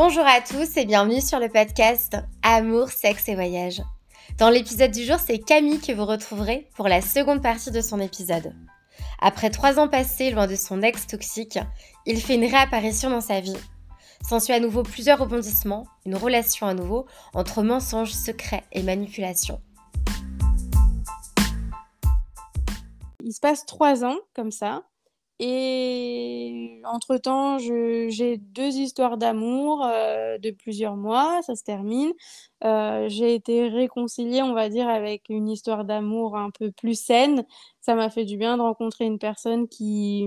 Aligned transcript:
Bonjour 0.00 0.24
à 0.24 0.40
tous 0.40 0.76
et 0.76 0.84
bienvenue 0.84 1.20
sur 1.20 1.40
le 1.40 1.48
podcast 1.48 2.16
Amour, 2.44 2.88
sexe 2.88 3.28
et 3.28 3.34
voyage. 3.34 3.82
Dans 4.38 4.48
l'épisode 4.48 4.92
du 4.92 5.02
jour, 5.02 5.16
c'est 5.18 5.40
Camille 5.40 5.80
que 5.80 5.90
vous 5.90 6.04
retrouverez 6.04 6.68
pour 6.76 6.86
la 6.86 7.00
seconde 7.00 7.42
partie 7.42 7.72
de 7.72 7.80
son 7.80 7.98
épisode. 7.98 8.54
Après 9.20 9.50
trois 9.50 9.80
ans 9.80 9.88
passés 9.88 10.30
loin 10.30 10.46
de 10.46 10.54
son 10.54 10.82
ex 10.82 11.08
toxique, 11.08 11.58
il 12.06 12.20
fait 12.20 12.36
une 12.36 12.44
réapparition 12.44 13.10
dans 13.10 13.20
sa 13.20 13.40
vie. 13.40 13.56
S'ensuit 14.22 14.52
à 14.52 14.60
nouveau 14.60 14.84
plusieurs 14.84 15.18
rebondissements, 15.18 15.88
une 16.06 16.14
relation 16.14 16.68
à 16.68 16.74
nouveau 16.74 17.06
entre 17.34 17.64
mensonges, 17.64 18.12
secrets 18.12 18.62
et 18.70 18.84
manipulations. 18.84 19.60
Il 23.24 23.32
se 23.32 23.40
passe 23.40 23.66
trois 23.66 24.04
ans 24.04 24.18
comme 24.32 24.52
ça. 24.52 24.84
Et 25.40 26.80
entre-temps, 26.84 27.58
j'ai 27.58 28.38
deux 28.38 28.76
histoires 28.76 29.18
d'amour 29.18 29.84
euh, 29.84 30.36
de 30.38 30.50
plusieurs 30.50 30.96
mois, 30.96 31.40
ça 31.42 31.54
se 31.54 31.62
termine. 31.62 32.12
Euh, 32.64 33.08
j'ai 33.08 33.34
été 33.34 33.68
réconciliée, 33.68 34.42
on 34.42 34.52
va 34.52 34.68
dire, 34.68 34.88
avec 34.88 35.28
une 35.28 35.48
histoire 35.48 35.84
d'amour 35.84 36.36
un 36.36 36.50
peu 36.50 36.72
plus 36.72 37.00
saine. 37.00 37.44
Ça 37.80 37.94
m'a 37.94 38.10
fait 38.10 38.24
du 38.24 38.36
bien 38.36 38.56
de 38.56 38.62
rencontrer 38.62 39.04
une 39.06 39.20
personne 39.20 39.68
qui, 39.68 40.26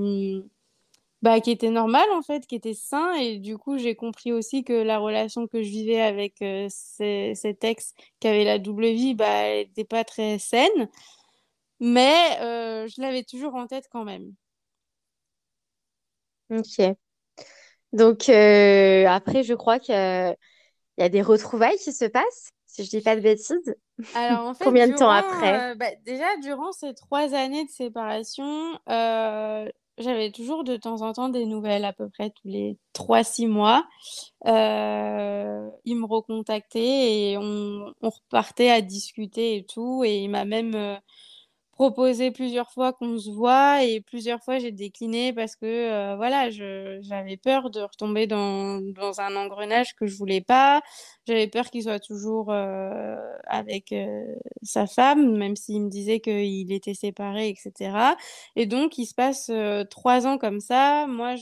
bah, 1.21 1.41
qui 1.41 1.51
était 1.51 1.69
normale, 1.71 2.09
en 2.13 2.21
fait, 2.21 2.47
qui 2.47 2.55
était 2.55 2.73
sain. 2.73 3.13
Et 3.15 3.37
du 3.39 3.57
coup, 3.57 3.77
j'ai 3.77 3.95
compris 3.95 4.31
aussi 4.31 4.63
que 4.63 4.73
la 4.73 4.97
relation 4.97 5.45
que 5.47 5.61
je 5.61 5.69
vivais 5.69 6.01
avec 6.01 6.41
euh, 6.41 6.67
cet 6.69 7.63
ex 7.65 7.93
qui 8.21 8.27
avait 8.27 8.45
la 8.45 8.59
double 8.59 8.87
vie, 8.87 9.13
bah, 9.15 9.27
elle 9.27 9.67
n'était 9.67 9.83
pas 9.83 10.03
très 10.05 10.39
saine. 10.39 10.89
Mais 11.79 12.37
je 12.87 13.01
l'avais 13.01 13.23
toujours 13.23 13.55
en 13.55 13.67
tête 13.67 13.87
quand 13.91 14.05
même. 14.05 14.33
Ok. 16.51 16.95
Donc, 17.93 18.29
euh, 18.29 19.05
après, 19.07 19.43
je 19.43 19.53
crois 19.53 19.79
qu'il 19.79 19.93
y 19.95 21.03
a 21.03 21.09
des 21.09 21.21
retrouvailles 21.21 21.77
qui 21.77 21.93
se 21.93 22.05
passent, 22.05 22.51
si 22.65 22.83
je 22.85 22.89
dis 22.89 23.01
pas 23.01 23.15
de 23.15 23.21
bêtises. 23.21 23.75
Alors, 24.13 24.47
en 24.47 24.53
fait, 24.53 24.65
Combien 24.65 24.87
de 24.87 24.93
temps 24.93 25.09
après? 25.09 25.65
euh, 25.71 25.75
bah, 25.75 25.87
déjà, 26.05 26.25
durant 26.43 26.71
ces 26.73 26.93
trois 26.93 27.33
années 27.33 27.63
de 27.65 27.69
séparation, 27.69 28.77
euh, 28.89 29.69
j'avais 29.97 30.31
toujours 30.31 30.63
de 30.65 30.75
temps 30.75 31.01
en 31.01 31.13
temps 31.13 31.29
des 31.29 31.45
nouvelles, 31.45 31.85
à 31.85 31.93
peu 31.93 32.09
près 32.09 32.29
tous 32.31 32.47
les 32.47 32.77
trois, 32.93 33.23
six 33.23 33.47
mois. 33.47 33.87
il 34.45 34.51
me 34.51 36.05
recontactait 36.05 37.31
et 37.31 37.37
on, 37.37 37.93
on 38.01 38.09
repartait 38.09 38.69
à 38.71 38.81
discuter 38.81 39.57
et 39.57 39.65
tout. 39.65 40.03
Et 40.05 40.17
il 40.19 40.29
m'a 40.29 40.45
même 40.45 40.99
proposé 41.81 42.29
plusieurs 42.29 42.69
fois 42.69 42.93
qu'on 42.93 43.17
se 43.17 43.31
voit 43.31 43.83
et 43.83 44.01
plusieurs 44.01 44.43
fois 44.43 44.59
j'ai 44.59 44.71
décliné 44.71 45.33
parce 45.33 45.55
que 45.55 45.65
euh, 45.65 46.15
voilà, 46.15 46.51
j'avais 46.51 47.37
peur 47.37 47.71
de 47.71 47.81
retomber 47.81 48.27
dans, 48.27 48.79
dans, 48.93 49.19
un 49.19 49.35
engrenage 49.35 49.95
que 49.95 50.05
je 50.05 50.15
voulais 50.15 50.41
pas. 50.41 50.83
J'avais 51.25 51.47
peur 51.47 51.71
qu'il 51.71 51.81
soit 51.81 51.99
toujours 51.99 52.51
euh, 52.51 53.15
avec 53.47 53.93
euh, 53.93 54.23
sa 54.61 54.85
femme, 54.85 55.35
même 55.35 55.55
s'il 55.55 55.81
me 55.81 55.89
disait 55.89 56.19
qu'il 56.19 56.71
était 56.71 56.93
séparé, 56.93 57.49
etc. 57.49 58.13
Et 58.55 58.67
donc 58.67 58.99
il 58.99 59.07
se 59.07 59.15
passe 59.15 59.49
trois 59.89 60.27
ans 60.27 60.37
comme 60.37 60.59
ça. 60.59 61.07
Moi, 61.07 61.33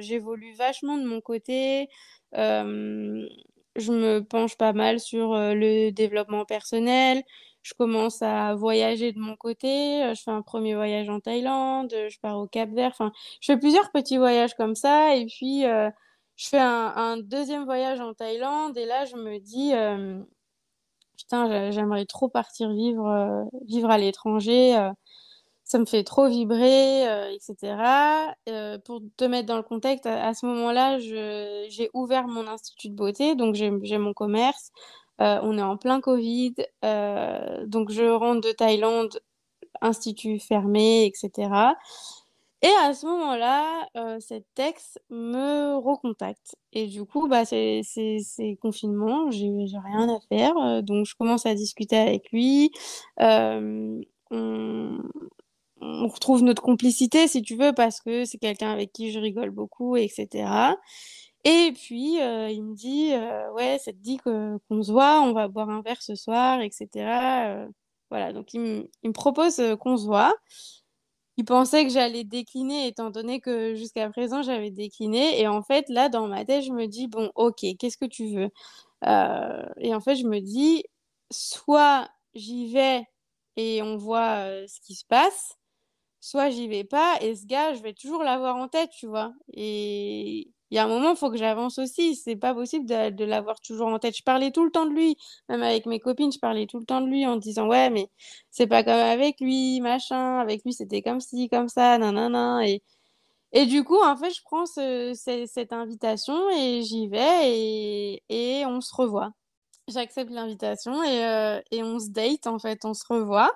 j'évolue 0.00 0.54
vachement 0.54 0.96
de 0.96 1.04
mon 1.04 1.20
côté. 1.20 1.90
je 2.32 3.92
me 3.92 4.20
penche 4.20 4.56
pas 4.56 4.72
mal 4.72 4.98
sur 4.98 5.34
le 5.34 5.90
développement 5.90 6.46
personnel 6.46 7.22
je 7.64 7.72
commence 7.74 8.22
à 8.22 8.54
voyager 8.54 9.12
de 9.12 9.18
mon 9.18 9.36
côté. 9.36 10.04
Euh, 10.04 10.14
je 10.14 10.22
fais 10.22 10.30
un 10.30 10.42
premier 10.42 10.74
voyage 10.74 11.08
en 11.08 11.18
Thaïlande, 11.20 11.92
euh, 11.94 12.08
je 12.10 12.20
pars 12.20 12.38
au 12.38 12.46
Cap-Vert. 12.46 12.90
Enfin, 12.92 13.10
je 13.40 13.52
fais 13.52 13.58
plusieurs 13.58 13.90
petits 13.90 14.18
voyages 14.18 14.54
comme 14.54 14.74
ça. 14.74 15.16
Et 15.16 15.26
puis, 15.26 15.64
euh, 15.66 15.90
je 16.36 16.48
fais 16.48 16.60
un, 16.60 17.16
deuxième 17.16 17.64
voyage 17.64 18.00
en 18.00 18.12
Thaïlande. 18.12 18.76
Et 18.76 18.84
là, 18.84 19.06
je 19.06 19.16
me 19.16 19.38
dis, 19.38 19.72
putain, 21.16 21.70
j'aimerais 21.70 22.06
trop 22.06 22.28
partir 22.28 22.70
vivre, 22.72 23.48
vivre 23.66 23.90
à 23.90 23.98
l'étranger. 23.98 24.74
ça 25.64 25.78
me 25.78 25.84
fait 25.86 26.02
trop 26.04 26.28
vibrer, 26.28 27.32
etc. 27.34 27.76
pour 28.84 29.00
te 29.16 29.24
mettre 29.24 29.46
dans 29.46 29.56
le 29.56 29.62
contexte, 29.62 30.06
à 30.06 30.34
ce 30.34 30.44
moment-là, 30.46 30.98
j'ai 30.98 31.90
ouvert 31.94 32.26
mon 32.26 32.48
institut 32.48 32.90
de 32.90 32.96
beauté. 32.96 33.36
Donc, 33.36 33.54
j'ai 33.54 33.98
mon 33.98 34.12
commerce. 34.12 34.72
Euh, 35.20 35.38
on 35.42 35.58
est 35.58 35.62
en 35.62 35.76
plein 35.76 36.00
Covid, 36.00 36.54
euh, 36.84 37.64
donc 37.66 37.90
je 37.90 38.02
rentre 38.02 38.40
de 38.40 38.52
Thaïlande, 38.52 39.20
institut 39.80 40.40
fermé, 40.40 41.06
etc. 41.06 41.50
Et 42.62 42.70
à 42.82 42.94
ce 42.94 43.06
moment-là, 43.06 43.86
euh, 43.96 44.18
cet 44.20 44.46
ex 44.58 44.98
me 45.10 45.76
recontacte. 45.76 46.56
Et 46.72 46.86
du 46.86 47.04
coup, 47.04 47.28
bah, 47.28 47.44
c'est 47.44 47.82
confinement, 48.60 49.30
j'ai 49.30 49.50
rien 49.84 50.08
à 50.08 50.18
faire. 50.28 50.82
donc, 50.82 51.06
je 51.06 51.14
commence 51.14 51.46
à 51.46 51.54
discuter 51.54 51.96
avec 51.96 52.30
lui. 52.32 52.70
on, 53.18 54.00
retrouve 56.08 56.42
notre 56.42 56.62
complicité, 56.62 57.28
si 57.28 57.42
tu 57.42 57.56
veux, 57.56 57.72
parce 57.72 58.00
que 58.00 58.24
c'est 58.24 58.38
quelqu'un 58.38 58.70
avec 58.72 58.92
qui 58.92 59.12
je 59.12 59.18
rigole 59.18 59.50
beaucoup, 59.50 59.96
etc. 59.96 60.74
Et 61.44 61.72
puis, 61.74 62.20
euh, 62.22 62.48
il 62.50 62.62
me 62.64 62.74
dit, 62.74 63.12
euh, 63.12 63.52
ouais, 63.52 63.78
ça 63.78 63.92
te 63.92 63.98
dit 63.98 64.16
qu'on 64.18 64.82
se 64.82 64.90
voit, 64.90 65.20
on 65.22 65.32
va 65.34 65.48
boire 65.48 65.68
un 65.68 65.82
verre 65.82 66.00
ce 66.00 66.14
soir, 66.14 66.60
etc. 66.62 66.88
Euh, 67.64 67.68
voilà, 68.10 68.32
donc 68.32 68.54
il 68.54 68.60
me, 68.60 69.12
propose 69.12 69.60
qu'on 69.80 69.96
se 69.98 70.06
voit. 70.06 70.34
Il 71.36 71.44
pensait 71.44 71.84
que 71.84 71.90
j'allais 71.90 72.24
décliner, 72.24 72.86
étant 72.86 73.10
donné 73.10 73.40
que 73.40 73.74
jusqu'à 73.74 74.08
présent, 74.10 74.42
j'avais 74.42 74.70
décliné. 74.70 75.40
Et 75.40 75.48
en 75.48 75.62
fait, 75.62 75.88
là, 75.88 76.08
dans 76.08 76.28
ma 76.28 76.44
tête, 76.44 76.62
je 76.64 76.72
me 76.72 76.86
dis, 76.86 77.08
bon, 77.08 77.30
ok, 77.34 77.64
qu'est-ce 77.78 77.96
que 77.98 78.04
tu 78.06 78.28
veux? 78.34 78.50
Et 79.78 79.94
en 79.94 80.00
fait, 80.00 80.16
je 80.16 80.26
me 80.26 80.40
dis, 80.40 80.84
soit 81.30 82.08
j'y 82.34 82.72
vais 82.72 83.04
et 83.56 83.82
on 83.82 83.96
voit 83.96 84.46
ce 84.68 84.80
qui 84.80 84.94
se 84.94 85.04
passe, 85.06 85.56
soit 86.20 86.50
j'y 86.50 86.68
vais 86.68 86.84
pas, 86.84 87.18
et 87.20 87.36
ce 87.36 87.46
gars, 87.46 87.74
je 87.74 87.82
vais 87.82 87.94
toujours 87.94 88.22
l'avoir 88.22 88.56
en 88.56 88.68
tête, 88.68 88.90
tu 88.90 89.06
vois. 89.06 89.34
Et 89.54 90.52
il 90.74 90.78
y 90.78 90.80
a 90.80 90.86
un 90.86 90.88
moment, 90.88 91.10
il 91.10 91.16
faut 91.16 91.30
que 91.30 91.36
j'avance 91.36 91.78
aussi. 91.78 92.16
C'est 92.16 92.34
pas 92.34 92.52
possible 92.52 92.84
de, 92.84 93.24
l'avoir 93.24 93.60
toujours 93.60 93.86
en 93.86 94.00
tête. 94.00 94.16
Je 94.16 94.24
parlais 94.24 94.50
tout 94.50 94.64
le 94.64 94.72
temps 94.72 94.86
de 94.86 94.92
lui, 94.92 95.16
même 95.48 95.62
avec 95.62 95.86
mes 95.86 96.00
copines, 96.00 96.32
je 96.32 96.40
parlais 96.40 96.66
tout 96.66 96.80
le 96.80 96.84
temps 96.84 97.00
de 97.00 97.06
lui 97.06 97.24
en 97.26 97.36
disant 97.36 97.68
ouais, 97.68 97.90
mais 97.90 98.08
c'est 98.50 98.66
pas 98.66 98.82
comme 98.82 98.94
avec 98.94 99.38
lui, 99.40 99.80
machin. 99.80 100.40
Avec 100.40 100.64
lui, 100.64 100.72
c'était 100.72 101.00
comme 101.00 101.20
ci, 101.20 101.48
comme 101.48 101.68
ça, 101.68 101.96
nanana. 101.96 102.66
Et, 102.66 102.82
et 103.52 103.66
du 103.66 103.84
coup, 103.84 104.02
en 104.02 104.16
fait, 104.16 104.32
je 104.34 104.40
prends 104.42 104.66
cette 104.66 105.72
invitation 105.72 106.50
et 106.50 106.82
j'y 106.82 107.06
vais 107.06 107.52
et, 107.56 108.22
et, 108.28 108.66
on 108.66 108.80
se 108.80 108.92
revoit. 108.96 109.30
J'accepte 109.86 110.32
l'invitation 110.32 111.04
et, 111.04 111.24
euh, 111.24 111.60
et 111.70 111.84
on 111.84 112.00
se 112.00 112.08
date, 112.08 112.48
en 112.48 112.58
fait, 112.58 112.84
on 112.84 112.94
se 112.94 113.04
revoit. 113.08 113.52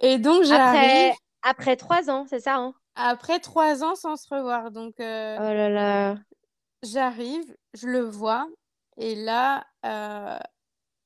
Et 0.00 0.18
donc, 0.18 0.42
j'arrive. 0.42 0.80
Après, 0.80 1.14
après 1.42 1.76
trois 1.76 2.10
ans, 2.10 2.26
c'est 2.28 2.40
ça, 2.40 2.56
hein? 2.56 2.74
Après 3.00 3.40
trois 3.40 3.82
ans 3.82 3.94
sans 3.94 4.16
se 4.16 4.32
revoir. 4.32 4.70
Donc, 4.70 5.00
euh, 5.00 5.36
oh 5.38 5.42
là 5.42 5.68
là. 5.68 6.16
j'arrive, 6.82 7.56
je 7.74 7.86
le 7.86 8.00
vois, 8.00 8.46
et 8.96 9.14
là, 9.14 9.64
euh, 9.86 10.38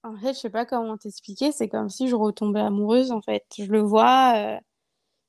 en 0.03 0.17
fait, 0.17 0.35
je 0.35 0.41
sais 0.41 0.51
pas 0.51 0.67
comment 0.67 0.97
t'expliquer, 0.97 1.53
c'est 1.53 1.69
comme 1.69 1.89
si 1.89 2.09
je 2.09 2.17
retombais 2.17 2.61
amoureuse, 2.61 3.11
en 3.13 3.23
fait. 3.23 3.45
Je 3.57 3.65
le 3.65 3.81
vois, 3.81 4.35
euh, 4.37 4.59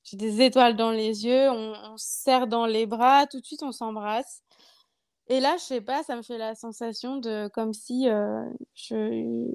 j'ai 0.03 0.17
des 0.17 0.41
étoiles 0.41 0.75
dans 0.75 0.91
les 0.91 1.25
yeux, 1.25 1.49
on, 1.49 1.73
on 1.93 1.97
se 1.97 2.07
serre 2.07 2.47
dans 2.47 2.65
les 2.65 2.85
bras, 2.85 3.27
tout 3.27 3.39
de 3.39 3.45
suite 3.45 3.63
on 3.63 3.71
s'embrasse. 3.71 4.41
Et 5.27 5.39
là, 5.39 5.55
je 5.57 5.63
sais 5.63 5.81
pas, 5.81 6.03
ça 6.03 6.15
me 6.15 6.21
fait 6.21 6.37
la 6.37 6.55
sensation 6.55 7.17
de 7.17 7.47
comme 7.53 7.73
si 7.73 8.05
je 8.75 9.51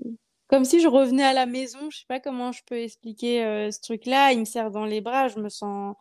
comme 0.49 0.65
si 0.65 0.81
je 0.81 0.89
revenais 0.89 1.23
à 1.23 1.33
la 1.33 1.47
maison. 1.47 1.79
Je 1.91 1.99
sais 1.99 2.07
pas 2.09 2.19
comment 2.19 2.51
je 2.51 2.63
peux 2.67 2.79
expliquer 2.79 3.71
ce 3.71 3.81
truc-là. 3.81 4.33
Il 4.33 4.41
me 4.41 4.45
serre 4.45 4.73
dans 4.73 4.85
les 4.85 5.01
bras, 5.01 5.29
je 5.29 5.39
me 5.39 5.49
sens 5.49 5.95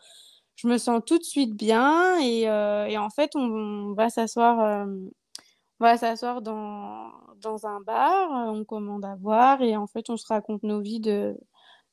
je 0.62 0.68
me 0.68 0.78
sens 0.78 1.02
tout 1.06 1.18
de 1.18 1.24
suite 1.24 1.56
bien 1.56 2.20
et, 2.20 2.50
euh, 2.50 3.00
en 3.00 3.10
fait, 3.10 3.32
on, 3.36 3.94
va 3.94 4.10
s'asseoir 4.10 4.60
euh, 4.60 4.86
va 5.80 5.98
s'asseoir 5.98 6.42
dans, 6.42 7.12
dans 7.38 7.66
un 7.66 7.80
bar, 7.80 8.30
on 8.50 8.66
commande 8.66 9.06
à 9.06 9.16
boire 9.16 9.62
et 9.62 9.78
en 9.78 9.88
fait, 9.88 10.10
on 10.10 10.18
se 10.18 10.28
raconte 10.28 10.64
nos 10.64 10.82
vies 10.82 11.00
de, 11.00 11.38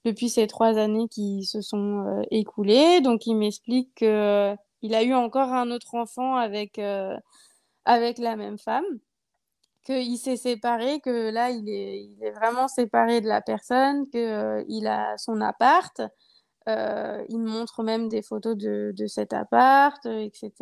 depuis 0.04 0.28
ces 0.28 0.48
trois 0.48 0.78
années 0.78 1.06
qui 1.08 1.44
se 1.44 1.60
sont 1.60 2.04
euh, 2.08 2.22
écoulées. 2.32 3.00
Donc, 3.00 3.26
il 3.26 3.36
m'explique 3.36 3.94
qu'il 3.94 4.08
a 4.94 5.02
eu 5.04 5.14
encore 5.14 5.52
un 5.52 5.70
autre 5.70 5.94
enfant 5.94 6.34
avec, 6.34 6.80
avec 7.84 8.18
la 8.18 8.34
même 8.34 8.58
femme, 8.58 8.84
qu'il 9.84 10.18
s'est 10.18 10.36
séparé, 10.36 10.98
que 10.98 11.30
là, 11.30 11.50
il 11.50 11.68
est, 11.68 12.02
il 12.02 12.24
est 12.24 12.32
vraiment 12.32 12.66
séparé 12.66 13.20
de 13.20 13.28
la 13.28 13.42
personne, 13.42 14.08
qu'il 14.08 14.88
a 14.88 15.16
son 15.18 15.40
appart 15.40 16.02
euh, 16.68 17.24
il 17.28 17.38
me 17.38 17.48
montre 17.48 17.82
même 17.84 18.08
des 18.08 18.22
photos 18.22 18.56
de, 18.56 19.06
cet 19.06 19.32
appart, 19.32 20.04
euh, 20.06 20.18
etc. 20.20 20.52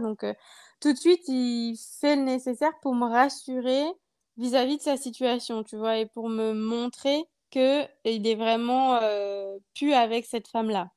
Donc, 0.00 0.22
euh, 0.22 0.34
tout 0.80 0.92
de 0.92 0.98
suite, 0.98 1.26
il 1.28 1.76
fait 2.00 2.16
le 2.16 2.22
nécessaire 2.22 2.72
pour 2.82 2.94
me 2.94 3.06
rassurer 3.06 3.84
vis-à-vis 4.36 4.76
de 4.76 4.82
sa 4.82 4.96
situation, 4.98 5.62
tu 5.62 5.76
vois, 5.76 5.96
et 5.98 6.06
pour 6.06 6.28
me 6.28 6.52
montrer 6.52 7.24
qu'il 7.50 7.88
est 8.04 8.34
vraiment 8.34 9.00
plus 9.74 9.94
avec 9.94 10.26
cette 10.26 10.48
femme-là. 10.48 10.90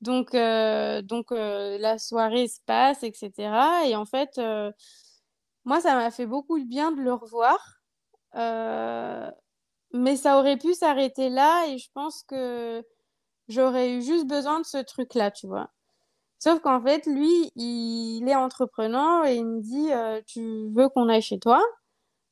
Donc, 0.00 0.32
donc 0.32 1.30
la 1.32 1.98
soirée 1.98 2.46
se 2.46 2.60
passe, 2.66 3.02
etc. 3.02 3.32
Et 3.86 3.96
en 3.96 4.04
fait, 4.04 4.40
moi, 5.64 5.80
ça 5.80 5.96
m'a 5.96 6.10
fait 6.12 6.26
beaucoup 6.26 6.60
de 6.60 6.64
bien 6.64 6.92
de 6.92 7.00
le 7.00 7.12
revoir. 7.12 7.58
mais 9.92 10.16
ça 10.16 10.38
aurait 10.38 10.58
pu 10.58 10.74
s'arrêter 10.74 11.28
là 11.28 11.66
et 11.66 11.78
je 11.78 11.88
pense 11.92 12.22
que 12.22 12.84
j'aurais 13.50 13.92
eu 13.92 14.02
juste 14.02 14.26
besoin 14.26 14.60
de 14.60 14.64
ce 14.64 14.78
truc-là, 14.78 15.30
tu 15.30 15.46
vois. 15.46 15.70
Sauf 16.38 16.60
qu'en 16.60 16.80
fait, 16.80 17.06
lui, 17.06 17.52
il 17.56 18.26
est 18.26 18.34
entreprenant 18.34 19.24
et 19.24 19.34
il 19.34 19.46
me 19.46 19.60
dit 19.60 19.90
Tu 20.26 20.70
veux 20.74 20.88
qu'on 20.88 21.08
aille 21.10 21.22
chez 21.22 21.38
toi? 21.38 21.62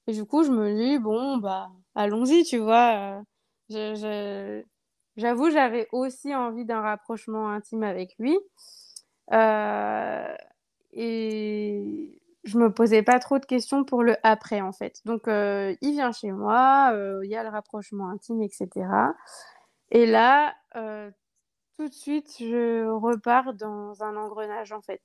Et 0.06 0.12
du 0.12 0.24
coup, 0.24 0.44
je 0.44 0.50
me 0.50 0.74
dis 0.74 0.98
Bon, 0.98 1.36
bah, 1.38 1.70
allons-y, 1.94 2.44
tu 2.44 2.58
vois. 2.58 3.22
J'avoue, 5.16 5.50
j'avais 5.50 5.88
aussi 5.92 6.34
envie 6.34 6.64
d'un 6.64 6.80
rapprochement 6.80 7.50
intime 7.50 7.82
avec 7.82 8.14
lui. 8.18 8.38
et 10.92 12.20
je 12.44 12.58
me 12.58 12.72
posais 12.72 13.02
pas 13.02 13.18
trop 13.18 13.38
de 13.38 13.44
questions 13.44 13.84
pour 13.84 14.02
le 14.02 14.16
après, 14.22 14.62
en 14.62 14.72
fait. 14.72 15.02
Donc, 15.04 15.24
il 15.26 15.92
vient 15.92 16.12
chez 16.12 16.32
moi, 16.32 16.92
il 17.22 17.30
y 17.30 17.36
a 17.36 17.42
le 17.42 17.50
rapprochement 17.50 18.08
intime, 18.08 18.42
etc. 18.42 18.86
Et 19.90 20.06
là, 20.06 20.54
tout 21.78 21.88
de 21.88 21.94
suite, 21.94 22.34
je 22.40 22.88
repars 22.88 23.54
dans 23.54 24.02
un 24.02 24.16
engrenage, 24.16 24.72
en 24.72 24.82
fait. 24.82 25.00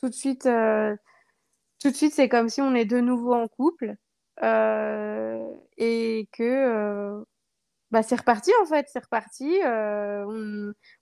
Tout 0.00 0.08
de 0.08 0.14
suite, 0.14 0.46
euh, 0.46 0.96
suite, 1.78 2.14
c'est 2.14 2.28
comme 2.28 2.48
si 2.48 2.62
on 2.62 2.74
est 2.74 2.86
de 2.86 3.00
nouveau 3.00 3.34
en 3.34 3.48
couple 3.48 3.96
euh, 4.42 5.46
et 5.76 6.26
que 6.32 6.42
euh, 6.42 7.22
bah, 7.90 8.02
c'est 8.02 8.16
reparti, 8.16 8.50
en 8.62 8.66
fait. 8.66 8.86
C'est 8.90 9.04
reparti. 9.04 9.58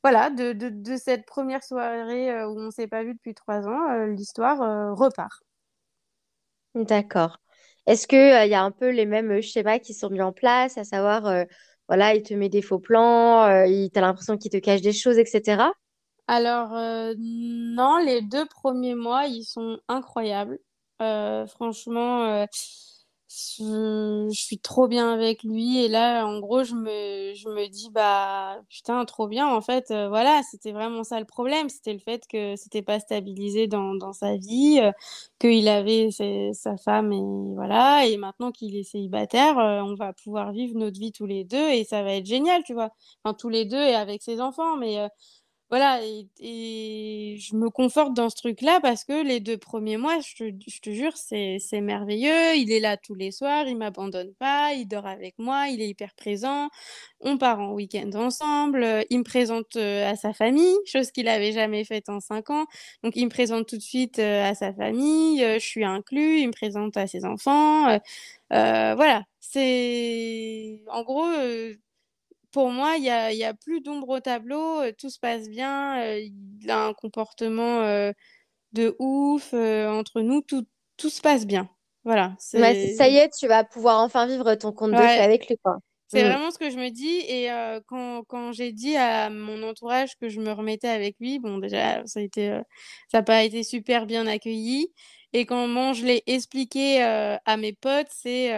Voilà, 0.02 0.30
de, 0.30 0.52
de, 0.52 0.68
de, 0.68 0.96
cette 0.96 1.26
première 1.26 1.62
soirée 1.62 2.44
où 2.44 2.58
on 2.58 2.66
ne 2.66 2.70
s'est 2.70 2.88
pas 2.88 3.04
vu 3.04 3.14
depuis 3.14 3.34
trois 3.34 3.68
ans, 3.68 4.06
l'histoire 4.06 4.96
repart. 4.96 5.42
D'accord. 6.74 7.38
Est-ce 7.86 8.08
qu'il 8.08 8.18
il 8.18 8.50
y 8.50 8.54
a 8.54 8.62
un 8.62 8.72
peu 8.72 8.90
les 8.90 9.06
mêmes 9.06 9.40
schémas 9.40 9.78
qui 9.78 9.94
sont 9.94 10.10
mis 10.10 10.22
en 10.22 10.32
place, 10.32 10.76
à 10.76 10.82
savoir 10.82 11.46
voilà, 11.88 12.14
il 12.14 12.22
te 12.22 12.34
met 12.34 12.48
des 12.48 12.62
faux 12.62 12.78
plans, 12.78 13.44
euh, 13.44 13.66
il, 13.66 13.90
t'as 13.90 14.00
l'impression 14.00 14.36
qu'il 14.36 14.50
te 14.50 14.56
cache 14.56 14.80
des 14.80 14.92
choses, 14.92 15.18
etc. 15.18 15.64
Alors, 16.26 16.74
euh, 16.74 17.14
non, 17.18 17.98
les 17.98 18.22
deux 18.22 18.46
premiers 18.46 18.94
mois, 18.94 19.26
ils 19.26 19.44
sont 19.44 19.78
incroyables. 19.88 20.58
Euh, 21.02 21.46
franchement, 21.46 22.46
je, 23.58 24.28
suis 24.32 24.58
trop 24.58 24.86
bien 24.86 25.12
avec 25.12 25.42
lui 25.42 25.82
et 25.84 25.88
là 25.88 26.24
en 26.24 26.38
gros 26.38 26.62
je 26.62 26.74
me, 26.74 27.34
je 27.34 27.48
me 27.48 27.68
dis 27.68 27.90
bah 27.90 28.58
putain 28.68 29.04
trop 29.04 29.26
bien 29.26 29.48
en 29.48 29.60
fait 29.60 29.90
euh, 29.90 30.08
voilà 30.08 30.42
c'était 30.48 30.72
vraiment 30.72 31.02
ça 31.02 31.18
le 31.18 31.26
problème 31.26 31.68
c'était 31.68 31.92
le 31.92 31.98
fait 31.98 32.26
que 32.28 32.54
c'était 32.56 32.82
pas 32.82 33.00
stabilisé 33.00 33.66
dans, 33.66 33.94
dans 33.94 34.12
sa 34.12 34.36
vie 34.36 34.78
euh, 34.80 34.92
qu'il 35.40 35.68
avait 35.68 36.10
sa 36.12 36.76
femme 36.76 37.12
et 37.12 37.54
voilà 37.54 38.06
et 38.06 38.16
maintenant 38.16 38.52
qu'il 38.52 38.76
est 38.76 38.84
célibataire 38.84 39.58
euh, 39.58 39.82
on 39.82 39.94
va 39.94 40.12
pouvoir 40.12 40.52
vivre 40.52 40.76
notre 40.78 40.98
vie 40.98 41.12
tous 41.12 41.26
les 41.26 41.44
deux 41.44 41.70
et 41.70 41.84
ça 41.84 42.02
va 42.02 42.14
être 42.14 42.26
génial 42.26 42.62
tu 42.64 42.74
vois. 42.74 42.90
Enfin 43.24 43.34
tous 43.34 43.48
les 43.48 43.64
deux 43.64 43.82
et 43.82 43.94
avec 43.94 44.22
ses 44.22 44.40
enfants 44.40 44.76
mais 44.76 45.08
voilà, 45.74 46.00
et, 46.40 47.36
je 47.40 47.56
me 47.56 47.68
conforte 47.68 48.14
dans 48.14 48.30
ce 48.30 48.36
truc-là 48.36 48.78
parce 48.80 49.02
que 49.02 49.24
les 49.24 49.40
deux 49.40 49.58
premiers 49.58 49.96
mois, 49.96 50.20
je 50.20 50.52
te, 50.80 50.90
jure, 50.92 51.16
c'est 51.16 51.80
merveilleux. 51.80 52.54
Il 52.54 52.70
est 52.70 52.78
là 52.78 52.96
tous 52.96 53.16
les 53.16 53.32
soirs, 53.32 53.66
il 53.66 53.76
m'abandonne 53.76 54.32
pas, 54.34 54.72
il 54.74 54.86
dort 54.86 55.04
avec 55.08 55.34
moi, 55.36 55.66
il 55.70 55.82
est 55.82 55.88
hyper 55.88 56.14
présent. 56.14 56.68
On 57.18 57.38
part 57.38 57.58
en 57.58 57.72
week-end 57.72 58.08
ensemble. 58.14 59.04
Il 59.10 59.18
me 59.18 59.24
présente 59.24 59.74
à 59.74 60.14
sa 60.14 60.32
famille, 60.32 60.76
chose 60.86 61.10
qu'il 61.10 61.24
n'avait 61.24 61.50
jamais 61.50 61.84
faite 61.84 62.08
en 62.08 62.20
cinq 62.20 62.50
ans. 62.50 62.66
Donc, 63.02 63.14
il 63.16 63.24
me 63.24 63.30
présente 63.30 63.66
tout 63.66 63.76
de 63.76 63.82
suite 63.82 64.20
à 64.20 64.54
sa 64.54 64.72
famille. 64.72 65.40
je 65.40 65.58
suis 65.58 65.84
inclus, 65.84 66.38
il 66.38 66.46
me 66.46 66.52
présente 66.52 66.96
à 66.96 67.08
ses 67.08 67.24
enfants. 67.24 67.98
voilà, 68.50 69.24
c'est 69.40 70.80
en 70.88 71.02
gros 71.02 71.26
pour 72.54 72.70
moi, 72.70 72.94
il 72.96 73.02
n'y 73.02 73.10
a, 73.10 73.32
y 73.32 73.42
a, 73.42 73.52
plus 73.52 73.80
d'ombre 73.80 74.10
au 74.10 74.20
tableau, 74.20 74.80
euh, 74.80 74.92
tout 74.96 75.10
se 75.10 75.18
passe 75.18 75.48
bien, 75.48 76.00
euh, 76.00 76.20
il 76.20 76.70
a 76.70 76.86
un 76.86 76.94
comportement 76.94 77.80
euh, 77.80 78.12
de 78.72 78.94
ouf 79.00 79.52
entre 79.52 80.20
nous, 80.20 80.40
tout, 80.40 80.64
tout 80.96 81.10
se 81.10 81.20
passe 81.20 81.46
bien. 81.46 81.68
Voilà. 82.04 82.36
ça 82.38 83.08
y 83.08 83.16
est, 83.16 83.30
tu 83.36 83.48
vas 83.48 83.64
pouvoir 83.64 84.00
enfin 84.00 84.26
vivre 84.26 84.54
ton 84.54 84.70
compte 84.70 84.92
de 84.92 84.96
fées 84.96 85.02
avec 85.02 85.48
lui. 85.48 85.56
C'est 86.06 86.22
mm. 86.22 86.28
vraiment 86.28 86.50
ce 86.52 86.58
que 86.58 86.70
je 86.70 86.76
me 86.76 86.90
dis. 86.90 87.24
Et 87.28 87.48
quand, 87.86 88.22
quand 88.28 88.52
j'ai 88.52 88.72
dit 88.72 88.94
à 88.96 89.30
mon 89.30 89.62
entourage 89.62 90.14
que 90.20 90.28
je 90.28 90.40
me 90.40 90.52
remettais 90.52 90.88
avec 90.88 91.16
lui, 91.18 91.40
bon, 91.40 91.58
déjà, 91.58 92.02
ça 92.06 92.20
n'a 93.12 93.22
pas 93.22 93.42
été 93.42 93.64
super 93.64 94.06
bien 94.06 94.26
accueilli. 94.26 94.92
Et 95.32 95.46
quand 95.46 95.92
je 95.94 96.04
l'ai 96.04 96.22
expliqué 96.26 97.02
à 97.02 97.56
mes 97.56 97.72
potes, 97.72 98.10
c'est, 98.10 98.50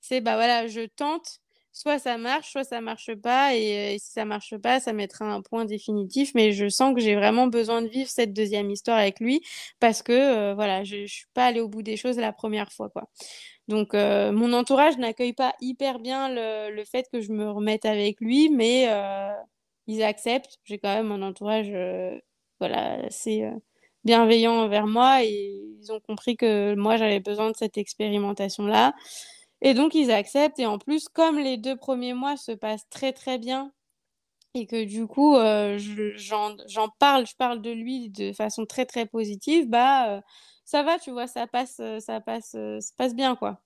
c'est 0.00 0.20
bah 0.20 0.34
voilà, 0.34 0.66
je 0.66 0.86
tente 0.86 1.40
soit 1.72 1.98
ça 1.98 2.18
marche, 2.18 2.50
soit 2.50 2.64
ça 2.64 2.80
marche 2.80 3.14
pas. 3.14 3.54
Et, 3.54 3.96
si 3.98 4.12
ça 4.12 4.24
marche 4.24 4.56
pas, 4.58 4.80
ça 4.80 4.92
mettra 4.92 5.24
un 5.26 5.42
point 5.42 5.64
définitif. 5.64 6.32
Mais 6.34 6.52
je 6.52 6.68
sens 6.68 6.94
que 6.94 7.00
j'ai 7.00 7.14
vraiment 7.16 7.46
besoin 7.46 7.82
de 7.82 7.88
vivre 7.88 8.10
cette 8.10 8.32
deuxième 8.32 8.70
histoire 8.70 8.98
avec 8.98 9.20
lui 9.20 9.42
parce 9.80 10.02
que 10.02 10.54
voilà, 10.54 10.84
je, 10.84 10.96
ne 10.96 11.06
suis 11.06 11.26
pas 11.34 11.46
allée 11.46 11.60
au 11.60 11.68
bout 11.68 11.82
des 11.82 11.96
choses 11.96 12.16
la 12.18 12.32
première 12.32 12.72
fois, 12.72 12.90
quoi. 12.90 13.04
Donc 13.68 13.94
mon 13.94 14.52
entourage 14.54 14.98
n'accueille 14.98 15.34
pas 15.34 15.54
hyper 15.60 15.98
bien 15.98 16.28
le, 16.30 16.84
fait 16.84 17.08
que 17.12 17.20
je 17.20 17.32
me 17.32 17.50
remette 17.50 17.84
avec 17.84 18.20
lui, 18.20 18.48
mais 18.50 18.88
ils 19.86 20.02
acceptent. 20.02 20.58
J'ai 20.64 20.78
quand 20.78 20.94
même 20.94 21.12
un 21.12 21.22
entourage, 21.22 21.70
voilà, 22.60 22.94
assez 23.06 23.44
bienveillant 24.04 24.54
envers 24.54 24.86
moi 24.86 25.22
et 25.24 25.52
ils 25.80 25.92
ont 25.92 26.00
compris 26.00 26.36
que 26.36 26.74
moi 26.74 26.96
j'avais 26.96 27.20
besoin 27.20 27.50
de 27.50 27.56
cette 27.56 27.76
expérimentation 27.78 28.66
là. 28.66 28.94
Et 29.60 29.74
donc, 29.74 29.94
ils 29.94 30.10
acceptent. 30.10 30.58
Et 30.58 30.66
en 30.66 30.78
plus, 30.78 31.08
comme 31.08 31.38
les 31.38 31.56
deux 31.56 31.76
premiers 31.76 32.14
mois 32.14 32.36
se 32.36 32.52
passent 32.52 32.88
très, 32.90 33.12
très 33.12 33.38
bien, 33.38 33.72
et 34.54 34.66
que 34.66 34.84
du 34.84 35.06
coup, 35.06 35.36
euh, 35.36 35.78
j'en 36.16 36.88
parle, 36.98 37.26
je 37.26 37.34
parle 37.36 37.60
de 37.60 37.70
lui 37.70 38.10
de 38.10 38.32
façon 38.32 38.66
très, 38.66 38.86
très 38.86 39.06
positive, 39.06 39.68
bah, 39.68 40.16
euh, 40.16 40.20
ça 40.64 40.82
va, 40.82 40.98
tu 40.98 41.10
vois, 41.10 41.26
ça 41.26 41.46
passe, 41.46 41.76
euh, 41.80 42.00
ça 42.00 42.20
passe, 42.20 42.52
ça 42.52 42.92
passe 42.96 43.14
bien, 43.14 43.36
quoi. 43.36 43.60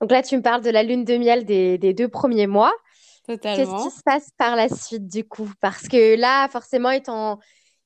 Donc 0.00 0.10
là, 0.10 0.22
tu 0.22 0.36
me 0.36 0.42
parles 0.42 0.62
de 0.62 0.70
la 0.70 0.82
lune 0.82 1.04
de 1.04 1.16
miel 1.16 1.44
des, 1.44 1.76
des 1.76 1.92
deux 1.92 2.08
premiers 2.08 2.46
mois. 2.46 2.72
Totalement. 3.26 3.56
Qu'est-ce 3.56 3.88
qui 3.90 3.96
se 3.96 4.02
passe 4.02 4.30
par 4.38 4.56
la 4.56 4.68
suite, 4.68 5.06
du 5.06 5.24
coup? 5.24 5.50
Parce 5.60 5.88
que 5.88 6.16
là, 6.16 6.48
forcément, 6.48 6.98
t'en 7.00 7.38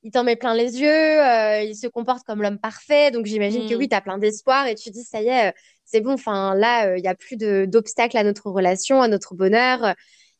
il 0.05 0.11
t'en 0.11 0.23
met 0.23 0.35
plein 0.35 0.53
les 0.53 0.79
yeux, 0.79 0.87
euh, 0.87 1.61
il 1.63 1.75
se 1.75 1.87
comporte 1.87 2.23
comme 2.25 2.43
l'homme 2.43 2.59
parfait. 2.59 3.09
Donc 3.09 3.25
j'imagine 3.25 3.67
que 3.67 3.73
mm. 3.73 3.77
oui, 3.77 3.89
tu 3.89 3.95
as 3.95 4.01
plein 4.01 4.19
d'espoir 4.19 4.67
et 4.67 4.75
tu 4.75 4.91
dis, 4.91 5.03
ça 5.03 5.19
y 5.19 5.27
est, 5.27 5.49
euh, 5.49 5.51
c'est 5.83 5.99
bon, 5.99 6.13
enfin 6.13 6.53
là, 6.53 6.89
euh, 6.89 6.97
il 6.97 7.01
n'y 7.01 7.07
a 7.07 7.15
plus 7.15 7.37
d'obstacles 7.37 8.15
à 8.15 8.23
notre 8.23 8.51
relation, 8.51 9.01
à 9.01 9.07
notre 9.07 9.33
bonheur. 9.33 9.95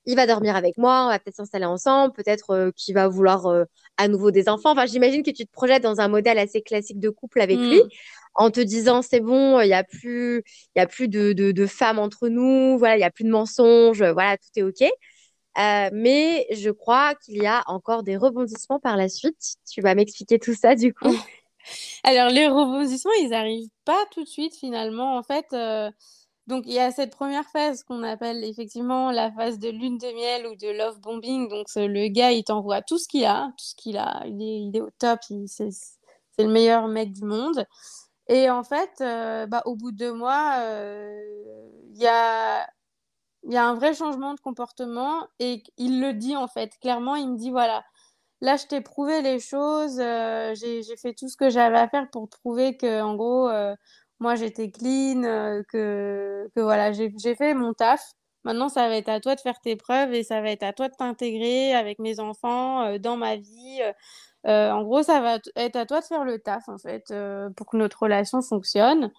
Il 0.06 0.16
va 0.16 0.28
dormir 0.28 0.56
avec 0.56 0.78
moi, 0.78 1.06
on 1.06 1.10
va 1.10 1.18
peut-être 1.18 1.38
s'installer 1.38 1.66
ensemble, 1.66 2.14
peut-être 2.14 2.72
qu'il 2.76 2.94
va 2.94 3.08
vouloir 3.08 3.66
à 3.98 4.08
nouveau 4.08 4.30
des 4.30 4.48
enfants. 4.50 4.70
Enfin, 4.74 4.86
j'imagine 4.86 5.24
que 5.24 5.32
tu 5.32 5.48
te 5.48 5.52
projettes 5.52 5.82
dans 5.82 6.00
un 6.00 6.10
modèle 6.10 6.38
assez 6.38 6.62
classique 6.62 7.00
de 7.00 7.10
couple 7.10 7.42
avec 7.42 7.58
lui, 7.58 7.78
mm. 7.78 7.90
en 8.36 8.52
te 8.52 8.60
disant, 8.60 9.02
c'est 9.02 9.20
bon, 9.20 9.60
il 9.62 9.66
n'y 9.66 9.74
a 9.74 9.84
plus, 9.84 10.44
y 10.76 10.80
a 10.80 10.86
plus 10.86 11.08
de, 11.08 11.34
de 11.34 11.66
femmes 11.66 11.98
entre 11.98 12.28
nous, 12.28 12.78
voilà, 12.78 12.98
il 12.98 13.00
n'y 13.00 13.04
a 13.04 13.10
plus 13.10 13.24
de 13.24 13.32
mensonges, 13.32 14.04
voilà, 14.04 14.38
tout 14.38 14.50
est 14.58 14.62
OK. 14.62 14.84
Euh, 15.58 15.90
mais 15.94 16.48
je 16.52 16.70
crois 16.70 17.16
qu'il 17.16 17.42
y 17.42 17.48
a 17.48 17.64
encore 17.68 18.04
des 18.04 18.18
rebondissements 18.18 18.80
par 18.80 18.98
la 18.98 19.08
suite. 19.08 19.56
Tu 19.70 19.82
vas 19.82 19.96
m'expliquer 19.96 20.38
tout 20.38 20.54
ça 20.54 20.76
du 20.76 20.94
coup. 20.94 21.16
Alors 22.04 22.30
les 22.30 22.48
rebondissements, 22.48 23.14
ils 23.22 23.30
n'arrivent 23.30 23.70
pas 23.86 24.04
tout 24.12 24.24
de 24.24 24.30
suite 24.30 24.56
finalement. 24.56 25.18
En 25.18 25.24
fait, 25.24 25.46
euh, 25.54 25.90
donc 26.48 26.66
il 26.68 26.74
y 26.74 26.80
a 26.80 26.92
cette 26.92 27.16
première 27.16 27.46
phase 27.50 27.84
qu'on 27.84 28.04
appelle 28.04 28.44
effectivement 28.44 29.12
la 29.12 29.32
phase 29.32 29.58
de 29.58 29.70
lune 29.70 29.98
de 29.98 30.14
miel 30.14 30.46
ou 30.48 30.56
de 30.56 30.68
love 30.68 31.00
bombing. 31.00 31.48
Donc 31.48 31.68
le 31.76 32.08
gars, 32.10 32.32
il 32.32 32.44
t'envoie 32.44 32.82
tout 32.82 32.98
ce 32.98 33.08
qu'il 33.08 33.26
a, 33.26 33.48
tout 33.58 33.66
ce 33.66 33.76
qu'il 33.76 33.98
a. 33.98 34.24
Il 34.28 34.76
est, 34.76 34.82
au 34.82 34.90
top, 35.00 35.20
c'est 35.48 35.70
le 36.38 36.50
meilleur 36.50 36.88
mec 36.88 37.14
du 37.14 37.24
monde. 37.24 37.66
Et 38.28 38.50
en 38.50 38.64
fait, 38.64 38.92
euh, 39.02 39.46
bah, 39.46 39.62
au 39.66 39.76
bout 39.76 39.92
de 39.92 39.98
deux 39.98 40.14
mois, 40.14 40.58
il 41.94 42.02
y 42.02 42.08
a 42.08 42.68
il 43.46 43.54
y 43.54 43.58
a 43.58 43.66
un 43.66 43.76
vrai 43.76 43.94
changement 43.94 44.34
de 44.34 44.40
comportement 44.40 45.28
et 45.40 45.64
il 45.78 46.02
le 46.02 46.14
dit 46.14 46.36
en 46.36 46.48
fait. 46.48 46.78
Clairement, 46.82 47.16
il 47.16 47.32
me 47.32 47.38
dit 47.38 47.52
voilà, 47.52 47.84
là 48.42 48.58
je 48.58 48.66
t'ai 48.68 48.82
prouvé 48.82 49.22
les 49.22 49.40
choses, 49.40 50.00
euh, 50.00 50.54
j'ai 50.56 50.98
fait 50.98 51.14
tout 51.14 51.30
ce 51.30 51.38
que 51.38 51.50
j'avais 51.50 51.78
à 51.78 51.88
faire 51.90 52.10
pour 52.12 52.30
prouver 52.30 52.78
que 52.78 53.02
en 53.02 53.16
gros, 53.16 53.50
euh, 53.50 53.76
moi 54.20 54.36
j'étais 54.36 54.72
clean, 54.72 55.24
euh, 55.24 55.64
que, 55.72 56.50
que 56.56 56.62
voilà, 56.62 56.92
j'ai 56.92 57.36
fait 57.36 57.54
mon 57.54 57.74
taf. 57.74 58.02
Maintenant, 58.44 58.70
ça 58.70 58.88
va 58.88 58.96
être 58.98 59.10
à 59.10 59.20
toi 59.20 59.36
de 59.36 59.42
faire 59.42 59.60
tes 59.60 59.76
preuves 59.76 60.14
et 60.14 60.24
ça 60.24 60.42
va 60.42 60.52
être 60.52 60.64
à 60.64 60.74
toi 60.74 60.88
de 60.90 60.94
t'intégrer 60.96 61.74
avec 61.74 61.98
mes 62.00 62.20
enfants 62.20 62.98
dans 63.00 63.18
ma 63.18 63.38
vie. 63.38 63.82
en 64.46 64.84
gros, 64.84 65.04
ça 65.04 65.20
va 65.22 65.40
être 65.56 65.76
à 65.76 65.86
toi 65.86 66.02
de 66.02 66.06
faire 66.06 66.24
le 66.26 66.40
taf 66.40 66.70
en 66.70 66.78
fait 66.78 67.14
pour 67.56 67.68
que 67.68 67.78
notre 67.78 68.04
relation 68.04 68.42
fonctionne. 68.42 69.12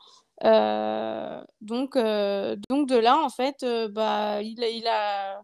Euh, 0.44 1.42
donc, 1.60 1.96
euh, 1.96 2.56
donc 2.68 2.88
de 2.88 2.96
là, 2.96 3.18
en 3.22 3.30
fait, 3.30 3.62
euh, 3.62 3.88
bah, 3.88 4.42
il, 4.42 4.62
a, 4.86 5.40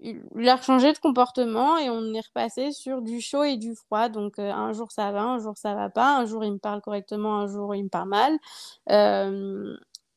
il 0.00 0.48
a 0.48 0.56
changé 0.60 0.92
de 0.92 0.98
comportement 0.98 1.76
et 1.78 1.90
on 1.90 2.14
est 2.14 2.20
repassé 2.26 2.72
sur 2.72 3.02
du 3.02 3.20
chaud 3.20 3.44
et 3.44 3.56
du 3.56 3.74
froid. 3.74 4.08
Donc, 4.08 4.38
un 4.38 4.72
jour 4.72 4.92
ça 4.92 5.10
va, 5.12 5.22
un 5.22 5.38
jour 5.38 5.56
ça 5.56 5.74
va 5.74 5.90
pas, 5.90 6.16
un 6.18 6.24
jour 6.26 6.44
il 6.44 6.52
me 6.52 6.58
parle 6.58 6.80
correctement, 6.82 7.40
un 7.40 7.46
jour 7.48 7.74
il 7.74 7.84
me 7.84 7.88
parle 7.88 8.08
mal. 8.10 8.38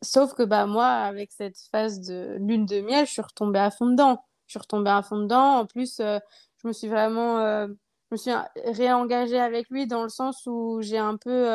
Sauf 0.04 0.34
que 0.34 0.44
bah, 0.44 0.66
moi, 0.66 0.88
avec 0.88 1.32
cette 1.32 1.58
phase 1.72 2.02
de 2.02 2.38
lune 2.40 2.66
de 2.66 2.82
miel, 2.82 3.06
je 3.06 3.12
suis 3.12 3.22
retombée 3.22 3.60
à 3.60 3.70
fond 3.72 3.88
dedans. 3.88 4.24
Je 4.48 4.54
suis 4.54 4.60
retombée 4.60 4.90
à 4.90 5.02
fond 5.04 5.18
dedans. 5.20 5.60
En 5.60 5.66
plus, 5.66 5.98
je 6.00 6.68
me 6.68 6.74
suis 6.74 6.88
vraiment 6.88 7.68
je 7.68 8.16
me 8.16 8.18
suis 8.18 8.32
réengagée 8.66 9.40
avec 9.40 9.70
lui 9.70 9.88
dans 9.88 10.04
le 10.04 10.10
sens 10.10 10.46
où 10.46 10.80
j'ai 10.82 10.98
un 10.98 11.18
peu 11.18 11.48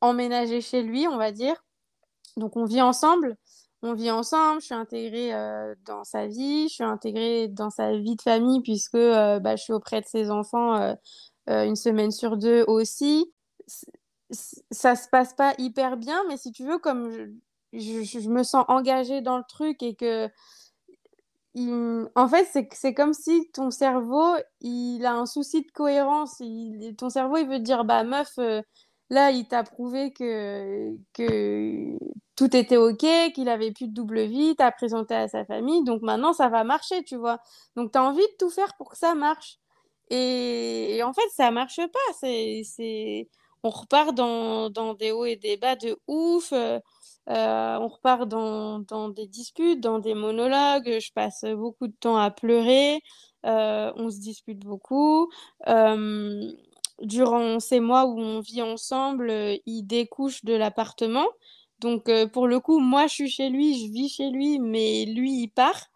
emménagé 0.00 0.60
chez 0.60 0.82
lui, 0.82 1.06
on 1.08 1.16
va 1.16 1.32
dire. 1.32 1.63
Donc, 2.36 2.56
on 2.56 2.64
vit 2.64 2.82
ensemble 2.82 3.36
on 3.84 3.92
vit 3.92 4.10
ensemble, 4.10 4.60
je 4.60 4.66
suis 4.66 4.74
intégrée 4.74 5.34
euh, 5.34 5.74
dans 5.84 6.04
sa 6.04 6.26
vie, 6.26 6.68
je 6.68 6.74
suis 6.74 6.84
intégrée 6.84 7.48
dans 7.48 7.68
sa 7.70 7.96
vie 7.96 8.16
de 8.16 8.22
famille 8.22 8.62
puisque 8.62 8.94
euh, 8.94 9.38
bah, 9.40 9.56
je 9.56 9.62
suis 9.62 9.72
auprès 9.74 10.00
de 10.00 10.06
ses 10.06 10.30
enfants 10.30 10.76
euh, 10.76 10.94
une 11.66 11.76
semaine 11.76 12.10
sur 12.10 12.38
deux 12.38 12.64
aussi. 12.66 13.30
ça 14.70 14.96
se 14.96 15.08
passe 15.10 15.34
pas 15.34 15.54
hyper 15.58 15.98
bien, 15.98 16.22
mais 16.28 16.38
si 16.38 16.50
tu 16.50 16.64
veux, 16.64 16.78
comme 16.78 17.10
je, 17.74 18.28
me 18.30 18.42
sens 18.42 18.64
engagée 18.68 19.20
dans 19.20 19.36
le 19.36 19.44
truc 19.46 19.82
et 19.82 19.94
que 19.94 20.30
en 22.16 22.28
fait, 22.28 22.48
c'est 22.72 22.94
comme 22.94 23.12
si 23.12 23.50
ton 23.52 23.70
cerveau, 23.70 24.34
il 24.60 25.04
a 25.04 25.14
un 25.14 25.26
souci 25.26 25.62
de 25.62 25.70
cohérence. 25.70 26.42
ton 26.98 27.10
cerveau, 27.10 27.36
il 27.36 27.46
veut 27.46 27.60
dire, 27.60 27.84
bah 27.84 28.02
meuf, 28.02 28.38
là, 29.10 29.30
il 29.30 29.46
t'a 29.46 29.62
prouvé 29.64 30.12
que, 30.12 30.96
tout 32.36 32.56
était 32.56 32.76
OK, 32.76 33.06
qu'il 33.34 33.48
avait 33.48 33.72
plus 33.72 33.88
de 33.88 33.94
double 33.94 34.22
vie, 34.22 34.56
t'as 34.56 34.72
présenté 34.72 35.14
à 35.14 35.28
sa 35.28 35.44
famille, 35.44 35.84
donc 35.84 36.02
maintenant 36.02 36.32
ça 36.32 36.48
va 36.48 36.64
marcher, 36.64 37.04
tu 37.04 37.16
vois. 37.16 37.38
Donc 37.76 37.92
tu 37.92 37.98
as 37.98 38.02
envie 38.02 38.22
de 38.22 38.36
tout 38.38 38.50
faire 38.50 38.74
pour 38.76 38.90
que 38.90 38.98
ça 38.98 39.14
marche. 39.14 39.58
Et, 40.10 41.00
en 41.02 41.12
fait, 41.12 41.28
ça 41.34 41.50
marche 41.50 41.76
pas. 41.78 42.12
C'est, 42.20 43.28
On 43.62 43.70
repart 43.70 44.14
dans, 44.14 44.94
des 44.94 45.12
hauts 45.12 45.24
et 45.24 45.36
des 45.36 45.56
bas 45.56 45.76
de 45.76 45.98
ouf. 46.06 46.52
Euh, 46.52 46.80
on 47.28 47.88
repart 47.88 48.28
dans, 48.28 49.08
des 49.10 49.26
disputes, 49.26 49.80
dans 49.80 49.98
des 49.98 50.14
monologues. 50.14 50.98
Je 51.00 51.12
passe 51.12 51.44
beaucoup 51.44 51.88
de 51.88 51.94
temps 51.98 52.16
à 52.16 52.30
pleurer. 52.30 53.00
Euh, 53.46 53.92
on 53.96 54.10
se 54.10 54.18
dispute 54.20 54.60
beaucoup. 54.60 55.30
Euh, 55.68 56.52
durant 57.02 57.60
ces 57.60 57.80
mois 57.80 58.06
où 58.06 58.18
on 58.18 58.40
vit 58.40 58.62
ensemble, 58.62 59.32
il 59.66 59.82
découche 59.82 60.44
de 60.44 60.54
l'appartement. 60.54 61.26
Donc, 61.80 62.08
euh, 62.08 62.26
pour 62.26 62.46
le 62.48 62.60
coup, 62.60 62.78
moi, 62.78 63.06
je 63.06 63.12
suis 63.14 63.28
chez 63.28 63.50
lui, 63.50 63.78
je 63.78 63.92
vis 63.92 64.08
chez 64.08 64.30
lui, 64.30 64.58
mais 64.58 65.04
lui, 65.06 65.42
il 65.42 65.48
part. 65.48 65.88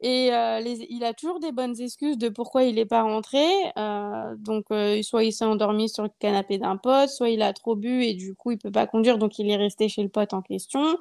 Et 0.00 0.32
euh, 0.32 0.60
il 0.90 1.04
a 1.04 1.12
toujours 1.12 1.40
des 1.40 1.52
bonnes 1.52 1.80
excuses 1.80 2.18
de 2.18 2.28
pourquoi 2.28 2.62
il 2.64 2.76
n'est 2.76 2.86
pas 2.86 3.02
rentré. 3.02 3.44
Euh, 3.76 4.34
donc, 4.38 4.66
soit 5.02 5.24
il 5.24 5.32
s'est 5.32 5.44
endormi 5.44 5.88
sur 5.88 6.04
le 6.04 6.10
canapé 6.20 6.58
d'un 6.58 6.76
pote, 6.76 7.08
soit 7.08 7.30
il 7.30 7.42
a 7.42 7.52
trop 7.52 7.76
bu 7.76 8.04
et 8.04 8.14
du 8.14 8.34
coup, 8.34 8.52
il 8.52 8.58
peut 8.58 8.70
pas 8.70 8.86
conduire, 8.86 9.18
donc 9.18 9.38
il 9.38 9.50
est 9.50 9.56
resté 9.56 9.88
chez 9.88 10.02
le 10.02 10.08
pote 10.08 10.34
en 10.34 10.42
question. 10.42 10.96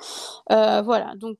voilà, 0.49 1.13
donc 1.15 1.39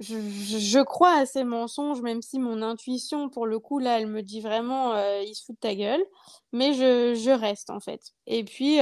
je, 0.00 0.82
crois 0.82 1.18
à 1.18 1.26
ces 1.26 1.44
mensonges, 1.44 2.02
même 2.02 2.22
si 2.22 2.38
mon 2.38 2.62
intuition, 2.62 3.28
pour 3.28 3.46
le 3.46 3.58
coup, 3.58 3.78
là, 3.78 4.00
elle 4.00 4.06
me 4.06 4.22
dit 4.22 4.40
vraiment, 4.40 4.96
il 5.20 5.34
se 5.34 5.44
fout 5.44 5.54
de 5.56 5.60
ta 5.60 5.74
gueule. 5.74 6.04
Mais 6.52 6.74
je, 6.74 7.30
reste, 7.30 7.70
en 7.70 7.80
fait. 7.80 8.12
Et 8.26 8.44
puis, 8.44 8.78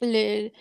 les 0.00 0.52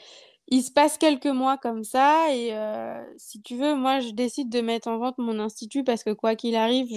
il 0.47 0.63
se 0.63 0.71
passe 0.71 0.97
quelques 0.97 1.27
mois 1.27 1.57
comme 1.57 1.85
ça 1.85 2.27
et 2.35 2.53
euh, 2.53 3.01
si 3.15 3.41
tu 3.41 3.55
veux, 3.55 3.73
moi, 3.73 4.01
je 4.01 4.09
décide 4.09 4.49
de 4.49 4.59
mettre 4.59 4.89
en 4.89 4.97
vente 4.97 5.17
mon 5.17 5.39
institut 5.39 5.85
parce 5.85 6.03
que 6.03 6.09
quoi 6.11 6.35
qu'il 6.35 6.57
arrive, 6.57 6.91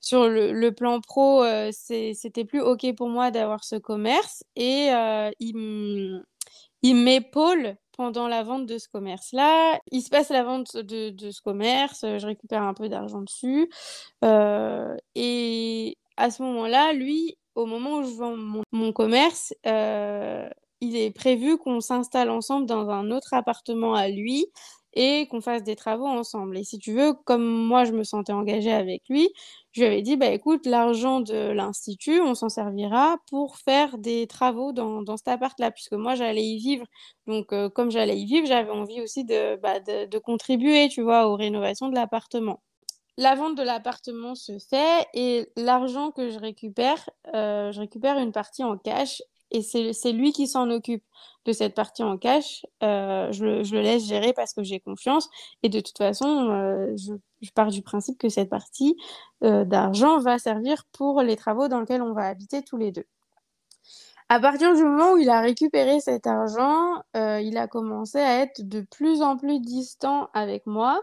sur 0.00 0.28
le, 0.28 0.70
plan 0.70 1.00
pro, 1.00 1.42
euh, 1.42 1.70
c'était 1.72 2.44
plus 2.44 2.60
OK 2.60 2.94
pour 2.94 3.08
moi 3.08 3.30
d'avoir 3.30 3.64
ce 3.64 3.76
commerce 3.76 4.44
et 4.56 4.90
euh, 4.92 5.30
il 6.82 6.96
m'épaule 6.96 7.76
pendant 7.96 8.28
la 8.28 8.42
vente 8.42 8.66
de 8.66 8.78
ce 8.78 8.88
commerce-là. 8.88 9.78
Il 9.90 10.02
se 10.02 10.10
passe 10.10 10.28
la 10.30 10.44
vente 10.44 10.76
de, 10.76 11.10
de 11.10 11.30
ce 11.30 11.40
commerce, 11.42 12.02
je 12.02 12.26
récupère 12.26 12.62
un 12.62 12.74
peu 12.74 12.88
d'argent 12.88 13.22
dessus 13.22 13.68
et 15.14 15.96
à 16.16 16.30
ce 16.30 16.42
moment-là, 16.42 16.92
lui, 16.92 17.36
au 17.54 17.66
moment 17.66 17.98
où 17.98 18.02
je 18.04 18.14
vends 18.14 18.36
mon, 18.36 18.62
mon 18.72 18.92
commerce, 18.92 19.52
il 19.64 20.96
est 20.96 21.10
prévu 21.10 21.58
qu'on 21.58 21.80
s'installe 21.80 22.30
ensemble 22.30 22.66
dans 22.66 22.88
un 22.90 23.10
autre 23.10 23.34
appartement 23.34 23.94
à 23.94 24.08
lui 24.08 24.46
et 24.94 25.26
qu'on 25.28 25.40
fasse 25.40 25.62
des 25.62 25.76
travaux 25.76 26.06
ensemble. 26.06 26.58
Et 26.58 26.64
si 26.64 26.78
tu 26.78 26.92
veux, 26.92 27.12
comme 27.24 27.44
moi 27.44 27.84
je 27.84 27.92
me 27.92 28.04
sentais 28.04 28.32
engagée 28.32 28.72
avec 28.72 29.02
lui, 29.08 29.28
je 29.78 29.84
lui 29.84 29.92
avais 29.92 30.02
dit, 30.02 30.16
bah 30.16 30.26
écoute, 30.26 30.66
l'argent 30.66 31.20
de 31.20 31.52
l'Institut, 31.52 32.20
on 32.20 32.34
s'en 32.34 32.48
servira 32.48 33.16
pour 33.30 33.58
faire 33.58 33.96
des 33.96 34.26
travaux 34.26 34.72
dans, 34.72 35.16
cet 35.16 35.28
appart-là, 35.28 35.70
puisque 35.70 35.92
moi 35.92 36.16
j'allais 36.16 36.44
y 36.44 36.58
vivre. 36.58 36.84
Donc 37.28 37.52
euh, 37.52 37.68
comme 37.70 37.90
j'allais 37.90 38.18
y 38.18 38.26
vivre, 38.26 38.46
j'avais 38.46 38.72
envie 38.72 39.00
aussi 39.00 39.24
de, 39.24 39.56
bah, 39.56 39.78
de, 39.78 40.18
contribuer, 40.18 40.88
tu 40.88 41.02
vois, 41.02 41.28
aux 41.28 41.36
rénovations 41.36 41.88
de 41.88 41.94
l'appartement. 41.94 42.60
La 43.16 43.36
vente 43.36 43.56
de 43.56 43.62
l'appartement 43.62 44.34
se 44.34 44.58
fait 44.58 45.06
et 45.14 45.48
l'argent 45.56 46.10
que 46.10 46.30
je 46.30 46.38
récupère, 46.40 47.08
euh, 47.34 47.70
je 47.70 47.78
récupère 47.78 48.18
une 48.18 48.32
partie 48.32 48.64
en 48.64 48.76
cash 48.78 49.22
et 49.50 49.62
c'est 49.62 50.12
lui 50.12 50.32
qui 50.32 50.46
s'en 50.46 50.70
occupe 50.70 51.02
de 51.44 51.52
cette 51.52 51.74
partie 51.74 52.02
en 52.02 52.18
cash. 52.18 52.66
Euh, 52.82 53.32
je, 53.32 53.44
le, 53.44 53.80
laisse 53.80 54.04
gérer 54.06 54.32
parce 54.32 54.52
que 54.52 54.62
j'ai 54.62 54.80
confiance. 54.80 55.28
Et 55.62 55.68
de 55.68 55.80
toute 55.80 55.96
façon, 55.96 56.50
euh, 56.50 56.94
je, 56.96 57.14
je, 57.40 57.50
pars 57.52 57.70
du 57.70 57.82
principe 57.82 58.18
que 58.18 58.28
cette 58.28 58.50
partie 58.50 58.96
euh, 59.42 59.64
d'argent 59.64 60.18
va 60.18 60.38
servir 60.38 60.84
pour 60.92 61.22
les 61.22 61.36
travaux 61.36 61.68
dans 61.68 61.80
lesquels 61.80 62.02
on 62.02 62.12
va 62.12 62.26
habiter 62.26 62.62
tous 62.62 62.76
les 62.76 62.92
deux. 62.92 63.06
À 64.28 64.40
partir 64.40 64.74
du 64.74 64.84
moment 64.84 65.12
où 65.12 65.16
il 65.16 65.30
a 65.30 65.40
récupéré 65.40 66.00
cet 66.00 66.26
argent, 66.26 67.02
il 67.14 67.56
a 67.56 67.66
commencé 67.66 68.18
à 68.18 68.42
être 68.42 68.60
de 68.60 68.82
plus 68.82 69.22
en 69.22 69.38
plus 69.38 69.58
distant 69.58 70.28
avec 70.34 70.66
moi 70.66 71.02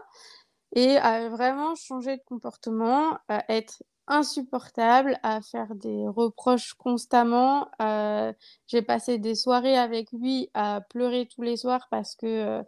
et 0.76 0.96
à 0.98 1.28
vraiment 1.28 1.74
changer 1.74 2.18
de 2.18 2.22
comportement, 2.24 3.18
à 3.28 3.42
être 3.52 3.82
insupportable 4.08 5.18
à 5.22 5.40
faire 5.42 5.74
des 5.74 6.06
reproches 6.08 6.74
constamment. 6.74 7.68
Euh, 7.82 8.32
j'ai 8.66 8.82
passé 8.82 9.18
des 9.18 9.34
soirées 9.34 9.76
avec 9.76 10.12
lui 10.12 10.50
à 10.54 10.80
pleurer 10.90 11.26
tous 11.26 11.42
les 11.42 11.56
soirs 11.56 11.86
parce 11.90 12.14
que 12.14 12.26
euh, 12.26 12.62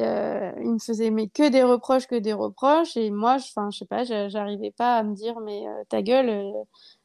euh, 0.00 0.52
il 0.60 0.72
me 0.72 0.78
faisait 0.78 1.10
mais 1.10 1.28
que 1.28 1.48
des 1.48 1.62
reproches, 1.62 2.06
que 2.06 2.16
des 2.16 2.32
reproches. 2.32 2.96
Et 2.96 3.10
moi, 3.10 3.38
je, 3.38 3.46
je 3.70 3.78
sais 3.78 3.86
pas, 3.86 4.04
j'arrivais 4.04 4.70
pas 4.72 4.98
à 4.98 5.02
me 5.02 5.14
dire 5.14 5.40
mais 5.40 5.64
ta 5.88 6.02
gueule, 6.02 6.52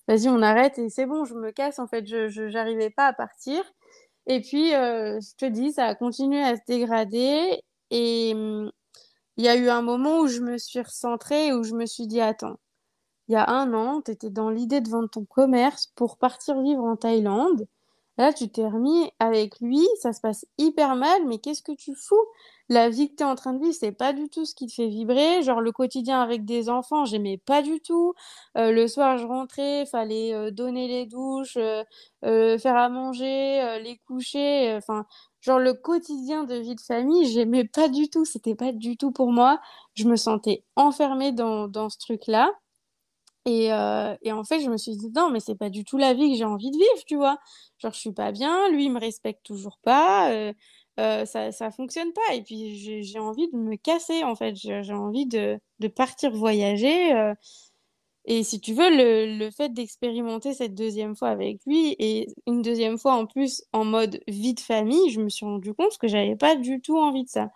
vas-y 0.07 0.29
on 0.29 0.41
arrête 0.41 0.77
et 0.79 0.89
c'est 0.89 1.05
bon, 1.05 1.25
je 1.25 1.35
me 1.35 1.51
casse. 1.51 1.79
En 1.79 1.87
fait, 1.87 2.05
je 2.07 2.49
j'arrivais 2.49 2.89
pas 2.89 3.07
à 3.07 3.13
partir. 3.13 3.63
Et 4.27 4.41
puis, 4.41 4.71
je 4.71 5.35
te 5.37 5.45
dis, 5.45 5.73
ça 5.73 5.85
a 5.87 5.95
continué 5.95 6.41
à 6.43 6.55
se 6.55 6.61
dégrader 6.67 7.61
et 7.91 8.33
hum, 8.35 8.71
il 9.37 9.45
y 9.45 9.47
a 9.49 9.55
eu 9.55 9.69
un 9.69 9.81
moment 9.81 10.19
où 10.19 10.27
je 10.27 10.41
me 10.41 10.57
suis 10.57 10.81
recentrée, 10.81 11.53
où 11.53 11.63
je 11.63 11.73
me 11.73 11.85
suis 11.85 12.07
dit 12.07 12.21
attends 12.21 12.57
il 13.31 13.35
y 13.35 13.37
a 13.37 13.49
un 13.49 13.73
an, 13.73 14.01
tu 14.01 14.11
étais 14.11 14.29
dans 14.29 14.49
l'idée 14.49 14.81
de 14.81 14.89
vendre 14.89 15.09
ton 15.09 15.23
commerce 15.23 15.87
pour 15.95 16.17
partir 16.17 16.61
vivre 16.61 16.83
en 16.83 16.97
Thaïlande. 16.97 17.65
Là, 18.17 18.33
tu 18.33 18.49
t'es 18.49 18.67
remis 18.67 19.09
avec 19.19 19.61
lui, 19.61 19.87
ça 20.01 20.11
se 20.11 20.19
passe 20.19 20.45
hyper 20.57 20.97
mal, 20.97 21.25
mais 21.25 21.37
qu'est-ce 21.37 21.63
que 21.63 21.71
tu 21.71 21.95
fous? 21.95 22.25
La 22.67 22.89
vie 22.89 23.09
que 23.09 23.15
tu 23.15 23.23
es 23.23 23.25
en 23.25 23.35
train 23.35 23.53
de 23.53 23.59
vivre, 23.63 23.73
c'est 23.73 23.93
pas 23.93 24.11
du 24.11 24.27
tout 24.27 24.43
ce 24.43 24.53
qui 24.53 24.67
te 24.67 24.73
fait 24.73 24.87
vibrer. 24.89 25.43
Genre, 25.43 25.61
le 25.61 25.71
quotidien 25.71 26.21
avec 26.21 26.43
des 26.43 26.69
enfants, 26.69 27.05
j'aimais 27.05 27.37
pas 27.37 27.61
du 27.61 27.79
tout. 27.79 28.13
Euh, 28.57 28.73
le 28.73 28.85
soir, 28.89 29.17
je 29.17 29.25
rentrais, 29.25 29.85
fallait 29.85 30.33
euh, 30.33 30.51
donner 30.51 30.89
les 30.89 31.05
douches, 31.05 31.57
euh, 31.57 32.57
faire 32.57 32.75
à 32.75 32.89
manger, 32.89 33.79
les 33.81 33.97
coucher. 34.07 34.75
Enfin, 34.75 35.05
genre, 35.39 35.59
le 35.59 35.73
quotidien 35.73 36.43
de 36.43 36.55
vie 36.55 36.75
de 36.75 36.81
famille, 36.81 37.31
j'aimais 37.31 37.63
pas 37.63 37.87
du 37.87 38.09
tout. 38.09 38.25
C'était 38.25 38.55
pas 38.55 38.73
du 38.73 38.97
tout 38.97 39.11
pour 39.11 39.31
moi. 39.31 39.61
Je 39.93 40.05
me 40.09 40.17
sentais 40.17 40.65
enfermée 40.75 41.31
dans, 41.31 41.69
dans 41.69 41.89
ce 41.89 41.97
truc-là. 41.97 42.51
Et, 43.45 43.73
euh, 43.73 44.15
et, 44.21 44.31
en 44.31 44.43
fait, 44.43 44.61
je 44.61 44.69
me 44.69 44.77
suis 44.77 44.95
dit, 44.95 45.09
non, 45.15 45.29
mais 45.31 45.39
c'est 45.39 45.55
pas 45.55 45.69
du 45.69 45.83
tout 45.83 45.97
la 45.97 46.13
vie 46.13 46.31
que 46.31 46.37
j'ai 46.37 46.45
envie 46.45 46.69
de 46.71 46.77
vivre, 46.77 47.03
tu 47.07 47.15
vois. 47.15 47.37
Genre, 47.79 47.93
je 47.93 47.99
suis 47.99 48.11
pas 48.13 48.31
bien, 48.31 48.69
lui, 48.69 48.85
il 48.85 48.91
me 48.91 48.99
respecte 48.99 49.43
toujours 49.43 49.79
pas, 49.83 50.31
euh, 50.31 50.53
euh, 50.99 51.25
ça, 51.25 51.51
ça 51.51 51.71
fonctionne 51.71 52.13
pas. 52.13 52.35
Et 52.35 52.43
puis, 52.43 52.75
j'ai 53.03 53.19
envie 53.19 53.49
de 53.51 53.57
me 53.57 53.75
casser, 53.77 54.23
en 54.23 54.35
fait. 54.35 54.55
J'ai 54.55 54.93
envie 54.93 55.25
de, 55.25 55.59
de, 55.79 55.87
partir 55.87 56.31
voyager. 56.31 57.33
et 58.25 58.43
si 58.43 58.59
tu 58.61 58.73
veux, 58.73 58.89
le, 58.95 59.37
le 59.37 59.51
fait 59.51 59.69
d'expérimenter 59.73 60.53
cette 60.53 60.75
deuxième 60.75 61.15
fois 61.15 61.29
avec 61.29 61.59
lui, 61.65 61.95
et 61.99 62.27
une 62.47 62.61
deuxième 62.61 62.97
fois 62.99 63.13
en 63.13 63.25
plus 63.25 63.63
en 63.73 63.85
mode 63.85 64.21
vie 64.27 64.53
de 64.53 64.59
famille, 64.59 65.09
je 65.09 65.19
me 65.21 65.29
suis 65.29 65.45
rendu 65.45 65.73
compte 65.73 65.97
que 65.97 66.07
j'avais 66.07 66.35
pas 66.35 66.55
du 66.55 66.81
tout 66.81 66.97
envie 66.99 67.23
de 67.23 67.29
ça. 67.29 67.49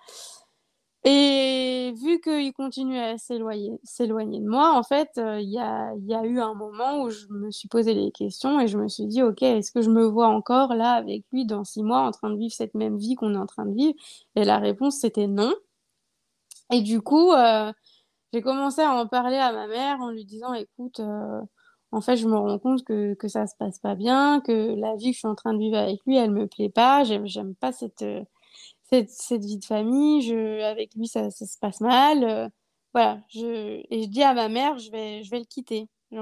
Et 1.07 1.93
vu 1.95 2.19
qu'il 2.19 2.51
continue 2.53 2.97
à 2.97 3.17
s'éloigner, 3.19 3.69
de 3.69 4.49
moi, 4.49 4.73
en 4.73 4.81
fait, 4.81 5.11
euh, 5.19 5.39
il 5.39 5.49
y, 5.49 5.59
a, 5.59 5.93
y, 5.99 6.15
a, 6.15 6.25
eu 6.25 6.39
un 6.39 6.55
moment 6.55 7.03
où 7.03 7.11
je 7.11 7.27
me 7.29 7.51
suis 7.51 7.67
posé 7.67 7.93
les 7.93 8.11
questions 8.11 8.59
et 8.59 8.67
je 8.67 8.79
me 8.79 8.87
suis 8.87 9.05
dit, 9.05 9.21
OK, 9.21 9.43
est-ce 9.43 9.71
que 9.71 9.83
je 9.83 9.91
me 9.91 10.03
vois 10.03 10.27
encore 10.27 10.73
là 10.73 10.93
avec 10.93 11.23
lui 11.31 11.45
dans 11.45 11.63
six 11.63 11.83
mois 11.83 11.99
en 11.99 12.11
train 12.11 12.31
de 12.31 12.37
vivre 12.37 12.53
cette 12.55 12.73
même 12.73 12.97
vie 12.97 13.13
qu'on 13.13 13.35
est 13.35 13.37
en 13.37 13.45
train 13.45 13.67
de 13.67 13.75
vivre? 13.75 13.93
Et 14.35 14.45
la 14.45 14.57
réponse, 14.57 14.97
c'était 14.97 15.27
non. 15.27 15.53
Et 16.71 16.81
du 16.81 17.01
coup, 17.01 17.31
euh, 17.33 17.71
j'ai 18.33 18.41
commencé 18.41 18.81
à 18.81 18.91
en 18.93 19.07
parler 19.07 19.37
à 19.37 19.53
ma 19.53 19.67
mère 19.67 20.01
en 20.01 20.09
lui 20.09 20.25
disant, 20.25 20.53
écoute, 20.53 20.99
en 21.91 22.01
fait, 22.01 22.17
je 22.17 22.27
me 22.27 22.35
rends 22.35 22.59
compte 22.59 22.83
que, 22.83 23.13
que 23.13 23.27
ça 23.27 23.47
se 23.47 23.55
passe 23.57 23.79
pas 23.79 23.95
bien, 23.95 24.41
que 24.41 24.75
la 24.75 24.95
vie 24.95 25.11
que 25.11 25.13
je 25.13 25.19
suis 25.19 25.27
en 25.27 25.35
train 25.35 25.53
de 25.53 25.59
vivre 25.59 25.77
avec 25.77 25.99
lui, 26.07 26.17
elle 26.17 26.31
me 26.31 26.47
plaît 26.47 26.69
pas. 26.69 27.03
J'aime, 27.03 27.27
j'aime 27.27 27.55
pas 27.55 27.71
cette, 27.71 28.03
cette, 28.89 29.09
cette, 29.09 29.43
vie 29.45 29.57
de 29.57 29.65
famille. 29.65 30.21
Je, 30.21 30.61
avec 30.63 30.93
lui, 30.95 31.07
ça, 31.07 31.29
se 31.31 31.57
passe 31.59 31.81
mal. 31.81 32.51
voilà. 32.93 33.19
Je, 33.29 33.81
et 33.89 34.03
je 34.03 34.07
dis 34.09 34.23
à 34.23 34.33
ma 34.33 34.49
mère, 34.49 34.77
je 34.79 34.91
vais, 34.91 35.23
je 35.23 35.31
vais 35.31 35.39
le 35.39 35.45
quitter. 35.45 35.87
Je, 36.11 36.17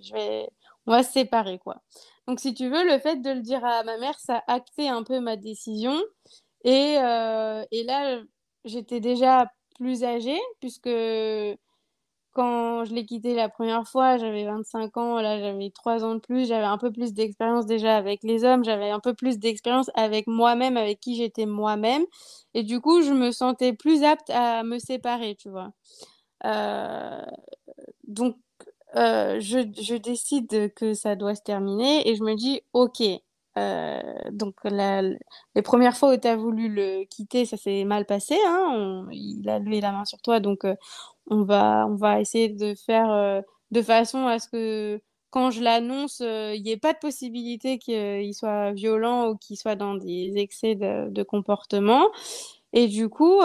je, 0.00 0.12
vais, 0.12 0.48
on 0.86 0.92
va 0.92 1.02
se 1.02 1.12
séparer, 1.12 1.58
quoi. 1.58 1.82
Donc, 2.26 2.40
si 2.40 2.54
tu 2.54 2.68
veux, 2.68 2.84
le 2.84 2.98
fait 2.98 3.16
de 3.16 3.30
le 3.30 3.40
dire 3.40 3.64
à 3.64 3.84
ma 3.84 3.98
mère, 3.98 4.18
ça 4.18 4.42
a 4.46 4.54
acté 4.54 4.88
un 4.88 5.02
peu 5.02 5.20
ma 5.20 5.36
décision. 5.36 5.96
Et, 6.64 6.98
euh, 6.98 7.64
et 7.70 7.84
là, 7.84 8.20
j'étais 8.64 9.00
déjà 9.00 9.50
plus 9.76 10.04
âgée, 10.04 10.38
puisque 10.60 10.88
quand 12.32 12.84
je 12.84 12.94
l'ai 12.94 13.04
quitté 13.04 13.34
la 13.34 13.48
première 13.48 13.86
fois, 13.86 14.18
j'avais 14.18 14.44
25 14.44 14.96
ans, 14.96 15.20
là 15.20 15.40
j'avais 15.40 15.70
3 15.70 16.04
ans 16.04 16.14
de 16.14 16.20
plus, 16.20 16.46
j'avais 16.48 16.64
un 16.64 16.78
peu 16.78 16.92
plus 16.92 17.12
d'expérience 17.12 17.66
déjà 17.66 17.96
avec 17.96 18.22
les 18.22 18.44
hommes, 18.44 18.64
j'avais 18.64 18.90
un 18.90 19.00
peu 19.00 19.14
plus 19.14 19.38
d'expérience 19.38 19.90
avec 19.94 20.26
moi-même, 20.26 20.76
avec 20.76 21.00
qui 21.00 21.16
j'étais 21.16 21.46
moi-même. 21.46 22.04
Et 22.54 22.62
du 22.62 22.80
coup, 22.80 23.02
je 23.02 23.12
me 23.12 23.30
sentais 23.30 23.72
plus 23.72 24.04
apte 24.04 24.30
à 24.30 24.62
me 24.62 24.78
séparer, 24.78 25.36
tu 25.36 25.48
vois. 25.50 25.72
Euh, 26.44 27.22
donc, 28.06 28.36
euh, 28.96 29.40
je, 29.40 29.96
décide 29.96 30.72
que 30.74 30.94
ça 30.94 31.16
doit 31.16 31.34
se 31.34 31.42
terminer 31.42 32.08
et 32.08 32.16
je 32.16 32.22
me 32.22 32.34
dis, 32.34 32.62
ok, 32.72 33.02
euh, 33.58 34.00
donc 34.30 34.54
les 34.64 35.62
premières 35.62 35.96
fois 35.96 36.14
où 36.14 36.16
tu 36.16 36.28
as 36.28 36.36
voulu 36.36 36.68
le 36.68 37.04
quitter, 37.04 37.44
ça 37.44 37.56
s'est 37.56 37.84
mal 37.84 38.06
passé, 38.06 38.36
hein, 38.46 39.06
il 39.12 39.48
a 39.48 39.58
levé 39.58 39.80
la 39.80 39.92
main 39.92 40.04
sur 40.04 40.20
toi, 40.20 40.40
donc 40.40 40.64
on, 41.30 41.44
va, 41.44 41.86
on 41.88 41.96
va 41.96 42.20
essayer 42.20 42.48
de 42.48 42.74
faire 42.74 43.42
de 43.70 43.82
façon 43.82 44.26
à 44.26 44.38
ce 44.38 44.48
que 44.48 45.00
quand 45.30 45.50
je 45.50 45.62
l'annonce, 45.62 46.20
il 46.20 46.62
n'y 46.62 46.70
ait 46.70 46.76
pas 46.78 46.94
de 46.94 46.98
possibilité 46.98 47.78
qu'il 47.78 48.34
soit 48.34 48.72
violent 48.72 49.28
ou 49.30 49.36
qu'il 49.36 49.56
soit 49.58 49.76
dans 49.76 49.94
des 49.94 50.32
excès 50.36 50.74
de, 50.74 51.22
comportement. 51.22 52.08
Et 52.72 52.88
du 52.88 53.08
coup, 53.08 53.40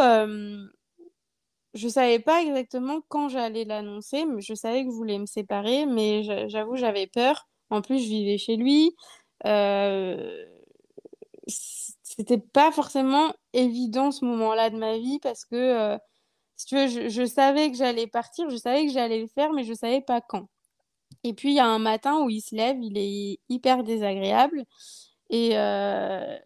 je 1.74 1.88
savais 1.88 2.20
pas 2.20 2.42
exactement 2.42 3.02
quand 3.10 3.30
j'allais 3.30 3.66
l'annoncer, 3.66 4.26
mais 4.26 4.42
je 4.42 4.54
savais 4.54 4.84
que 4.84 4.92
je 4.92 4.96
voulais 4.96 5.20
me 5.20 5.26
séparer, 5.26 5.86
mais 5.86 6.24
j'avoue, 6.50 6.78
j'avais 6.78 7.08
peur. 7.08 7.48
En 7.70 7.82
plus, 7.82 8.00
je 8.00 8.08
vivais 8.08 8.38
chez 8.38 8.56
lui. 8.56 8.96
Euh... 9.46 10.46
C'était 11.48 12.38
pas 12.38 12.72
forcément 12.72 13.34
évident 13.54 14.12
ce 14.12 14.24
moment-là 14.26 14.70
de 14.70 14.78
ma 14.78 14.98
vie 14.98 15.20
parce 15.20 15.46
que, 15.46 15.56
euh, 15.56 15.98
si 16.56 16.66
tu 16.68 16.76
veux, 16.76 16.88
je, 16.88 17.10
je 17.10 17.26
savais 17.26 17.72
que 17.72 17.78
j'allais 17.78 18.08
partir, 18.08 18.50
je 18.50 18.58
savais 18.58 18.86
que 18.86 18.92
j'allais 18.92 19.20
le 19.22 19.28
faire, 19.28 19.52
mais 19.54 19.64
je 19.64 19.74
savais 19.74 20.02
pas 20.02 20.22
quand. 20.22 20.48
Et 21.24 21.34
puis, 21.34 21.50
il 21.52 21.56
y 21.56 21.60
a 21.60 21.66
un 21.68 21.80
matin 21.80 22.22
où 22.24 22.30
il 22.30 22.42
se 22.42 22.56
lève, 22.56 22.78
il 22.82 22.98
est 22.98 23.40
hyper 23.50 23.84
désagréable. 23.84 24.64
Et, 25.30 25.52
euh, 25.58 26.38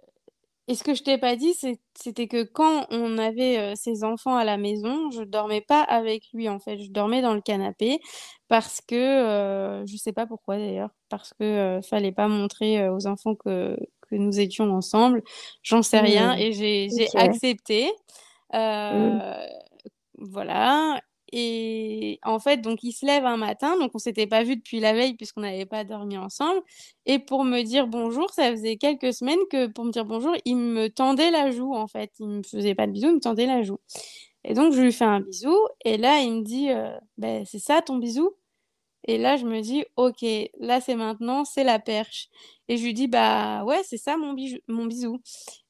et 0.68 0.76
ce 0.76 0.84
que 0.84 0.94
je 0.94 1.04
t'ai 1.04 1.18
pas 1.18 1.36
dit, 1.38 1.56
c'était 1.96 2.28
que 2.28 2.44
quand 2.44 2.88
on 2.90 3.18
avait 3.18 3.58
euh, 3.58 3.74
ses 3.76 4.04
enfants 4.04 4.36
à 4.36 4.44
la 4.44 4.58
maison, 4.58 5.12
je 5.12 5.24
dormais 5.24 5.62
pas 5.62 5.82
avec 5.82 6.24
lui 6.34 6.50
en 6.50 6.60
fait. 6.60 6.78
Je 6.80 6.92
dormais 6.92 7.22
dans 7.22 7.34
le 7.34 7.40
canapé 7.42 8.00
parce 8.50 8.82
que 8.82 8.96
euh, 8.96 9.86
je 9.86 9.96
sais 9.96 10.12
pas 10.12 10.26
pourquoi 10.28 10.58
d'ailleurs, 10.58 10.90
parce 11.10 11.34
que 11.34 11.44
euh, 11.46 11.82
fallait 11.82 12.12
pas 12.12 12.28
montrer 12.28 12.90
aux 12.90 13.08
enfants 13.08 13.36
que, 13.36 13.78
que 14.10 14.16
nous 14.16 14.40
étions 14.42 14.70
ensemble. 14.74 15.24
J'en 15.64 15.82
sais 15.84 16.00
rien 16.02 16.36
Mmh. 16.36 16.40
et 16.40 16.52
j'ai 16.52 16.90
accepté. 17.16 17.90
Mmh. 18.92 19.20
Voilà. 20.18 21.02
Et 21.34 22.20
en 22.24 22.40
fait, 22.40 22.58
donc 22.62 22.84
il 22.84 22.94
se 22.94 23.06
lève 23.06 23.26
un 23.26 23.36
matin, 23.36 23.78
donc 23.78 23.92
on 23.94 23.98
s'était 24.00 24.28
pas 24.28 24.44
vu 24.44 24.56
depuis 24.56 24.80
la 24.80 24.94
veille 24.94 25.16
puisqu'on 25.16 25.42
n'avait 25.42 25.66
pas 25.66 25.84
dormi 25.84 26.18
ensemble. 26.18 26.62
Et 27.06 27.20
pour 27.20 27.44
me 27.44 27.64
dire 27.64 27.88
bonjour, 27.88 28.30
ça 28.32 28.50
faisait 28.52 28.78
quelques 28.78 29.14
semaines 29.14 29.40
que 29.52 29.68
pour 29.68 29.84
me 29.86 29.92
dire 29.92 30.06
bonjour, 30.06 30.34
il 30.46 30.56
me 30.56 30.88
tendait 30.90 31.30
la 31.32 31.52
joue 31.52 31.74
en 31.76 31.88
fait. 31.88 32.12
Il 32.20 32.28
me 32.30 32.44
faisait 32.44 32.76
pas 32.76 32.88
de 32.88 32.94
bisous, 32.94 33.10
il 33.10 33.16
me 33.16 33.20
tendait 33.20 33.46
la 33.46 33.62
joue. 33.64 33.78
Et 34.46 34.54
donc 34.54 34.74
je 34.74 34.82
lui 34.82 34.94
fais 34.94 35.06
un 35.06 35.22
bisou 35.22 35.56
et 35.86 35.98
là 35.98 36.20
il 36.22 36.32
me 36.34 36.44
dit 36.44 36.70
euh, 36.72 36.98
ben, 37.18 37.46
c'est 37.46 37.60
ça 37.60 37.82
ton 37.82 37.98
bisou? 37.98 38.32
Et 39.08 39.18
là 39.18 39.38
je 39.38 39.46
me 39.46 39.62
dis 39.62 39.86
OK, 39.98 40.26
là 40.60 40.82
c'est 40.82 40.96
maintenant, 40.96 41.46
c'est 41.46 41.64
la 41.64 41.80
perche. 41.80 42.30
Et 42.68 42.78
je 42.78 42.84
lui 42.86 42.94
dis 42.94 43.08
bah 43.08 43.64
ouais, 43.66 43.82
c'est 43.84 43.98
ça 43.98 44.18
mon, 44.18 44.36
mon 44.68 44.86
bisou. 44.86 45.20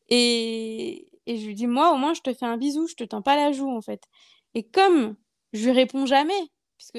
Et, 0.10 1.08
et 1.26 1.38
je 1.38 1.46
lui 1.48 1.56
dis 1.56 1.68
moi 1.68 1.94
au 1.94 1.98
moins 1.98 2.14
je 2.14 2.22
te 2.22 2.34
fais 2.34 2.46
un 2.46 2.58
bisou, 2.58 2.88
je 2.88 2.96
te 2.96 3.04
tends 3.04 3.22
pas 3.22 3.36
la 3.36 3.52
joue 3.52 3.70
en 3.70 3.82
fait. 3.82 4.04
Et 4.58 4.64
comme 4.68 5.16
je 5.54 5.66
lui 5.66 5.72
réponds 5.72 6.08
jamais, 6.08 6.34
puisque 6.78 6.98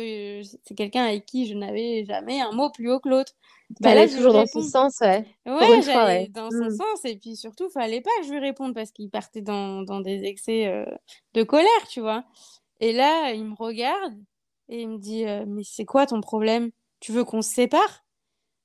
c'est 0.64 0.76
quelqu'un 0.76 1.04
avec 1.06 1.26
qui 1.26 1.46
je 1.48 1.54
n'avais 1.54 2.04
jamais 2.06 2.40
un 2.40 2.52
mot 2.52 2.70
plus 2.70 2.90
haut 2.90 3.00
que 3.00 3.08
l'autre, 3.10 3.32
bah 3.80 3.94
là 3.94 4.08
toujours 4.08 4.32
dans 4.32 4.46
réponds. 4.46 4.62
sens, 4.62 5.00
ouais. 5.00 5.24
Ouais, 5.46 5.82
fois, 5.82 6.28
dans 6.28 6.50
son 6.50 6.70
Mmh. 6.70 6.76
sens 6.78 7.04
et 7.04 7.16
puis 7.18 7.36
surtout, 7.36 7.70
fallait 7.70 8.02
pas 8.02 8.10
que 8.20 8.26
je 8.26 8.32
lui 8.32 8.38
réponde 8.40 8.74
parce 8.74 8.92
qu'il 8.92 9.10
partait 9.10 9.42
dans, 9.42 9.82
dans 9.82 10.00
des 10.00 10.24
excès 10.24 10.66
euh, 10.68 10.86
de 11.34 11.42
colère, 11.42 11.88
tu 11.90 12.00
vois. 12.00 12.24
Et 12.80 12.92
là, 12.92 13.32
il 13.32 13.44
me 13.46 13.54
regarde 13.54 14.14
et 14.68 14.82
il 14.82 14.88
me 14.90 14.98
dit 14.98 15.26
euh, 15.26 15.44
Mais 15.48 15.64
c'est 15.64 15.86
quoi 15.86 16.06
ton 16.06 16.20
problème? 16.22 16.70
Tu 17.00 17.12
veux 17.12 17.24
qu'on 17.24 17.42
se 17.42 17.50
sépare? 17.50 18.04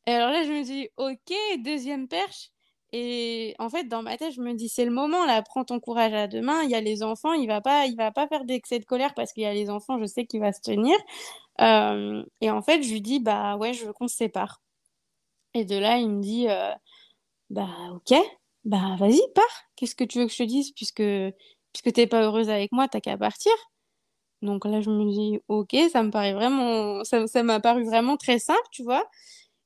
Et 0.08 0.12
alors 0.14 0.32
là, 0.32 0.44
je 0.46 0.52
me 0.54 0.64
dis 0.64 0.88
Ok, 0.96 1.34
deuxième 1.66 2.08
perche. 2.08 2.53
Et 2.94 3.56
en 3.60 3.70
fait, 3.70 3.86
dans 3.90 4.04
ma 4.04 4.18
tête, 4.18 4.34
je 4.34 4.42
me 4.42 4.54
dis 4.54 4.70
C'est 4.70 4.86
le 4.86 4.92
moment 4.92 5.26
là, 5.26 5.42
prends 5.42 5.66
ton 5.66 5.80
courage 5.80 6.14
à 6.14 6.28
deux 6.28 6.42
mains. 6.42 6.64
Il 6.64 6.70
y 6.72 6.76
a 6.76 6.82
les 6.82 7.04
enfants, 7.04 7.34
il 7.34 7.48
va 7.48 7.62
pas, 7.62 7.88
il 7.88 7.96
va 7.98 8.12
pas 8.12 8.28
faire 8.28 8.46
d'excès 8.46 8.80
de 8.80 8.86
colère 8.86 9.14
parce 9.16 9.34
qu'il 9.34 9.44
y 9.44 9.48
a 9.48 9.54
les 9.54 9.70
enfants, 9.72 10.00
je 10.00 10.06
sais 10.06 10.26
qu'il 10.28 10.42
va 10.42 10.54
se 10.54 10.62
tenir. 10.62 10.96
Euh, 11.62 12.24
et 12.42 12.52
en 12.52 12.62
fait, 12.62 12.84
je 12.84 12.92
lui 12.92 13.02
dis 13.02 13.20
Bah 13.20 13.58
ouais, 13.58 13.74
je 13.74 13.86
veux 13.86 13.94
qu'on 13.94 14.08
se 14.08 14.18
sépare. 14.18 14.62
Et 15.54 15.66
de 15.66 15.78
là, 15.78 15.98
il 15.98 16.10
me 16.10 16.22
dit 16.22 16.48
euh, 16.50 16.72
Bah 17.52 17.70
ok, 17.96 18.16
bah 18.66 18.96
vas-y, 19.00 19.22
pars. 19.36 19.64
Qu'est-ce 19.78 19.96
que 19.96 20.06
tu 20.06 20.20
veux 20.20 20.28
que 20.28 20.34
je 20.34 20.38
te 20.40 20.44
dise 20.44 20.72
puisque 20.74 21.04
puisque 21.74 21.94
t'es 21.96 22.08
pas 22.08 22.24
heureuse 22.24 22.50
avec 22.50 22.72
moi, 22.74 22.88
t'as 22.90 23.02
qu'à 23.02 23.18
partir. 23.18 23.52
Donc 24.42 24.66
là, 24.66 24.82
je 24.82 24.90
me 24.90 25.10
dis 25.12 25.40
ok, 25.48 25.76
ça 25.92 26.04
me 26.04 26.12
paraît 26.12 26.34
vraiment, 26.34 27.04
ça, 27.06 27.28
ça 27.28 27.44
m'a 27.44 27.60
paru 27.62 27.86
vraiment 27.86 28.18
très 28.18 28.40
simple, 28.40 28.60
tu 28.72 28.84
vois. 28.84 29.06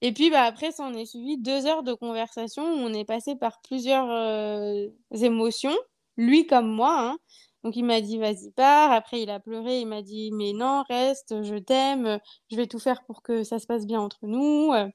Et 0.02 0.14
puis 0.14 0.30
bah 0.30 0.44
après, 0.44 0.72
ça 0.72 0.84
en 0.84 0.94
est 0.94 1.06
suivi 1.06 1.38
deux 1.38 1.66
heures 1.66 1.84
de 1.84 1.94
conversation 1.94 2.64
où 2.64 2.78
on 2.78 2.94
est 2.94 3.06
passé 3.06 3.36
par 3.36 3.62
plusieurs 3.62 4.10
euh, 4.12 4.88
émotions, 5.12 5.76
lui 6.18 6.46
comme 6.48 6.70
moi. 6.70 6.96
hein. 7.00 7.18
Donc 7.64 7.76
il 7.76 7.84
m'a 7.84 8.02
dit 8.02 8.18
vas-y 8.20 8.52
pars. 8.52 8.92
Après 8.92 9.22
il 9.22 9.30
a 9.30 9.40
pleuré, 9.40 9.82
il 9.82 9.88
m'a 9.88 10.02
dit 10.04 10.32
mais 10.34 10.54
non 10.54 10.84
reste, 10.90 11.44
je 11.44 11.56
t'aime, 11.56 12.20
je 12.52 12.56
vais 12.58 12.68
tout 12.68 12.80
faire 12.80 13.04
pour 13.06 13.24
que 13.24 13.44
ça 13.44 13.60
se 13.60 13.66
passe 13.68 13.86
bien 13.88 14.00
entre 14.02 14.20
nous. 14.28 14.72
Euh, 14.74 14.88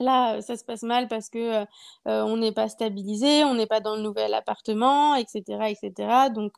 Là, 0.00 0.36
euh, 0.38 0.40
ça 0.42 0.56
se 0.56 0.64
passe 0.64 0.82
mal 0.82 1.08
parce 1.08 1.28
que 1.30 1.64
on 2.06 2.36
n'est 2.36 2.52
pas 2.52 2.68
stabilisé, 2.68 3.44
on 3.44 3.54
n'est 3.54 3.66
pas 3.66 3.80
dans 3.80 3.96
le 3.96 4.02
nouvel 4.02 4.34
appartement, 4.34 5.14
etc., 5.16 5.70
etc. 5.70 6.30
Donc, 6.30 6.54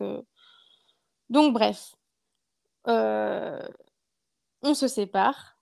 donc 1.28 1.52
bref, 1.52 1.94
on 4.62 4.74
se 4.74 4.88
sépare, 4.88 5.53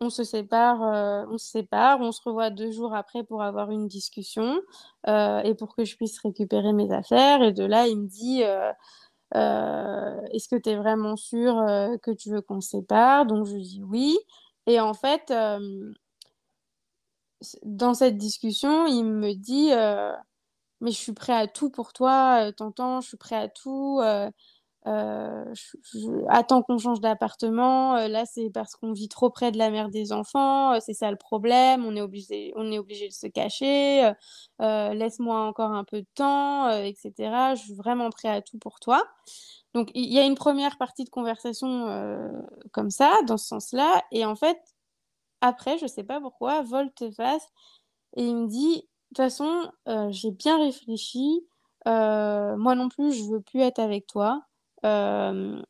on 0.00 0.10
se 0.10 0.24
sépare, 0.24 0.82
euh, 0.82 1.26
on 1.30 1.38
se 1.38 1.46
sépare, 1.46 2.00
on 2.00 2.12
se 2.12 2.20
revoit 2.24 2.50
deux 2.50 2.72
jours 2.72 2.94
après 2.94 3.22
pour 3.22 3.42
avoir 3.42 3.70
une 3.70 3.86
discussion 3.86 4.60
euh, 5.06 5.40
et 5.42 5.54
pour 5.54 5.76
que 5.76 5.84
je 5.84 5.96
puisse 5.96 6.18
récupérer 6.20 6.72
mes 6.72 6.90
affaires. 6.92 7.42
Et 7.42 7.52
de 7.52 7.64
là, 7.64 7.86
il 7.86 8.00
me 8.00 8.06
dit, 8.08 8.42
euh, 8.42 10.20
est-ce 10.32 10.48
que 10.48 10.56
tu 10.56 10.70
es 10.70 10.76
vraiment 10.76 11.16
sûr 11.16 11.54
que 12.02 12.10
tu 12.12 12.30
veux 12.30 12.40
qu'on 12.40 12.60
se 12.60 12.70
sépare? 12.70 13.26
Donc 13.26 13.46
je 13.46 13.56
dis 13.56 13.82
oui. 13.84 14.18
Et 14.66 14.80
en 14.80 14.94
fait, 14.94 15.32
dans 17.64 17.94
cette 17.94 18.16
discussion, 18.16 18.86
il 18.86 19.04
me 19.04 19.34
dit 19.34 19.70
Mais 20.80 20.90
je 20.90 20.96
suis 20.96 21.12
prêt 21.12 21.34
à 21.34 21.46
tout 21.46 21.70
pour 21.70 21.92
toi, 21.92 22.50
t'entends, 22.56 23.00
je 23.00 23.08
suis 23.08 23.16
prêt 23.18 23.36
à 23.36 23.48
tout. 23.48 24.00
Euh, 24.86 25.44
attends 26.28 26.62
qu'on 26.62 26.78
change 26.78 27.00
d'appartement. 27.00 27.96
euh, 27.96 28.08
là, 28.08 28.24
c'est 28.24 28.50
parce 28.50 28.76
qu'on 28.76 28.92
vit 28.92 29.08
trop 29.08 29.30
près 29.30 29.52
de 29.52 29.58
la 29.58 29.70
mère 29.70 29.90
des 29.90 30.12
enfants. 30.12 30.72
euh, 30.74 30.78
c'est 30.80 30.94
ça 30.94 31.10
le 31.10 31.16
problème. 31.16 31.84
On 31.84 31.94
est 31.96 32.00
obligé, 32.00 32.52
on 32.56 32.70
est 32.72 32.78
obligé 32.78 33.08
de 33.08 33.12
se 33.12 33.26
cacher. 33.26 34.10
laisse-moi 34.58 35.40
encore 35.40 35.72
un 35.72 35.84
peu 35.84 36.00
de 36.02 36.06
temps, 36.14 36.70
etc. 36.70 37.54
Je 37.56 37.62
suis 37.62 37.74
vraiment 37.74 38.10
prêt 38.10 38.28
à 38.28 38.42
tout 38.42 38.58
pour 38.58 38.80
toi. 38.80 39.02
Donc, 39.74 39.90
il 39.94 40.12
y 40.12 40.18
a 40.18 40.24
une 40.24 40.34
première 40.34 40.78
partie 40.78 41.04
de 41.04 41.10
conversation 41.10 41.86
comme 42.72 42.90
ça, 42.90 43.12
dans 43.26 43.36
ce 43.36 43.46
sens-là. 43.48 44.02
Et 44.12 44.24
en 44.24 44.36
fait, 44.36 44.58
après, 45.40 45.78
je 45.78 45.86
sais 45.86 46.04
pas 46.04 46.20
pourquoi, 46.20 46.62
volte-face 46.62 47.48
et 48.16 48.24
il 48.24 48.36
me 48.36 48.48
dit, 48.48 48.76
de 48.76 48.80
toute 49.08 49.16
façon, 49.18 49.70
j'ai 50.10 50.30
bien 50.32 50.58
réfléchi. 50.58 51.46
moi 51.86 52.74
non 52.74 52.88
plus, 52.88 53.12
je 53.12 53.24
veux 53.24 53.40
plus 53.40 53.60
être 53.60 53.80
avec 53.80 54.06
toi. 54.06 54.42
Euh, 54.84 55.62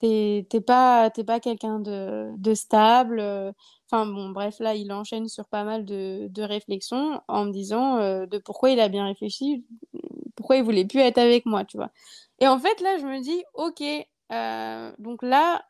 t'es 0.00 0.44
pas, 0.66 1.10
pas 1.10 1.40
quelqu'un 1.40 1.80
de, 1.80 2.54
stable. 2.54 3.20
euh. 3.20 3.52
Enfin 3.90 4.06
bon, 4.06 4.30
bref, 4.30 4.58
là, 4.60 4.74
il 4.74 4.92
enchaîne 4.92 5.28
sur 5.28 5.46
pas 5.48 5.64
mal 5.64 5.84
de, 5.84 6.42
réflexions 6.42 7.20
en 7.28 7.44
me 7.46 7.52
disant 7.52 7.98
euh, 7.98 8.26
de 8.26 8.38
pourquoi 8.38 8.70
il 8.70 8.80
a 8.80 8.88
bien 8.88 9.06
réfléchi, 9.06 9.64
pourquoi 10.34 10.56
il 10.56 10.64
voulait 10.64 10.84
plus 10.84 11.00
être 11.00 11.18
avec 11.18 11.46
moi, 11.46 11.64
tu 11.64 11.76
vois. 11.76 11.90
Et 12.40 12.48
en 12.48 12.58
fait, 12.58 12.80
là, 12.80 12.98
je 12.98 13.06
me 13.06 13.20
dis, 13.20 13.42
ok, 13.54 13.82
donc 14.98 15.22
là, 15.22 15.64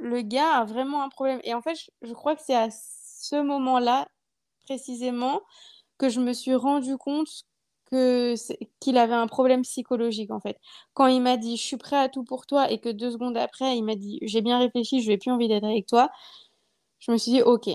le 0.00 0.22
gars 0.22 0.58
a 0.58 0.64
vraiment 0.64 1.02
un 1.02 1.08
problème. 1.08 1.40
Et 1.44 1.54
en 1.54 1.62
fait, 1.62 1.76
je, 2.02 2.12
crois 2.12 2.34
que 2.36 2.42
c'est 2.42 2.54
à 2.56 2.68
ce 2.70 3.36
moment-là, 3.42 4.08
précisément, 4.64 5.42
que 5.98 6.08
je 6.08 6.20
me 6.20 6.32
suis 6.32 6.54
rendu 6.54 6.96
compte 6.96 7.44
qu'il 7.90 8.98
avait 8.98 9.14
un 9.14 9.26
problème 9.26 9.62
psychologique 9.62 10.30
en 10.30 10.40
fait. 10.40 10.58
Quand 10.94 11.06
il 11.08 11.20
m'a 11.22 11.36
dit 11.36 11.56
je 11.56 11.62
suis 11.62 11.76
prêt 11.76 11.96
à 11.96 12.08
tout 12.08 12.24
pour 12.24 12.46
toi 12.46 12.70
et 12.70 12.78
que 12.80 12.88
deux 12.88 13.10
secondes 13.10 13.36
après 13.36 13.76
il 13.76 13.82
m'a 13.84 13.96
dit 13.96 14.18
j'ai 14.22 14.40
bien 14.42 14.58
réfléchi, 14.58 15.02
je 15.02 15.10
n'ai 15.10 15.18
plus 15.18 15.30
envie 15.32 15.48
d'être 15.48 15.64
avec 15.64 15.86
toi, 15.86 16.10
je 17.00 17.12
me 17.12 17.18
suis 17.18 17.32
dit 17.32 17.42
ok, 17.42 17.68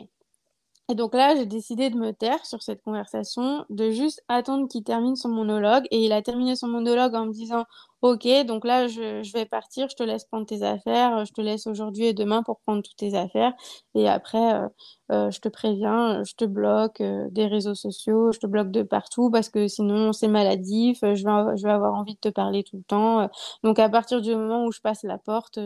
et 0.88 0.94
donc 0.94 1.16
là, 1.16 1.36
j'ai 1.36 1.48
décidé 1.48 1.90
de 1.90 1.98
me 1.98 2.12
taire 2.12 2.46
sur 2.46 2.62
cette 2.62 2.84
conversation, 2.84 3.66
de 3.72 3.90
juste 3.90 4.24
attendre 4.28 4.68
qu'il 4.68 4.84
termine 4.84 5.16
son 5.16 5.30
monologue. 5.30 5.86
Et 5.90 6.06
il 6.06 6.12
a 6.14 6.22
terminé 6.22 6.56
son 6.56 6.68
monologue 6.68 7.16
en 7.16 7.26
me 7.26 7.32
disant 7.32 7.66
Ok, 8.04 8.28
donc 8.46 8.66
là, 8.66 8.88
je, 8.88 9.34
vais 9.34 9.46
partir, 9.46 9.90
je 9.90 9.96
te 9.96 10.04
laisse 10.04 10.26
prendre 10.26 10.46
tes 10.46 10.62
affaires, 10.62 11.26
je 11.26 11.34
te 11.34 11.42
laisse 11.42 11.66
aujourd'hui 11.66 12.06
et 12.06 12.14
demain 12.14 12.44
pour 12.44 12.60
prendre 12.60 12.84
toutes 12.84 12.98
tes 12.98 13.16
affaires. 13.16 13.54
Et 13.96 14.08
après, 14.08 14.54
euh, 14.54 14.68
euh, 15.12 15.32
je 15.32 15.40
te 15.42 15.50
préviens, 15.50 16.24
je 16.24 16.36
te 16.36 16.46
bloque 16.46 17.02
euh, 17.02 17.28
des 17.32 17.48
réseaux 17.48 17.74
sociaux, 17.74 18.32
je 18.32 18.38
te 18.40 18.46
bloque 18.46 18.70
de 18.70 18.84
partout 18.84 19.32
parce 19.32 19.50
que 19.50 19.68
sinon, 19.68 20.14
c'est 20.14 20.28
maladif, 20.28 21.00
je 21.02 21.64
vais 21.64 21.72
avoir 21.72 21.96
envie 21.96 22.14
de 22.14 22.20
te 22.20 22.30
parler 22.30 22.64
tout 22.64 22.78
le 22.78 22.84
temps. 22.84 23.28
Donc 23.64 23.80
à 23.80 23.90
partir 23.90 24.22
du 24.22 24.36
moment 24.36 24.66
où 24.66 24.72
je 24.72 24.82
passe 24.82 25.02
la 25.04 25.18
porte, 25.18 25.58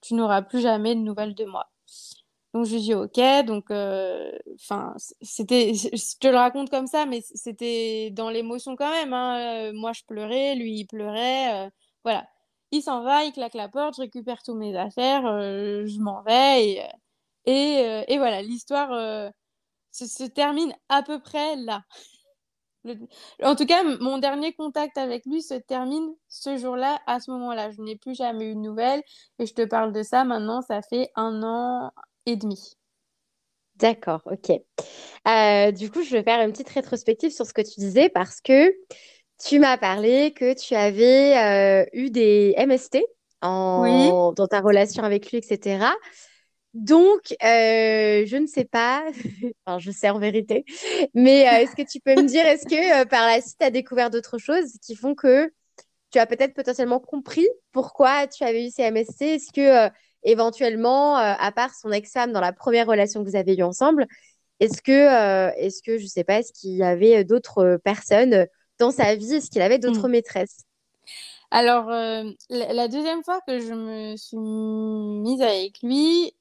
tu 0.00 0.14
n'auras 0.14 0.42
plus 0.42 0.60
jamais 0.60 0.96
de 0.96 1.00
nouvelles 1.00 1.34
de 1.36 1.44
moi. 1.44 1.68
Donc 2.54 2.66
je 2.66 2.76
dis 2.76 2.94
ok, 2.94 3.20
donc 3.46 3.68
euh, 3.72 4.30
enfin 4.54 4.94
c'était, 5.20 5.74
je 5.74 6.18
te 6.18 6.28
le 6.28 6.36
raconte 6.36 6.70
comme 6.70 6.86
ça, 6.86 7.04
mais 7.04 7.20
c'était 7.34 8.10
dans 8.12 8.30
l'émotion 8.30 8.76
quand 8.76 8.90
même. 8.90 9.12
Hein. 9.12 9.70
Euh, 9.70 9.72
moi 9.74 9.92
je 9.92 10.02
pleurais, 10.06 10.54
lui 10.54 10.78
il 10.78 10.86
pleurait, 10.86 11.66
euh, 11.66 11.70
voilà. 12.04 12.28
Il 12.70 12.82
s'en 12.82 13.02
va, 13.02 13.24
il 13.24 13.32
claque 13.32 13.54
la 13.54 13.68
porte, 13.68 13.96
je 13.96 14.02
récupère 14.02 14.42
tous 14.44 14.54
mes 14.54 14.76
affaires, 14.76 15.22
je 15.22 16.00
m'en 16.00 16.22
vais 16.22 16.80
et 17.46 18.04
et, 18.08 18.18
voilà 18.18 18.42
l'histoire 18.42 18.90
se, 19.92 20.24
termine 20.24 20.74
à 20.88 21.02
peu 21.02 21.20
près 21.20 21.56
là. 21.56 21.82
En 23.42 23.56
tout 23.56 23.66
cas, 23.66 23.82
mon 24.00 24.18
dernier 24.18 24.52
contact 24.52 24.98
avec 24.98 25.24
lui 25.26 25.42
se 25.42 25.54
termine 25.54 26.14
ce 26.28 26.56
jour-là, 26.58 27.00
à 27.06 27.18
ce 27.20 27.30
moment-là. 27.32 27.70
Je 27.70 27.80
n'ai 27.80 27.96
plus 27.96 28.14
jamais 28.14 28.50
eu 28.50 28.54
de 28.54 28.60
nouvelles 28.60 29.02
et 29.38 29.46
je 29.46 29.54
te 29.54 29.64
parle 29.64 29.92
de 29.92 30.02
ça 30.02 30.24
maintenant, 30.24 30.60
ça 30.62 30.82
fait 30.82 31.10
un 31.16 31.42
an, 31.42 31.90
et 32.26 32.36
demi. 32.36 32.76
D'accord, 33.76 34.22
ok. 34.26 34.50
Euh, 35.26 35.72
du 35.72 35.90
coup, 35.90 36.02
je 36.02 36.10
vais 36.10 36.22
faire 36.22 36.40
une 36.40 36.52
petite 36.52 36.68
rétrospective 36.68 37.32
sur 37.32 37.44
ce 37.44 37.52
que 37.52 37.62
tu 37.62 37.80
disais 37.80 38.08
parce 38.08 38.40
que 38.40 38.72
tu 39.44 39.58
m'as 39.58 39.76
parlé 39.76 40.32
que 40.32 40.54
tu 40.54 40.74
avais 40.74 41.36
euh, 41.36 41.84
eu 41.92 42.10
des 42.10 42.54
MST 42.56 42.98
en... 43.42 44.32
dans 44.32 44.46
ta 44.46 44.60
relation 44.60 45.02
avec 45.02 45.30
lui, 45.30 45.38
etc. 45.38 45.86
Donc, 46.72 47.32
euh, 47.42 48.24
je 48.26 48.36
ne 48.36 48.46
sais 48.46 48.64
pas, 48.64 49.04
enfin, 49.66 49.78
je 49.78 49.90
sais 49.90 50.10
en 50.10 50.18
vérité, 50.18 50.64
mais 51.14 51.40
est-ce 51.40 51.74
que 51.74 51.82
tu 51.82 52.00
peux 52.00 52.14
me 52.14 52.26
dire, 52.26 52.46
est-ce 52.46 52.66
que 52.66 53.04
par 53.08 53.26
la 53.26 53.40
suite, 53.40 53.56
tu 53.58 53.66
as 53.66 53.70
découvert 53.70 54.10
d'autres 54.10 54.38
choses 54.38 54.72
qui 54.82 54.94
font 54.94 55.14
que 55.14 55.52
tu 56.10 56.18
as 56.18 56.26
peut-être 56.26 56.54
potentiellement 56.54 57.00
compris 57.00 57.46
pourquoi 57.72 58.28
tu 58.28 58.44
avais 58.44 58.66
eu 58.66 58.70
ces 58.70 58.88
MST 58.90 59.22
Est-ce 59.22 59.52
que 59.52 59.92
éventuellement, 60.24 61.18
euh, 61.18 61.34
à 61.38 61.52
part 61.52 61.74
son 61.74 61.92
ex-femme 61.92 62.32
dans 62.32 62.40
la 62.40 62.52
première 62.52 62.86
relation 62.86 63.22
que 63.22 63.28
vous 63.28 63.36
avez 63.36 63.54
eue 63.56 63.62
ensemble, 63.62 64.06
est-ce 64.60 64.82
que, 64.82 64.92
euh, 64.92 65.52
est-ce 65.56 65.82
que, 65.82 65.98
je 65.98 66.06
sais 66.06 66.24
pas, 66.24 66.40
est-ce 66.40 66.52
qu'il 66.52 66.72
y 66.72 66.82
avait 66.82 67.24
d'autres 67.24 67.78
personnes 67.84 68.46
dans 68.78 68.90
sa 68.90 69.14
vie 69.14 69.34
Est-ce 69.34 69.50
qu'il 69.50 69.62
avait 69.62 69.78
d'autres 69.78 70.08
hmm. 70.08 70.12
maîtresses? 70.12 70.64
Alors, 71.50 71.88
euh, 71.90 72.24
la, 72.50 72.88
deuxième 72.88 73.22
fois 73.22 73.40
que 73.46 73.60
je 73.60 73.74
me 73.74 74.16
suis 74.16 74.36
mise 74.38 75.42
avec 75.42 75.80
lui, 75.82 76.32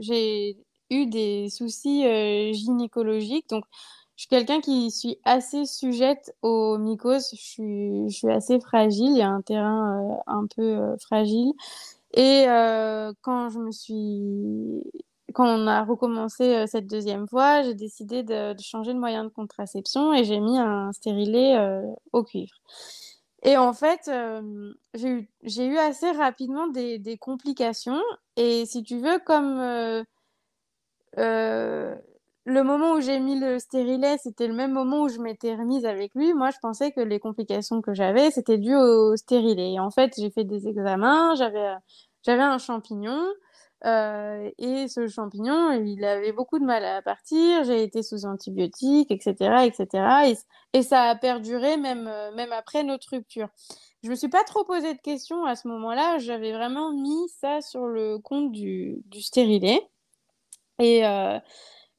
j'ai 0.00 0.56
eu 0.90 1.06
des 1.06 1.50
soucis 1.50 2.54
gynécologiques. 2.54 3.48
Donc, 3.50 3.64
je 4.16 4.22
suis 4.22 4.28
quelqu'un 4.28 4.60
qui 4.60 4.90
suis 4.92 5.18
assez 5.24 5.66
sujette 5.66 6.34
aux 6.40 6.78
mycoses. 6.78 7.30
Je 7.32 7.36
suis, 7.36 8.10
je 8.10 8.16
suis 8.16 8.30
assez 8.30 8.60
fragile. 8.60 9.10
Il 9.10 9.18
y 9.18 9.22
a 9.22 9.28
un 9.28 9.42
terrain 9.42 10.22
un 10.26 10.46
peu 10.54 10.96
fragile. 11.00 11.52
Et 12.14 12.44
euh, 12.48 13.12
quand 13.22 13.50
je 13.50 13.58
me 13.58 13.72
suis 13.72 14.82
quand 15.34 15.46
on 15.48 15.66
a 15.66 15.82
recommencé 15.82 16.44
euh, 16.54 16.66
cette 16.68 16.86
deuxième 16.86 17.26
fois, 17.26 17.62
j'ai 17.62 17.74
décidé 17.74 18.22
de, 18.22 18.54
changer 18.60 18.94
de 18.94 18.98
moyen 19.00 19.24
de 19.24 19.30
contraception 19.30 20.14
et 20.14 20.24
j'ai 20.24 20.38
mis 20.38 20.58
un 20.58 20.92
stérilet 20.92 21.56
euh, 21.56 21.82
au 22.12 22.22
cuivre. 22.22 22.54
Et 23.42 23.56
en 23.56 23.72
fait, 23.74 24.10
j'ai 24.94 25.66
eu, 25.66 25.78
assez 25.78 26.10
rapidement 26.12 26.68
des, 26.68 26.98
des, 26.98 27.18
complications. 27.18 28.00
Et 28.36 28.64
si 28.64 28.82
tu 28.84 28.98
veux, 29.00 29.18
comme 29.18 29.60
le 32.46 32.62
moment 32.62 32.92
où 32.92 33.00
j'ai 33.00 33.20
mis 33.20 33.38
le 33.38 33.58
stérilet, 33.58 34.18
c'était 34.18 34.46
le 34.46 34.54
même 34.54 34.72
moment 34.72 35.02
où 35.02 35.08
je 35.08 35.18
m'étais 35.18 35.54
remise 35.54 35.86
avec 35.86 36.14
lui. 36.14 36.34
Moi, 36.34 36.50
je 36.50 36.58
pensais 36.60 36.92
que 36.92 37.00
les 37.00 37.18
complications 37.18 37.80
que 37.80 37.94
j'avais, 37.94 38.30
c'était 38.30 38.58
dû 38.58 38.74
au 38.74 39.16
stérilet. 39.16 39.72
Et 39.72 39.80
en 39.80 39.90
fait, 39.90 40.12
j'ai 40.18 40.30
fait 40.30 40.44
des 40.44 40.68
examens, 40.68 41.34
j'avais, 41.36 41.72
j'avais 42.22 42.42
un 42.42 42.58
champignon. 42.58 43.18
Euh, 43.86 44.50
et 44.58 44.88
ce 44.88 45.08
champignon, 45.08 45.72
il 45.72 46.04
avait 46.04 46.32
beaucoup 46.32 46.58
de 46.58 46.64
mal 46.64 46.84
à 46.84 47.00
partir. 47.02 47.64
J'ai 47.64 47.82
été 47.82 48.02
sous 48.02 48.26
antibiotiques, 48.26 49.10
etc., 49.10 49.66
etc. 49.66 50.34
Et, 50.74 50.82
ça 50.82 51.02
a 51.04 51.16
perduré 51.16 51.76
même, 51.78 52.06
euh, 52.08 52.30
même 52.34 52.52
après 52.52 52.82
notre 52.82 53.10
rupture. 53.10 53.48
Je 54.02 54.10
me 54.10 54.14
suis 54.14 54.28
pas 54.28 54.44
trop 54.44 54.64
posé 54.64 54.92
de 54.92 55.00
questions 55.00 55.44
à 55.46 55.56
ce 55.56 55.66
moment-là. 55.68 56.18
J'avais 56.18 56.52
vraiment 56.52 56.92
mis 56.92 57.28
ça 57.40 57.62
sur 57.62 57.86
le 57.86 58.18
compte 58.18 58.52
du, 58.52 59.02
du 59.06 59.22
stérilet. 59.22 59.80
Et, 60.78 61.06
euh, 61.06 61.38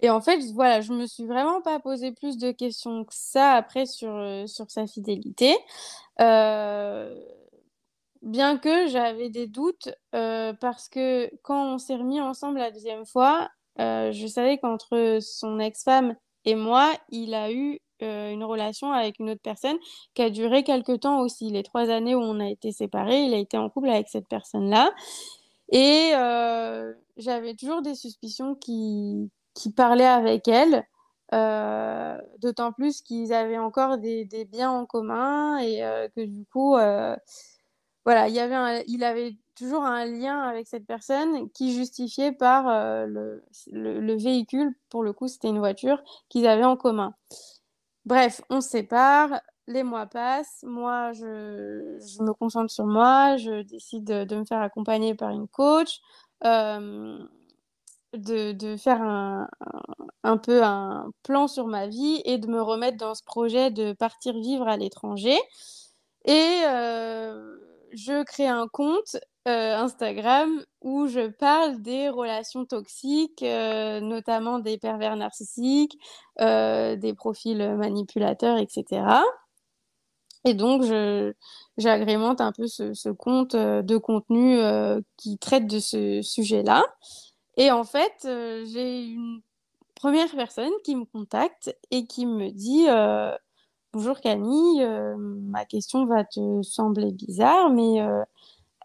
et 0.02 0.10
en 0.10 0.22
fait, 0.22 0.40
voilà, 0.54 0.82
je 0.82 0.94
me 0.94 1.06
suis 1.06 1.26
vraiment 1.26 1.62
pas 1.62 1.80
posé 1.80 2.12
plus 2.12 2.38
de 2.38 2.52
questions 2.52 3.06
que 3.06 3.14
ça 3.14 3.54
après 3.54 3.86
sur, 3.86 4.14
euh, 4.14 4.46
sur 4.48 4.70
sa 4.70 4.88
fidélité. 4.88 5.56
Euh, 6.22 7.16
bien 8.22 8.58
que 8.58 8.88
j'avais 8.88 9.30
des 9.30 9.48
doutes 9.48 9.90
euh, 10.14 10.54
parce 10.60 10.90
que 10.90 11.30
quand 11.44 11.76
on 11.76 11.78
s'est 11.78 11.96
remis 11.96 12.20
ensemble 12.22 12.60
la 12.60 12.72
deuxième 12.72 13.06
fois, 13.06 13.50
je 13.78 14.28
savais 14.28 14.58
qu'entre 14.58 15.20
son 15.22 15.60
ex-femme 15.60 16.16
et 16.46 16.56
moi, 16.56 16.94
il 17.10 17.34
a 17.34 17.52
eu 17.52 17.80
une 18.02 18.44
relation 18.44 18.92
avec 18.92 19.20
une 19.20 19.32
autre 19.32 19.42
personne 19.42 19.78
qui 20.14 20.22
a 20.22 20.30
duré 20.30 20.64
quelques 20.64 21.02
temps 21.02 21.22
aussi. 21.22 21.50
Les 21.50 21.64
trois 21.64 21.90
années 21.90 22.16
où 22.16 22.20
on 22.20 22.40
a 22.40 22.48
été 22.50 22.72
séparés, 22.72 23.24
il 23.24 23.34
a 23.34 23.38
été 23.38 23.58
en 23.58 23.70
couple 23.70 23.90
avec 23.90 24.08
cette 24.10 24.28
personne-là. 24.28 24.94
Et 25.72 26.12
j'avais 27.18 27.56
toujours 27.56 27.82
des 27.82 27.96
suspicions 27.96 28.56
qui, 28.56 29.30
qui 29.56 29.72
parlaient 29.72 30.06
avec 30.06 30.48
elle, 30.48 30.86
euh, 31.34 32.22
d'autant 32.40 32.72
plus 32.72 33.02
qu'ils 33.02 33.34
avaient 33.34 33.58
encore 33.58 33.98
des, 33.98 34.28
biens 34.52 34.70
en 34.70 34.86
commun 34.86 35.58
et 35.58 35.84
euh, 35.84 36.08
que 36.16 36.22
du 36.24 36.46
coup, 36.46 36.76
euh, 36.76 37.16
voilà, 38.06 38.28
il, 38.28 39.04
avait 39.04 39.36
toujours 39.56 39.84
un 39.84 40.06
lien 40.06 40.42
avec 40.42 40.68
cette 40.68 40.86
personne 40.86 41.50
qui 41.52 41.74
justifiait 41.74 42.34
par 42.34 42.66
le, 43.08 43.44
le, 43.72 44.16
véhicule, 44.16 44.76
pour 44.90 45.02
le 45.02 45.14
coup 45.14 45.28
c'était 45.28 45.48
une 45.48 45.58
voiture, 45.58 46.04
qu'ils 46.30 46.46
avaient 46.46 46.66
en 46.66 46.78
commun. 46.78 47.16
Bref, 48.06 48.42
on 48.52 48.62
sépare, 48.62 49.42
les 49.66 49.82
mois 49.82 50.06
passent, 50.06 50.64
moi 50.68 51.12
je, 51.14 51.98
je 52.00 52.22
me 52.22 52.34
concentre 52.34 52.70
sur 52.70 52.86
moi, 52.86 53.38
je 53.38 53.64
décide 53.64 54.04
de, 54.04 54.24
de 54.26 54.36
me 54.36 54.46
faire 54.46 54.62
accompagner 54.62 55.16
par 55.16 55.32
une 55.32 55.48
coach 55.48 56.02
de, 58.14 58.76
faire 58.78 59.02
un, 59.02 60.38
peu 60.38 60.64
un 60.64 61.12
plan 61.24 61.48
sur 61.48 61.68
ma 61.68 61.88
vie 61.88 62.22
et 62.26 62.38
de 62.38 62.48
me 62.48 62.62
remettre 62.62 62.98
dans 62.98 63.16
ce 63.16 63.24
projet 63.24 63.72
de 63.72 63.94
partir 63.94 64.34
vivre 64.34 64.68
à 64.68 64.78
l'étranger. 64.78 65.38
Et 66.26 66.62
euh, 66.66 67.56
je 67.92 68.24
crée 68.24 68.48
un 68.48 68.68
compte 68.68 69.18
euh, 69.48 69.78
Instagram 69.78 70.64
où 70.82 71.08
je 71.08 71.28
parle 71.28 71.82
des 71.82 72.10
relations 72.10 72.66
toxiques, 72.66 73.44
euh, 73.44 74.00
notamment 74.00 74.60
des 74.60 74.78
pervers 74.78 75.16
narcissiques, 75.16 75.98
des 76.40 77.14
profils 77.16 77.76
manipulateurs, 77.76 78.58
etc. 78.58 79.06
Et 80.48 80.54
donc, 80.54 80.84
j'agrémente 81.78 82.40
un 82.40 82.52
peu 82.52 82.68
ce, 82.68 82.94
ce, 82.94 83.10
compte 83.10 83.56
de 83.56 83.98
contenu 83.98 84.60
qui 85.18 85.38
traite 85.38 85.68
de 85.68 85.80
ce 85.80 86.22
sujet-là. 86.22 86.84
Et 87.58 87.72
en 87.72 87.84
fait, 87.84 88.26
euh, 88.26 88.66
j'ai 88.66 89.06
une 89.06 89.42
première 89.96 90.32
personne 90.36 90.72
qui 90.84 90.96
me 90.96 91.06
contacte 91.06 91.76
et 91.92 92.06
qui 92.06 92.26
me 92.26 92.50
dit 92.52 92.86
euh, 92.90 93.36
Bonjour 93.94 94.20
Camille, 94.20 94.84
euh, 94.84 95.16
ma 95.18 95.66
question 95.66 96.06
va 96.06 96.26
te 96.26 96.62
sembler 96.64 97.12
bizarre, 97.12 97.70
mais 97.70 97.98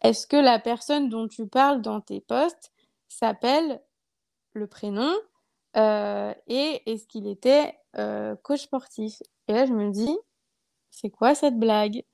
est-ce 0.02 0.26
que 0.26 0.36
la 0.36 0.58
personne 0.60 1.08
dont 1.08 1.26
tu 1.28 1.46
parles 1.46 1.82
dans 1.82 2.00
tes 2.00 2.20
posts 2.20 2.72
s'appelle 3.08 3.82
le 4.54 4.66
prénom 4.66 5.12
et 5.76 6.82
est-ce 6.86 7.06
qu'il 7.08 7.26
était 7.26 7.76
coach 8.42 8.62
sportif? 8.62 9.20
Et 9.48 9.52
là, 9.52 9.66
je 9.66 9.72
me 9.72 9.90
dis 9.90 10.16
C'est 10.92 11.10
quoi 11.10 11.34
cette 11.34 11.58
blague? 11.58 12.04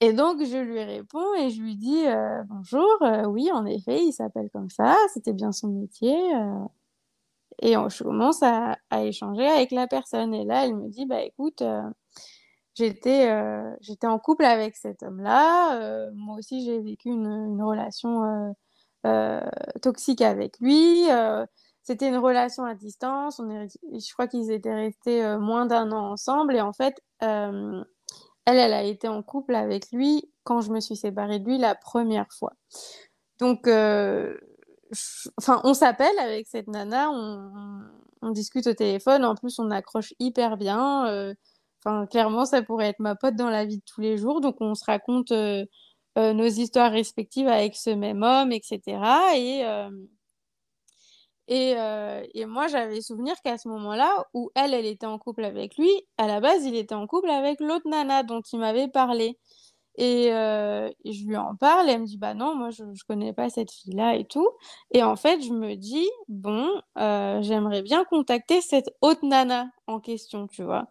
Et 0.00 0.12
donc, 0.12 0.42
je 0.44 0.56
lui 0.58 0.82
réponds 0.82 1.34
et 1.34 1.50
je 1.50 1.60
lui 1.60 1.76
dis 1.76 2.06
euh, 2.06 2.42
Bonjour, 2.46 2.86
euh, 3.02 3.24
oui, 3.26 3.50
en 3.52 3.66
effet, 3.66 4.04
il 4.04 4.12
s'appelle 4.12 4.48
comme 4.52 4.70
ça, 4.70 4.96
c'était 5.12 5.32
bien 5.32 5.50
son 5.52 5.68
métier. 5.68 6.14
euh. 6.36 6.64
Et 7.62 7.76
on- 7.76 7.88
je 7.88 8.02
commence 8.04 8.42
à, 8.42 8.76
échanger 9.02 9.46
avec 9.46 9.70
la 9.72 9.86
personne. 9.86 10.34
Et 10.34 10.44
là, 10.44 10.64
elle 10.66 10.76
me 10.76 10.88
dit 10.88 11.06
Bah 11.06 11.22
écoute, 11.22 11.62
j'étais 12.74 13.28
j'étais 13.80 14.06
en 14.06 14.18
couple 14.18 14.44
avec 14.44 14.76
cet 14.76 15.02
homme-là. 15.02 16.10
moi 16.14 16.36
aussi, 16.38 16.64
j'ai 16.64 16.80
vécu 16.80 17.08
une, 17.10 17.26
une 17.26 17.62
relation 17.62 18.54
toxique 19.82 20.20
avec 20.22 20.58
lui. 20.60 21.06
c'était 21.82 22.08
une 22.08 22.18
relation 22.18 22.64
à 22.64 22.74
distance. 22.74 23.40
On 23.40 23.50
est, 23.50 23.68
je 23.92 24.12
crois 24.12 24.28
qu'ils 24.28 24.50
étaient 24.52 24.74
restés 24.74 25.36
moins 25.40 25.66
d'un 25.66 25.90
an 25.92 26.12
ensemble. 26.12 26.54
Et 26.56 26.60
en 26.60 26.72
fait, 26.72 27.00
elle, 28.48 28.56
elle 28.58 28.72
a 28.72 28.82
été 28.82 29.08
en 29.08 29.22
couple 29.22 29.54
avec 29.54 29.92
lui 29.92 30.32
quand 30.42 30.62
je 30.62 30.72
me 30.72 30.80
suis 30.80 30.96
séparée 30.96 31.38
de 31.38 31.46
lui 31.46 31.58
la 31.58 31.74
première 31.74 32.32
fois. 32.32 32.54
Donc, 33.38 33.68
euh, 33.68 34.38
on 35.64 35.74
s'appelle 35.74 36.18
avec 36.18 36.46
cette 36.46 36.66
nana, 36.66 37.10
on, 37.10 38.30
discute 38.30 38.66
au 38.66 38.72
téléphone. 38.72 39.24
En 39.24 39.34
plus, 39.34 39.58
on 39.58 39.70
accroche 39.70 40.14
hyper 40.18 40.56
bien. 40.56 41.06
euh, 41.06 41.34
clairement, 42.10 42.46
ça 42.46 42.62
pourrait 42.62 42.88
être 42.88 43.00
ma 43.00 43.14
pote 43.14 43.36
dans 43.36 43.50
la 43.50 43.66
vie 43.66 43.78
de 43.78 43.84
tous 43.84 44.00
les 44.00 44.16
jours. 44.16 44.40
Donc, 44.40 44.56
on 44.60 44.74
se 44.74 44.84
raconte 44.84 45.30
euh, 45.32 45.64
nos 46.16 46.46
histoires 46.46 46.90
respectives 46.90 47.48
avec 47.48 47.76
ce 47.76 47.90
même 47.90 48.22
homme, 48.22 48.52
etc. 48.52 48.80
Et, 49.36 49.62
et, 51.48 51.74
euh, 51.78 52.22
et 52.34 52.44
moi, 52.44 52.68
j'avais 52.68 53.00
souvenir 53.00 53.34
qu'à 53.42 53.56
ce 53.56 53.68
moment-là, 53.68 54.26
où 54.34 54.50
elle, 54.54 54.74
elle 54.74 54.84
était 54.86 55.06
en 55.06 55.18
couple 55.18 55.44
avec 55.44 55.78
lui, 55.78 55.90
à 56.18 56.26
la 56.26 56.40
base, 56.40 56.64
il 56.66 56.76
était 56.76 56.94
en 56.94 57.06
couple 57.06 57.30
avec 57.30 57.60
l'autre 57.60 57.88
nana 57.88 58.22
dont 58.22 58.42
il 58.52 58.58
m'avait 58.58 58.88
parlé. 58.88 59.38
Et, 59.96 60.32
euh, 60.32 60.90
je 61.06 61.24
lui 61.26 61.36
en 61.38 61.56
parle, 61.56 61.88
et 61.88 61.92
elle 61.92 62.02
me 62.02 62.06
dit, 62.06 62.18
bah 62.18 62.34
non, 62.34 62.54
moi, 62.54 62.70
je, 62.70 62.84
je 62.94 63.04
connais 63.04 63.32
pas 63.32 63.48
cette 63.50 63.72
fille-là 63.72 64.16
et 64.16 64.26
tout. 64.26 64.48
Et 64.92 65.02
en 65.02 65.16
fait, 65.16 65.40
je 65.42 65.52
me 65.52 65.74
dis, 65.74 66.06
bon, 66.28 66.68
euh, 66.98 67.40
j'aimerais 67.42 67.82
bien 67.82 68.04
contacter 68.04 68.60
cette 68.60 68.90
autre 69.00 69.24
nana 69.26 69.70
en 69.86 70.00
question, 70.00 70.46
tu 70.48 70.62
vois. 70.64 70.88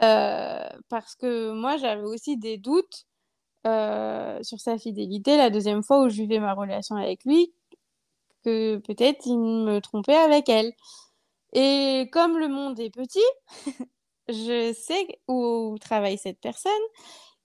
Parce 0.00 1.14
que 1.16 1.52
moi, 1.52 1.76
j'avais 1.76 2.02
aussi 2.02 2.36
des 2.36 2.58
doutes 2.58 3.06
sur 3.64 4.60
sa 4.60 4.78
fidélité 4.78 5.36
la 5.36 5.50
deuxième 5.50 5.82
fois 5.84 6.02
où 6.02 6.08
je 6.08 6.16
vivais 6.22 6.40
ma 6.40 6.54
relation 6.54 6.96
avec 6.96 7.24
lui, 7.24 7.52
que 8.44 8.76
peut-être 8.78 9.26
il 9.26 9.38
me 9.38 9.80
trompait 9.80 10.16
avec 10.16 10.48
elle. 10.48 10.72
Et 11.52 12.08
comme 12.12 12.38
le 12.38 12.48
monde 12.48 12.80
est 12.80 12.90
petit, 12.90 13.20
je 14.28 14.72
sais 14.72 15.20
où 15.28 15.76
travaille 15.80 16.18
cette 16.18 16.40
personne 16.40 16.72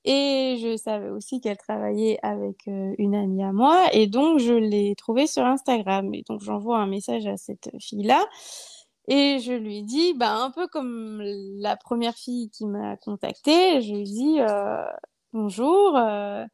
et 0.05 0.57
je 0.61 0.77
savais 0.77 1.09
aussi 1.09 1.41
qu'elle 1.41 1.57
travaillait 1.57 2.17
avec 2.23 2.67
euh, 2.69 2.95
une 2.97 3.13
amie 3.15 3.43
à 3.43 3.51
moi 3.51 3.87
et 3.93 4.07
donc 4.07 4.39
je 4.39 4.53
l'ai 4.53 4.95
trouvée 4.95 5.27
sur 5.27 5.43
Instagram. 5.43 6.13
Et 6.13 6.23
donc 6.27 6.41
j'envoie 6.41 6.79
un 6.79 6.87
message 6.87 7.27
à 7.27 7.37
cette 7.37 7.69
fille-là 7.81 8.25
et 9.07 9.39
je 9.39 9.53
lui 9.53 9.83
dis, 9.83 10.13
bah, 10.15 10.35
un 10.35 10.51
peu 10.51 10.67
comme 10.67 11.21
la 11.21 11.77
première 11.77 12.15
fille 12.15 12.49
qui 12.49 12.65
m'a 12.65 12.97
contactée, 12.97 13.81
je 13.81 13.93
lui 13.93 14.03
dis 14.03 14.39
euh, 14.41 14.83
bonjour, 15.33 15.95
euh, 15.97 16.45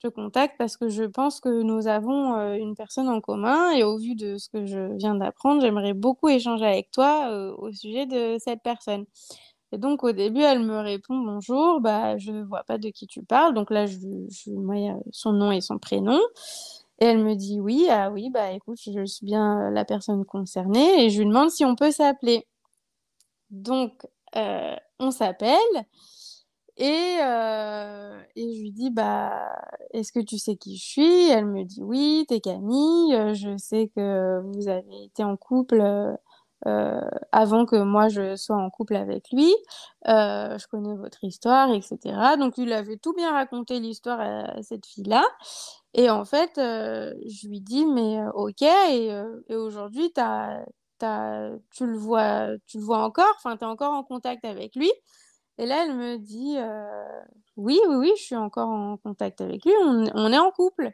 je 0.00 0.08
te 0.08 0.12
contacte 0.14 0.56
parce 0.58 0.76
que 0.76 0.88
je 0.88 1.04
pense 1.04 1.40
que 1.40 1.62
nous 1.62 1.88
avons 1.88 2.34
euh, 2.36 2.54
une 2.54 2.74
personne 2.74 3.08
en 3.08 3.20
commun 3.20 3.72
et 3.72 3.82
au 3.84 3.98
vu 3.98 4.14
de 4.14 4.36
ce 4.38 4.48
que 4.48 4.64
je 4.66 4.96
viens 4.96 5.14
d'apprendre, 5.14 5.60
j'aimerais 5.60 5.94
beaucoup 5.94 6.28
échanger 6.28 6.66
avec 6.66 6.90
toi 6.90 7.30
euh, 7.30 7.54
au 7.56 7.72
sujet 7.72 8.06
de 8.06 8.36
cette 8.38 8.62
personne. 8.62 9.06
Et 9.72 9.78
donc 9.78 10.04
au 10.04 10.12
début, 10.12 10.40
elle 10.42 10.60
me 10.60 10.78
répond 10.78 11.18
bonjour, 11.18 11.80
bah 11.80 12.16
je 12.18 12.32
vois 12.44 12.64
pas 12.64 12.78
de 12.78 12.88
qui 12.90 13.06
tu 13.06 13.22
parles. 13.22 13.54
Donc 13.54 13.70
là, 13.70 13.86
je, 13.86 13.98
je 14.30 14.50
a 14.92 14.96
son 15.12 15.32
nom 15.32 15.52
et 15.52 15.60
son 15.60 15.78
prénom. 15.78 16.20
Et 17.00 17.06
elle 17.06 17.18
me 17.24 17.34
dit 17.34 17.60
oui, 17.60 17.86
ah 17.90 18.10
oui, 18.10 18.30
bah 18.30 18.52
écoute, 18.52 18.78
je 18.80 19.04
suis 19.04 19.26
bien 19.26 19.70
la 19.70 19.84
personne 19.84 20.24
concernée 20.24 21.04
et 21.04 21.10
je 21.10 21.18
lui 21.18 21.26
demande 21.28 21.50
si 21.50 21.64
on 21.64 21.76
peut 21.76 21.90
s'appeler. 21.92 22.46
Donc 23.50 24.06
euh, 24.36 24.76
on 25.00 25.10
s'appelle 25.10 25.56
et, 26.78 27.18
euh, 27.22 28.20
et 28.36 28.54
je 28.54 28.60
lui 28.60 28.70
dis 28.70 28.90
bah 28.90 29.32
est-ce 29.92 30.12
que 30.12 30.20
tu 30.20 30.38
sais 30.38 30.56
qui 30.56 30.76
je 30.76 30.84
suis? 30.84 31.28
Elle 31.30 31.46
me 31.46 31.64
dit 31.64 31.82
oui, 31.82 32.24
t'es 32.28 32.40
Camille, 32.40 33.14
euh, 33.14 33.34
je 33.34 33.56
sais 33.58 33.90
que 33.96 34.40
vous 34.44 34.68
avez 34.68 35.04
été 35.04 35.24
en 35.24 35.36
couple 35.36 35.80
euh, 36.66 37.00
avant 37.32 37.66
que 37.66 37.76
moi 37.76 38.08
je 38.08 38.36
sois 38.36 38.56
en 38.56 38.70
couple 38.70 38.94
avec 38.94 39.30
lui. 39.32 39.52
Je 40.06 40.66
connais 40.68 40.94
votre 40.94 41.24
histoire, 41.24 41.72
etc. 41.72 42.36
Donc 42.38 42.58
il 42.58 42.72
avait 42.72 42.96
tout 42.96 43.12
bien 43.14 43.32
raconté 43.32 43.80
l'histoire 43.80 44.20
à, 44.20 44.62
cette 44.62 44.86
fille-là. 44.86 45.24
Et 45.94 46.10
en 46.10 46.24
fait, 46.24 46.52
je 46.56 47.48
lui 47.48 47.60
dis, 47.60 47.86
mais 47.86 48.20
ok, 48.34 48.62
et, 48.62 49.10
aujourd'hui, 49.50 50.12
t'as, 50.12 50.64
tu 51.70 51.86
le 51.86 51.96
vois, 51.96 52.48
tu 52.66 52.78
le 52.78 52.84
vois 52.84 52.98
encore, 53.04 53.32
enfin, 53.36 53.56
tu 53.56 53.64
es 53.64 53.66
encore 53.66 53.94
en 53.94 54.04
contact 54.04 54.44
avec 54.44 54.76
lui? 54.76 54.90
Et 55.58 55.66
là, 55.66 55.84
elle 55.84 55.94
me 55.96 56.16
dit, 56.18 56.56
euh, 56.56 57.20
oui, 57.56 57.80
oui, 57.88 57.96
oui, 57.96 58.12
je 58.16 58.22
suis 58.22 58.36
encore 58.36 58.68
en 58.68 58.96
contact 58.96 59.40
avec 59.40 59.64
lui, 59.64 59.72
on, 59.82 60.06
on 60.14 60.32
est 60.32 60.38
en 60.38 60.52
couple. 60.52 60.92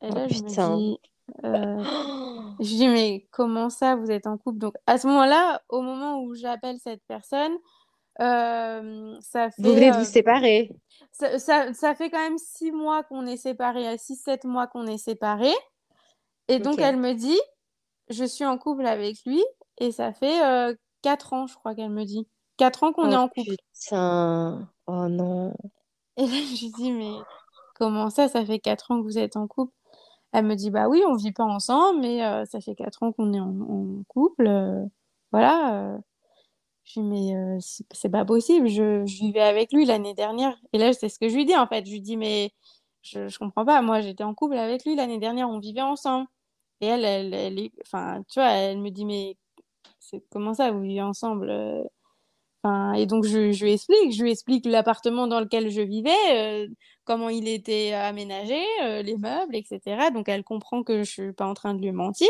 Et 0.00 0.08
Oh 0.10 0.14
là, 0.14 0.28
je 0.28 0.42
me 0.42 0.48
dis, 0.48 1.00
euh, 1.44 1.82
je 2.60 2.64
dis, 2.64 2.86
mais 2.86 3.26
comment 3.32 3.70
ça, 3.70 3.96
vous 3.96 4.10
êtes 4.12 4.28
en 4.28 4.38
couple? 4.38 4.58
Donc, 4.58 4.74
à 4.86 4.98
ce 4.98 5.08
moment-là, 5.08 5.62
au 5.68 5.82
moment 5.82 6.22
où 6.22 6.34
j'appelle 6.34 6.78
cette 6.78 7.02
personne, 7.08 7.56
euh, 8.20 9.16
ça 9.20 9.48
Vous 9.58 9.74
venez 9.74 9.86
fait, 9.86 9.90
de 9.90 9.96
vous 9.98 10.04
séparer. 10.04 10.70
ça, 11.10 11.38
ça, 11.40 11.72
ça 11.72 11.94
fait 11.96 12.10
quand 12.10 12.22
même 12.22 12.38
six 12.38 12.70
mois 12.70 13.02
qu'on 13.02 13.26
est 13.26 13.36
séparés, 13.36 13.98
six, 13.98 14.14
sept 14.16 14.44
mois 14.44 14.68
qu'on 14.68 14.86
est 14.86 14.98
séparés. 14.98 15.54
Et 16.46 16.60
donc, 16.60 16.80
elle 16.80 16.96
me 16.96 17.14
dit, 17.14 17.38
je 18.10 18.24
suis 18.24 18.44
en 18.44 18.58
couple 18.58 18.86
avec 18.86 19.16
lui, 19.26 19.42
et 19.78 19.90
ça 19.90 20.12
fait 20.12 20.40
quatre 21.02 21.32
ans, 21.32 21.48
je 21.48 21.54
crois 21.56 21.74
qu'elle 21.74 21.90
me 21.90 22.04
dit. 22.04 22.28
Quatre 22.58 22.82
ans 22.84 22.92
qu'on 22.92 23.10
est 23.10 23.14
Oh 23.14 23.16
en 23.16 23.28
couple. 23.28 23.56
putain. 23.72 24.68
Oh 24.86 25.08
non. 25.08 25.54
Et 26.18 26.22
là, 26.26 26.28
je 26.28 26.64
lui 26.64 26.72
dis, 26.72 26.92
mais 26.92 27.12
comment 27.74 28.10
ça, 28.10 28.28
ça 28.28 28.44
fait 28.44 28.58
quatre 28.58 28.90
ans 28.90 28.98
que 28.98 29.04
vous 29.04 29.18
êtes 29.18 29.36
en 29.36 29.46
couple? 29.46 29.72
Elle 30.32 30.46
me 30.46 30.54
dit, 30.56 30.70
bah 30.70 30.88
oui, 30.88 31.02
on 31.06 31.14
vit 31.16 31.32
pas 31.32 31.44
ensemble, 31.44 32.00
mais 32.00 32.24
euh, 32.24 32.44
ça 32.44 32.60
fait 32.60 32.74
quatre 32.74 33.02
ans 33.02 33.12
qu'on 33.12 33.32
est 33.32 33.40
en, 33.40 33.48
en 33.60 34.02
couple. 34.08 34.46
euh, 34.46 34.84
voilà. 35.32 35.94
euh. 35.94 35.98
Je 36.84 37.00
lui 37.00 37.08
dis, 37.10 37.34
mais 37.34 37.58
c'est 37.92 38.08
pas 38.10 38.24
possible, 38.24 38.68
je, 38.68 39.04
je 39.06 39.18
vivais 39.18 39.42
avec 39.42 39.72
lui 39.72 39.84
l'année 39.86 40.14
dernière. 40.14 40.56
Et 40.72 40.78
là, 40.78 40.92
c'est 40.94 41.08
ce 41.10 41.18
que 41.18 41.28
je 41.28 41.36
lui 41.36 41.46
dis, 41.46 41.56
en 41.56 41.66
fait. 41.66 41.86
Je 41.86 41.92
lui 41.92 42.00
dis, 42.00 42.16
mais 42.16 42.52
je, 43.02 43.28
je 43.28 43.38
comprends 43.38 43.64
pas, 43.66 43.82
moi, 43.82 44.00
j'étais 44.00 44.24
en 44.24 44.34
couple 44.34 44.56
avec 44.58 44.84
lui 44.84 44.96
l'année 44.96 45.18
dernière, 45.18 45.48
on 45.50 45.58
vivait 45.60 45.82
ensemble. 45.82 46.26
Et 46.80 46.86
elle, 46.86 47.04
elle, 47.04 47.34
elle 47.34 47.58
est... 47.60 47.72
Enfin, 47.86 48.22
tu 48.28 48.40
vois, 48.40 48.50
elle 48.52 48.78
me 48.80 48.90
dit, 48.90 49.04
mais 49.04 49.36
comment 50.30 50.54
ça, 50.54 50.70
vous 50.72 50.80
vivez 50.80 51.02
ensemble? 51.02 51.50
Euh 52.64 52.68
Enfin, 52.68 52.92
et 52.94 53.06
donc, 53.06 53.24
je, 53.24 53.52
je 53.52 53.64
lui 53.64 53.72
explique, 53.72 54.12
je 54.12 54.22
lui 54.22 54.32
explique 54.32 54.66
l'appartement 54.66 55.26
dans 55.26 55.40
lequel 55.40 55.70
je 55.70 55.80
vivais, 55.80 56.10
euh, 56.32 56.66
comment 57.04 57.28
il 57.28 57.48
était 57.48 57.92
aménagé, 57.92 58.60
euh, 58.82 59.02
les 59.02 59.16
meubles, 59.16 59.54
etc. 59.56 60.10
Donc, 60.12 60.28
elle 60.28 60.44
comprend 60.44 60.82
que 60.82 60.98
je 60.98 61.10
suis 61.10 61.32
pas 61.32 61.46
en 61.46 61.54
train 61.54 61.74
de 61.74 61.80
lui 61.80 61.92
mentir. 61.92 62.28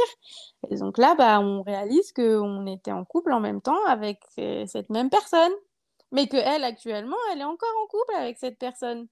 Et 0.71 0.77
donc 0.77 0.99
là, 0.99 1.14
bah, 1.17 1.41
on 1.41 1.62
réalise 1.62 2.12
qu'on 2.12 2.67
était 2.67 2.93
en 2.93 3.05
couple 3.05 3.33
en 3.33 3.41
même 3.41 3.61
temps 3.62 3.85
avec 3.87 4.21
euh, 4.38 4.67
cette 4.67 4.91
même 4.91 5.11
personne. 5.11 5.53
Mais 6.12 6.27
que 6.27 6.37
elle, 6.37 6.64
actuellement, 6.64 7.17
elle 7.33 7.41
est 7.41 7.45
encore 7.45 7.69
en 7.83 7.87
couple 7.87 8.14
avec 8.17 8.38
cette 8.38 8.59
personne. 8.59 9.09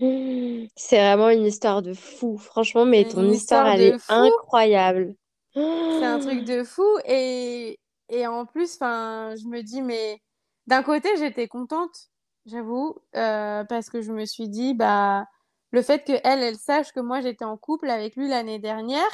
Mmh, 0.00 0.66
C'est 0.76 0.98
vraiment 0.98 1.30
une 1.30 1.46
histoire 1.46 1.82
de 1.82 1.92
fou. 1.94 2.38
Franchement, 2.38 2.84
mais 2.84 3.04
ton 3.04 3.28
histoire, 3.30 3.66
histoire 3.66 3.68
elle 3.68 3.82
est 3.82 3.98
fou. 3.98 4.12
incroyable. 4.12 5.14
C'est 5.54 6.04
un 6.04 6.20
truc 6.20 6.44
de 6.44 6.62
fou. 6.62 6.86
Et, 7.04 7.80
et 8.08 8.26
en 8.26 8.46
plus, 8.46 8.74
enfin, 8.76 9.34
je 9.40 9.46
me 9.48 9.62
dis, 9.62 9.82
mais 9.82 10.22
d'un 10.66 10.82
côté, 10.82 11.08
j'étais 11.18 11.48
contente, 11.48 12.10
j'avoue, 12.46 12.96
euh, 13.16 13.64
parce 13.64 13.90
que 13.90 14.00
je 14.02 14.12
me 14.12 14.24
suis 14.26 14.48
dit, 14.48 14.74
bah, 14.74 15.26
le 15.72 15.82
fait 15.82 16.04
que 16.06 16.12
elle, 16.24 16.42
elle 16.42 16.56
sache 16.58 16.92
que 16.92 17.00
moi, 17.00 17.20
j'étais 17.20 17.44
en 17.44 17.56
couple 17.56 17.90
avec 17.90 18.16
lui 18.16 18.28
l'année 18.28 18.58
dernière, 18.58 19.10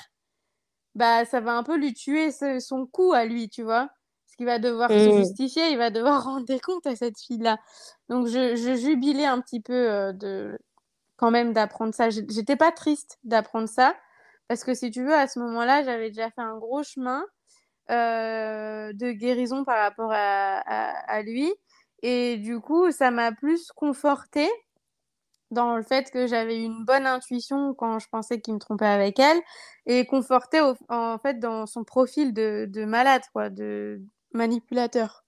bah, 0.94 1.24
ça 1.24 1.40
va 1.40 1.52
un 1.57 1.62
peu 1.62 1.76
lui 1.76 1.92
tuer 1.94 2.30
ce- 2.30 2.61
son 2.61 2.87
coup 2.87 3.12
à 3.12 3.24
lui, 3.24 3.48
tu 3.48 3.62
vois. 3.62 3.88
Parce 4.26 4.37
qu'il 4.37 4.46
va 4.46 4.59
devoir 4.59 4.94
se 4.94 5.11
Mmh. 5.11 5.11
justifier, 5.11 5.70
il 5.70 5.78
va 5.78 5.90
devoir 5.90 6.24
rendre 6.24 6.46
des 6.46 6.61
comptes 6.61 6.87
à 6.87 6.96
cette 6.96 7.18
fille-là. 7.20 7.59
Donc, 8.09 8.26
je, 8.28 8.57
je 8.57 8.74
jubilais 8.76 9.26
un 9.26 9.40
petit 9.40 9.61
peu 9.61 9.72
euh, 9.74 10.12
de, 10.12 10.59
quand 11.16 11.30
même 11.30 11.52
d'apprendre 11.52 11.94
ça. 11.94 12.11
J'étais 12.11 12.57
pas 12.57 12.72
triste 12.72 13.18
d'apprendre 13.24 13.68
ça. 13.68 13.96
Parce 14.48 14.64
que 14.64 14.74
si 14.74 14.90
tu 14.90 15.04
veux, 15.04 15.14
à 15.14 15.28
ce 15.28 15.38
moment-là, 15.40 15.85
j'avais 15.85 16.11
déjà 16.11 16.30
fait 16.30 16.42
un 16.42 16.59
gros 16.59 16.83
chemin 16.83 17.24
euh, 17.90 18.92
de 18.92 19.12
guérison 19.12 19.64
par 19.64 19.78
rapport 19.78 20.10
à, 20.12 20.58
à, 20.58 20.90
à 21.12 21.22
lui. 21.22 21.52
Et 22.02 22.36
du 22.38 22.60
coup, 22.60 22.90
ça 22.92 23.10
m'a 23.10 23.32
plus 23.32 23.72
confortée 23.72 24.50
dans 25.50 25.76
le 25.76 25.82
fait 25.82 26.10
que 26.10 26.26
j'avais 26.26 26.62
une 26.62 26.84
bonne 26.84 27.06
intuition 27.06 27.74
quand 27.74 27.98
je 27.98 28.08
pensais 28.08 28.40
qu'il 28.40 28.54
me 28.54 28.58
trompait 28.58 28.86
avec 28.86 29.18
elle 29.18 29.40
et 29.86 30.04
confortée 30.06 30.60
au- 30.60 30.74
en 30.88 31.18
fait 31.18 31.38
dans 31.38 31.66
son 31.66 31.84
profil 31.84 32.32
de, 32.34 32.66
de 32.68 32.84
malade, 32.84 33.22
quoi, 33.32 33.50
de 33.50 34.02
manipulateur. 34.32 35.24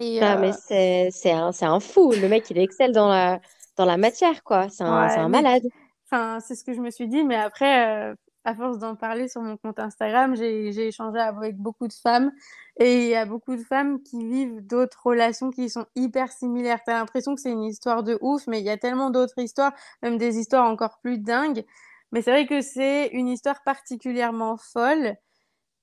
Et, 0.00 0.20
ah, 0.20 0.36
mais 0.36 0.52
c'est 0.52 1.30
un, 1.30 1.50
un 1.60 1.80
fou. 1.80 2.12
Le 2.12 2.28
mec, 2.28 2.50
il 2.50 2.58
excelle 2.58 2.92
dans 2.92 3.08
la, 3.08 3.40
dans 3.76 3.84
la 3.84 3.96
matière, 3.96 4.42
quoi. 4.42 4.68
C'est 4.68 4.82
un, 4.84 4.88
un 4.92 5.28
malade. 5.28 5.62
Enfin, 6.06 6.40
c'est 6.40 6.56
ce 6.56 6.64
que 6.64 6.72
je 6.72 6.80
me 6.80 6.90
suis 6.90 7.08
dit, 7.08 7.22
mais 7.24 7.36
après, 7.36 8.12
à 8.44 8.54
force 8.54 8.78
d'en 8.78 8.96
parler 8.96 9.28
sur 9.28 9.40
mon 9.40 9.56
compte 9.56 9.78
Instagram, 9.78 10.34
j'ai 10.34 10.86
échangé 10.86 11.18
avec 11.18 11.56
beaucoup 11.56 11.86
de 11.86 11.92
femmes 11.92 12.32
et 12.78 13.04
il 13.04 13.08
y 13.08 13.14
a 13.14 13.24
beaucoup 13.24 13.56
de 13.56 13.62
femmes 13.62 14.02
qui 14.02 14.24
vivent 14.24 14.60
d'autres 14.66 15.00
relations 15.06 15.50
qui 15.50 15.70
sont 15.70 15.86
hyper 15.94 16.32
similaires. 16.32 16.80
T'as 16.84 16.94
l'impression 16.94 17.34
que 17.34 17.40
c'est 17.40 17.52
une 17.52 17.62
histoire 17.62 18.02
de 18.02 18.18
ouf, 18.20 18.46
mais 18.46 18.60
il 18.60 18.64
y 18.64 18.70
a 18.70 18.76
tellement 18.78 19.10
d'autres 19.10 19.38
histoires, 19.38 19.72
même 20.02 20.18
des 20.18 20.38
histoires 20.38 20.68
encore 20.68 20.98
plus 21.00 21.18
dingues. 21.18 21.64
Mais 22.10 22.22
c'est 22.22 22.30
vrai 22.30 22.46
que 22.46 22.60
c'est 22.60 23.08
une 23.08 23.28
histoire 23.28 23.62
particulièrement 23.62 24.56
folle. 24.56 25.16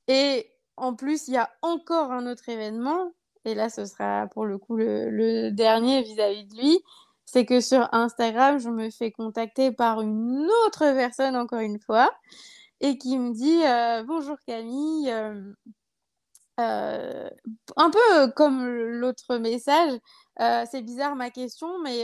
Et 0.07 0.51
en 0.77 0.95
plus, 0.95 1.27
il 1.27 1.35
y 1.35 1.37
a 1.37 1.49
encore 1.61 2.11
un 2.11 2.27
autre 2.27 2.49
événement, 2.49 3.11
et 3.45 3.55
là 3.55 3.69
ce 3.69 3.85
sera 3.85 4.27
pour 4.27 4.45
le 4.45 4.57
coup 4.57 4.75
le, 4.77 5.51
dernier 5.51 6.01
vis-à-vis 6.03 6.43
-vis 6.43 6.49
de 6.49 6.61
lui, 6.61 6.79
c'est 7.31 7.45
que 7.45 7.61
sur 7.61 7.87
Instagram, 7.93 8.57
je 8.57 8.69
me 8.69 8.89
fais 8.89 9.11
contacter 9.11 9.71
par 9.71 10.01
une 10.01 10.47
autre 10.65 10.79
personne, 10.95 11.35
encore 11.35 11.59
une 11.59 11.79
fois, 11.79 12.11
et 12.81 12.97
qui 12.97 13.19
me 13.19 13.33
dit 13.33 13.61
euh, 13.65 14.03
Bonjour 14.03 14.37
Camille. 14.47 15.11
Euh, 15.11 15.53
euh, 16.59 17.29
un 17.77 17.91
peu 17.91 18.31
comme 18.35 18.65
l'autre 18.67 19.37
message, 19.37 19.99
c'est 20.39 20.81
bizarre 20.81 21.15
ma 21.15 21.29
question, 21.29 21.79
mais 21.83 21.99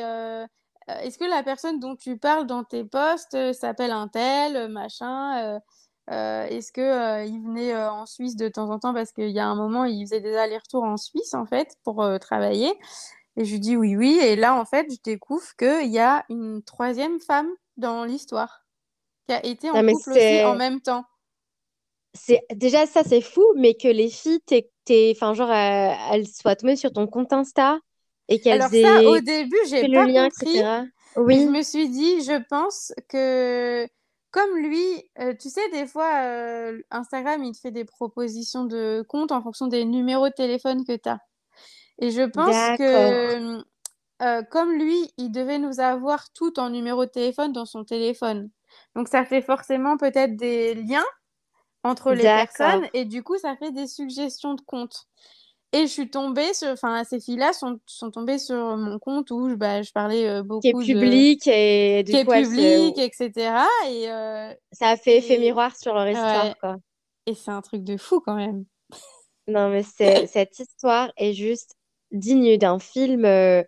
est-ce 0.87 1.17
que 1.17 1.25
la 1.25 1.43
personne 1.43 1.79
dont 1.79 1.95
tu 1.95 2.17
parles 2.17 2.45
dans 2.45 2.63
tes 2.63 2.85
posts 2.85 3.53
s'appelle 3.53 3.91
un 3.91 4.07
tel, 4.07 4.69
machin 4.69 5.59
Est-ce 6.07 6.71
que 6.71 7.25
il 7.27 7.41
venait 7.41 7.75
en 7.75 8.05
Suisse 8.05 8.37
de 8.37 8.47
temps 8.47 8.69
en 8.69 8.79
temps 8.79 8.93
parce 8.93 9.11
qu'il 9.11 9.31
y 9.31 9.39
a 9.39 9.47
un 9.47 9.55
moment 9.55 9.85
il 9.85 10.05
faisait 10.05 10.21
des 10.21 10.37
allers-retours 10.37 10.83
en 10.83 10.97
Suisse 10.97 11.33
en 11.33 11.45
fait 11.45 11.75
pour 11.83 12.05
travailler? 12.21 12.73
Et 13.37 13.45
je 13.45 13.51
lui 13.53 13.59
dis 13.59 13.75
oui, 13.75 13.95
oui. 13.95 14.19
Et 14.21 14.35
là, 14.35 14.55
en 14.55 14.65
fait, 14.65 14.87
je 14.89 14.97
découvre 15.03 15.55
qu'il 15.57 15.91
y 15.91 15.99
a 15.99 16.25
une 16.29 16.61
troisième 16.63 17.19
femme 17.19 17.49
dans 17.77 18.05
l'histoire 18.05 18.65
qui 19.27 19.33
a 19.33 19.45
été 19.45 19.69
en 19.69 19.73
couple 19.73 20.11
aussi 20.11 20.43
en 20.43 20.55
même 20.55 20.81
temps. 20.81 21.05
C'est 22.13 22.41
déjà 22.53 22.85
ça, 22.85 23.03
c'est 23.03 23.21
fou, 23.21 23.43
mais 23.57 23.73
que 23.73 23.89
les 23.89 24.09
filles, 24.09 24.41
enfin 25.11 25.33
genre, 25.33 25.49
euh, 25.49 26.13
elles 26.13 26.27
soient 26.27 26.55
tombées 26.55 26.77
sur 26.77 26.93
ton 26.93 27.07
compte 27.07 27.33
Insta 27.33 27.77
et 28.29 28.39
qu'elles 28.39 28.61
Alors 28.61 28.71
ça, 28.71 29.03
au 29.03 29.19
début, 29.19 29.57
j'ai 29.69 29.81
pas 29.81 30.05
le 30.05 30.11
lien, 30.11 30.29
compris. 30.29 30.61
Oui. 31.17 31.43
Je 31.43 31.49
me 31.49 31.61
suis 31.61 31.89
dit, 31.89 32.23
je 32.23 32.41
pense 32.49 32.93
que 33.09 33.87
comme 34.31 34.57
lui, 34.57 35.09
euh, 35.19 35.33
tu 35.39 35.49
sais, 35.49 35.69
des 35.71 35.85
fois, 35.85 36.11
euh, 36.23 36.81
Instagram, 36.91 37.41
il 37.43 37.53
te 37.53 37.59
fait 37.59 37.71
des 37.71 37.85
propositions 37.85 38.65
de 38.65 39.01
compte 39.07 39.31
en 39.31 39.41
fonction 39.41 39.67
des 39.67 39.85
numéros 39.85 40.27
de 40.27 40.33
téléphone 40.33 40.83
que 40.83 40.97
tu 40.97 41.07
as. 41.07 41.19
Et 41.99 42.11
je 42.11 42.23
pense 42.23 42.77
que 42.77 43.63
euh, 44.21 44.43
comme 44.43 44.73
lui, 44.73 45.11
il 45.17 45.29
devait 45.29 45.59
nous 45.59 45.79
avoir 45.79 46.31
tout 46.31 46.59
en 46.59 46.69
numéro 46.69 47.05
de 47.05 47.09
téléphone 47.09 47.51
dans 47.51 47.65
son 47.65 47.83
téléphone. 47.83 48.49
Donc 48.95 49.07
ça 49.07 49.25
fait 49.25 49.41
forcément 49.41 49.97
peut-être 49.97 50.35
des 50.35 50.73
liens 50.75 51.05
entre 51.83 52.13
les 52.13 52.23
personnes 52.23 52.87
et 52.93 53.05
du 53.05 53.23
coup 53.23 53.37
ça 53.37 53.55
fait 53.57 53.71
des 53.71 53.87
suggestions 53.87 54.53
de 54.53 54.61
comptes. 54.61 55.07
Et 55.73 55.81
je 55.81 55.87
suis 55.87 56.09
tombée 56.09 56.53
sur, 56.53 56.69
enfin 56.69 57.03
ces 57.03 57.19
filles-là 57.19 57.51
sont, 57.51 57.79
sont 57.85 58.09
tombées 58.09 58.39
sur 58.39 58.77
mon 58.77 58.97
compte 58.97 59.29
où 59.31 59.49
je, 59.49 59.55
bah, 59.55 59.81
je 59.81 59.91
parlais 59.91 60.27
euh, 60.27 60.43
beaucoup 60.43 60.61
qui 60.61 60.69
est 60.69 60.93
public 60.93 61.47
et 61.47 62.03
du 62.03 62.11
qui 62.13 62.17
est 62.17 62.25
public, 62.25 62.97
etc. 62.97 63.57
Et 63.89 64.09
euh, 64.09 64.53
ça 64.71 64.89
a 64.89 64.97
fait 64.97 65.17
effet 65.17 65.37
miroir 65.37 65.75
sur 65.75 65.93
leur 65.93 66.07
histoire, 66.07 66.57
quoi. 66.59 66.77
Et 67.25 67.33
c'est 67.33 67.51
un 67.51 67.61
truc 67.61 67.83
de 67.83 67.97
fou 67.97 68.21
quand 68.21 68.35
même. 68.35 68.63
Non 69.47 69.69
mais 69.69 69.83
cette 70.27 70.57
histoire 70.57 71.11
est 71.17 71.33
juste 71.33 71.75
digne 72.11 72.57
d'un 72.57 72.79
film 72.79 73.25
euh, 73.25 73.63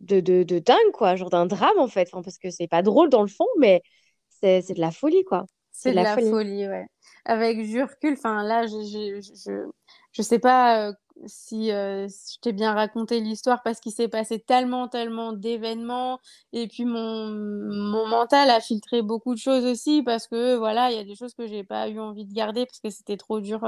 de, 0.00 0.20
de, 0.20 0.42
de, 0.42 0.58
dingue, 0.58 0.92
quoi, 0.92 1.16
genre 1.16 1.30
d'un 1.30 1.46
drame 1.46 1.78
en 1.78 1.88
fait, 1.88 2.08
enfin, 2.12 2.22
parce 2.22 2.38
que 2.38 2.50
c'est 2.50 2.68
pas 2.68 2.82
drôle 2.82 3.10
dans 3.10 3.22
le 3.22 3.28
fond, 3.28 3.46
mais 3.58 3.82
c'est 4.28 4.72
de 4.72 4.80
la 4.80 4.90
folie, 4.90 5.24
quoi. 5.24 5.44
C'est 5.72 5.90
de, 5.90 5.96
la, 5.96 6.16
folie. 6.16 6.66
ouais. 6.66 6.86
Avec 7.24 7.58
du 7.58 7.82
recul, 7.82 8.14
enfin 8.14 8.42
là, 8.42 8.66
je, 8.66 8.82
je, 8.82 9.20
je, 9.20 9.70
je, 10.12 10.22
sais 10.22 10.38
pas 10.38 10.88
euh, 10.88 10.92
si 11.26 11.70
euh, 11.70 12.08
je 12.08 12.38
t'ai 12.40 12.52
bien 12.52 12.74
raconté 12.74 13.20
l'histoire 13.20 13.62
parce 13.62 13.78
qu'il 13.80 13.92
s'est 13.92 14.08
passé 14.08 14.40
tellement, 14.40 14.88
tellement 14.88 15.32
d'événements 15.32 16.18
et 16.52 16.66
puis 16.66 16.84
mon, 16.84 17.28
mon 17.28 18.06
mental 18.08 18.50
a 18.50 18.60
filtré 18.60 19.02
beaucoup 19.02 19.34
de 19.34 19.38
choses 19.38 19.64
aussi 19.64 20.02
parce 20.02 20.26
que 20.26 20.56
voilà, 20.56 20.90
il 20.90 20.96
y 20.96 21.00
a 21.00 21.04
des 21.04 21.14
choses 21.14 21.34
que 21.34 21.46
j'ai 21.46 21.64
pas 21.64 21.88
eu 21.88 21.98
envie 22.00 22.26
de 22.26 22.34
garder 22.34 22.66
parce 22.66 22.80
que 22.80 22.90
c'était 22.90 23.16
trop 23.16 23.40
dur 23.40 23.64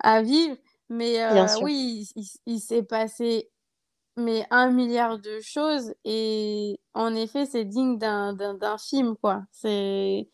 à 0.00 0.22
vivre. 0.22 0.56
Mais 0.90 1.18
oui, 1.62 2.08
il, 2.46 2.60
s'est 2.60 2.82
passé 2.82 3.50
mais 4.16 4.46
un 4.50 4.70
milliard 4.70 5.18
de 5.18 5.40
choses 5.40 5.92
et 6.04 6.78
en 6.94 7.14
effet, 7.14 7.46
c'est 7.46 7.64
digne 7.64 7.98
d'un 7.98 8.78
film, 8.78 9.16
quoi. 9.16 9.42
C'est 9.50 10.28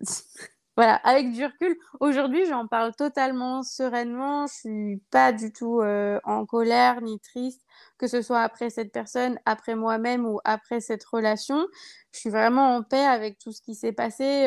voilà, 0.76 0.96
avec 1.04 1.32
du 1.32 1.44
recul, 1.44 1.76
aujourd'hui, 2.00 2.46
j'en 2.46 2.66
parle 2.66 2.94
totalement 2.94 3.62
sereinement. 3.62 4.46
Je 4.46 4.54
suis 4.54 5.02
pas 5.10 5.32
du 5.32 5.52
tout 5.52 5.82
en 5.82 6.46
colère 6.46 7.02
ni 7.02 7.20
triste, 7.20 7.62
que 7.98 8.06
ce 8.06 8.22
soit 8.22 8.40
après 8.40 8.70
cette 8.70 8.92
personne, 8.92 9.38
après 9.44 9.74
moi-même 9.74 10.26
ou 10.26 10.40
après 10.44 10.80
cette 10.80 11.04
relation. 11.04 11.66
Je 12.12 12.20
suis 12.20 12.30
vraiment 12.30 12.76
en 12.76 12.82
paix 12.82 13.04
avec 13.04 13.38
tout 13.38 13.52
ce 13.52 13.60
qui 13.60 13.74
s'est 13.74 13.92
passé 13.92 14.46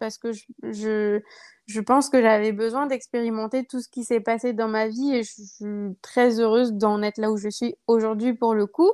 parce 0.00 0.18
que 0.18 0.32
je 0.32 0.44
je 0.62 1.20
pense 1.80 2.10
que 2.10 2.20
j'avais 2.20 2.52
besoin 2.52 2.86
d'expérimenter 2.86 3.64
tout 3.64 3.80
ce 3.80 3.88
qui 3.88 4.04
s'est 4.04 4.20
passé 4.20 4.52
dans 4.52 4.68
ma 4.68 4.88
vie 4.88 5.14
et 5.14 5.22
je 5.22 5.32
suis 5.32 5.96
très 6.02 6.40
heureuse 6.40 6.74
d'en 6.74 7.02
être 7.02 7.18
là 7.18 7.30
où 7.30 7.36
je 7.36 7.48
suis 7.48 7.74
aujourd'hui 7.86 8.34
pour 8.34 8.54
le 8.54 8.66
coup. 8.66 8.92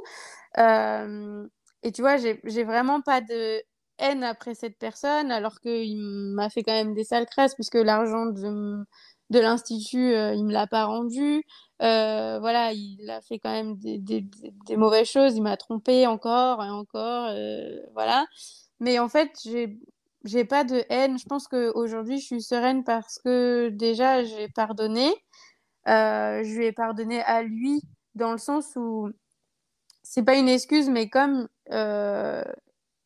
Euh, 0.58 1.46
et 1.82 1.92
tu 1.92 2.02
vois, 2.02 2.16
j'ai 2.16 2.64
vraiment 2.64 3.00
pas 3.00 3.20
de 3.20 3.60
haine 3.98 4.24
après 4.24 4.54
cette 4.54 4.78
personne 4.78 5.30
alors 5.32 5.60
qu'il 5.60 5.98
m'a 5.98 6.48
fait 6.50 6.62
quand 6.62 6.72
même 6.72 6.94
des 6.94 7.04
sales 7.04 7.26
crasses 7.26 7.54
puisque 7.54 7.74
l'argent 7.74 8.26
de, 8.26 8.84
l'Institut, 9.30 10.14
euh, 10.14 10.34
il 10.34 10.44
me 10.44 10.52
l'a 10.52 10.66
pas 10.66 10.84
rendu. 10.84 11.42
Euh, 11.82 12.38
voilà, 12.40 12.72
il 12.72 13.10
a 13.10 13.20
fait 13.22 13.38
quand 13.38 13.52
même 13.52 13.76
des, 13.78 13.98
des, 13.98 14.76
mauvaises 14.76 15.08
choses, 15.08 15.36
il 15.36 15.42
m'a 15.42 15.56
trompé 15.56 16.06
encore 16.06 16.62
et 16.62 16.70
encore, 16.70 17.32
voilà. 17.94 18.26
Mais 18.80 18.98
en 18.98 19.08
fait, 19.08 19.30
j'ai 19.44 19.78
j'ai 20.24 20.44
pas 20.44 20.64
de 20.64 20.84
haine. 20.88 21.18
Je 21.18 21.24
pense 21.26 21.48
qu'aujourd'hui, 21.48 22.18
je 22.20 22.26
suis 22.26 22.42
sereine 22.42 22.84
parce 22.84 23.18
que 23.18 23.68
déjà, 23.70 24.24
j'ai 24.24 24.48
pardonné. 24.48 25.08
Euh, 25.88 26.42
je 26.44 26.56
lui 26.56 26.66
ai 26.66 26.72
pardonné 26.72 27.22
à 27.22 27.42
lui 27.42 27.82
dans 28.14 28.32
le 28.32 28.38
sens 28.38 28.76
où 28.76 29.10
c'est 30.02 30.24
pas 30.24 30.36
une 30.36 30.48
excuse, 30.48 30.90
mais 30.90 31.08
comme 31.08 31.48
euh, 31.72 32.44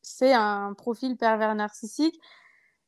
c'est 0.03 0.33
un 0.33 0.75
profil 0.75 1.17
pervers 1.17 1.55
narcissique, 1.55 2.19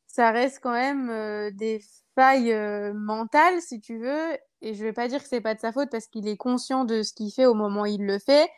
ça 0.07 0.31
reste 0.31 0.59
quand 0.61 0.71
même 0.71 1.09
euh, 1.09 1.51
des 1.51 1.81
failles 2.15 2.53
mentales, 2.93 3.61
si 3.61 3.79
tu 3.81 3.97
veux. 3.99 4.37
Et 4.61 4.73
je 4.73 4.83
vais 4.83 4.93
pas 4.93 5.07
dire 5.07 5.21
que 5.21 5.29
c'est 5.29 5.41
pas 5.41 5.55
de 5.55 5.59
sa 5.59 5.71
faute 5.71 5.89
parce 5.91 6.07
qu'il 6.07 6.27
est 6.27 6.37
conscient 6.37 6.85
de 6.85 7.03
ce 7.03 7.13
qu'il 7.13 7.31
fait 7.31 7.45
au 7.45 7.53
moment 7.53 7.83
où 7.83 7.85
il 7.85 8.05
le 8.05 8.19
fait, 8.19 8.49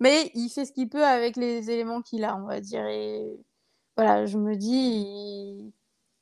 mais 0.00 0.30
il 0.34 0.50
fait 0.50 0.66
ce 0.66 0.72
qu'il 0.72 0.88
peut 0.88 1.04
avec 1.04 1.36
les 1.36 1.70
éléments 1.70 2.02
qu'il 2.02 2.24
a, 2.24 2.36
on 2.36 2.46
va 2.46 2.60
dire. 2.60 2.84
Voilà, 3.96 4.26
je 4.26 4.38
me 4.38 4.56
dis, 4.56 5.72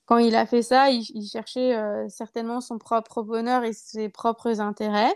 quand 0.07 0.19
il 0.19 0.37
a 0.37 0.47
fait 0.47 0.63
ça, 0.63 0.91
il, 0.91 1.27
cherchait 1.27 1.77
euh, 1.77 2.09
certainement 2.09 2.61
son 2.61 2.79
propre 2.79 3.23
bonheur 3.23 3.65
et 3.65 3.73
ses 3.73 4.09
propres 4.09 4.61
intérêts. 4.61 5.15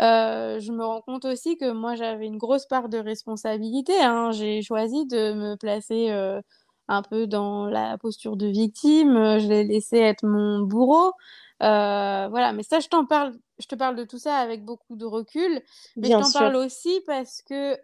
Euh, 0.00 0.58
je 0.60 0.72
me 0.72 0.84
rends 0.84 1.02
compte 1.02 1.24
aussi 1.24 1.56
que 1.58 1.70
moi, 1.70 1.94
j'avais 1.96 2.26
une 2.26 2.38
grosse 2.38 2.66
part 2.66 2.88
de 2.88 2.98
responsabilité. 2.98 4.00
Hein. 4.00 4.30
J'ai 4.32 4.62
choisi 4.62 5.06
de 5.06 5.34
me 5.34 5.56
placer 5.56 6.10
euh, 6.10 6.40
un 6.88 7.02
peu 7.02 7.26
dans 7.26 7.66
la 7.66 7.98
posture 7.98 8.36
de 8.36 8.46
victime. 8.46 9.38
Je 9.38 9.48
l'ai 9.48 9.64
laissé 9.64 9.98
être 9.98 10.24
mon 10.24 10.60
bourreau. 10.60 11.12
voilà, 11.60 12.52
mais 12.54 12.62
ça, 12.62 12.80
je 12.80 12.88
t'en 12.88 13.04
parle. 13.04 13.34
Je 13.58 13.66
te 13.66 13.74
parle 13.74 13.96
de 13.96 14.04
tout 14.04 14.18
ça 14.18 14.36
avec 14.36 14.64
beaucoup 14.64 14.96
de 14.96 15.04
recul, 15.04 15.60
mais 15.96 16.08
je 16.08 16.12
t'en 16.12 16.32
parle 16.32 16.56
aussi 16.56 17.00
parce 17.06 17.42
que 17.42 17.76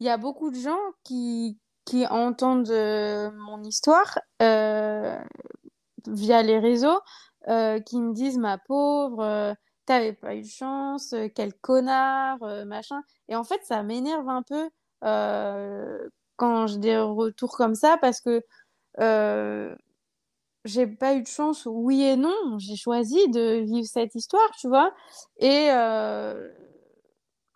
il 0.00 0.06
y 0.06 0.10
a 0.10 0.16
beaucoup 0.16 0.50
de 0.50 0.56
gens 0.56 0.80
qui, 1.04 1.58
qui 1.84 2.06
entendent 2.06 2.70
euh, 2.70 3.30
mon 3.32 3.62
histoire 3.62 4.18
euh, 4.42 5.18
via 6.06 6.42
les 6.42 6.58
réseaux, 6.58 7.00
euh, 7.48 7.80
qui 7.80 8.00
me 8.00 8.14
disent 8.14 8.38
ma 8.38 8.58
pauvre, 8.58 9.54
t'avais 9.86 10.12
pas 10.14 10.34
eu 10.34 10.42
de 10.42 10.48
chance, 10.48 11.14
quel 11.34 11.54
connard, 11.54 12.38
machin. 12.66 13.02
Et 13.28 13.36
en 13.36 13.44
fait, 13.44 13.60
ça 13.64 13.82
m'énerve 13.82 14.28
un 14.28 14.42
peu 14.42 14.70
quand 16.36 16.66
j'ai 16.66 16.78
des 16.78 16.98
retours 16.98 17.56
comme 17.56 17.74
ça 17.74 17.98
parce 18.00 18.20
que 18.20 18.42
j'ai 20.64 20.86
pas 20.86 21.14
eu 21.14 21.22
de 21.22 21.26
chance, 21.26 21.66
oui 21.66 22.02
et 22.02 22.16
non. 22.16 22.58
J'ai 22.58 22.76
choisi 22.76 23.28
de 23.28 23.60
vivre 23.64 23.86
cette 23.86 24.14
histoire, 24.14 24.50
tu 24.58 24.68
vois. 24.68 24.94
Et 25.38 25.68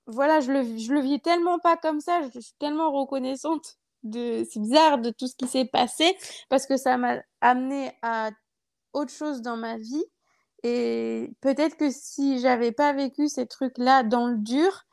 voilà, 0.07 0.41
je 0.41 0.53
le, 0.53 0.79
je 0.79 0.93
le 0.93 1.01
vis 1.01 1.21
tellement 1.21 1.59
pas 1.59 1.77
comme 1.77 2.01
ça. 2.01 2.21
Je 2.35 2.41
suis 2.41 2.55
tellement 2.59 2.93
reconnaissante 2.93 3.79
c'est 4.13 4.61
bizarre 4.61 4.99
de 4.99 5.11
tout 5.11 5.27
ce 5.27 5.37
qui 5.37 5.47
s'est 5.47 5.65
passé 5.65 6.17
parce 6.49 6.67
que 6.67 6.77
ça 6.77 6.97
m'a 6.97 7.17
amené 7.41 7.93
à 8.03 8.31
autre 8.93 9.13
chose 9.13 9.43
dans 9.43 9.57
ma 9.57 9.77
vie 9.77 10.05
Et 10.65 11.31
peut-être 11.41 11.77
que 11.77 11.91
si 11.91 12.41
j'avais 12.41 12.73
pas 12.73 12.93
vécu 12.93 13.29
ces 13.29 13.47
trucs-là 13.47 14.03
dans 14.03 14.27
le 14.27 14.39
dur, 14.39 14.85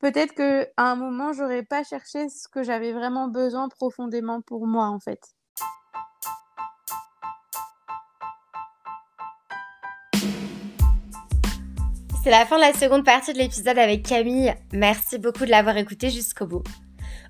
peut-être 0.00 0.34
qu'à 0.34 0.66
un 0.76 0.96
moment, 0.96 1.32
j'aurais 1.32 1.62
pas 1.62 1.82
cherché 1.82 2.28
ce 2.28 2.48
que 2.48 2.62
j'avais 2.62 2.92
vraiment 2.92 3.28
besoin 3.28 3.68
profondément 3.68 4.42
pour 4.42 4.66
moi, 4.66 4.88
en 4.88 5.00
fait. 5.00 5.20
C'est 12.22 12.30
la 12.30 12.46
fin 12.46 12.56
de 12.56 12.62
la 12.62 12.72
seconde 12.72 13.04
partie 13.04 13.34
de 13.34 13.38
l'épisode 13.38 13.76
avec 13.76 14.02
Camille. 14.06 14.54
Merci 14.72 15.18
beaucoup 15.18 15.44
de 15.44 15.50
l'avoir 15.50 15.76
écouté 15.76 16.08
jusqu'au 16.08 16.46
bout. 16.46 16.62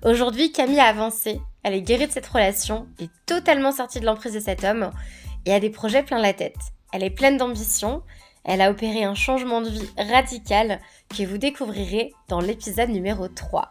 Aujourd'hui, 0.05 0.51
Camille 0.51 0.79
a 0.79 0.85
avancé, 0.85 1.41
elle 1.63 1.73
est 1.73 1.81
guérie 1.81 2.05
de 2.05 2.11
cette 2.11 2.27
relation, 2.27 2.85
est 2.99 3.09
totalement 3.25 3.71
sortie 3.71 3.99
de 3.99 4.05
l'emprise 4.05 4.35
de 4.35 4.39
cet 4.39 4.63
homme 4.63 4.91
et 5.47 5.51
a 5.51 5.59
des 5.59 5.71
projets 5.71 6.03
plein 6.03 6.21
la 6.21 6.31
tête. 6.31 6.59
Elle 6.93 7.01
est 7.01 7.09
pleine 7.09 7.37
d'ambition, 7.37 8.03
elle 8.43 8.61
a 8.61 8.69
opéré 8.69 9.03
un 9.03 9.15
changement 9.15 9.61
de 9.61 9.69
vie 9.69 9.89
radical 9.97 10.79
que 11.09 11.23
vous 11.23 11.39
découvrirez 11.39 12.13
dans 12.27 12.39
l'épisode 12.39 12.89
numéro 12.89 13.27
3. 13.27 13.67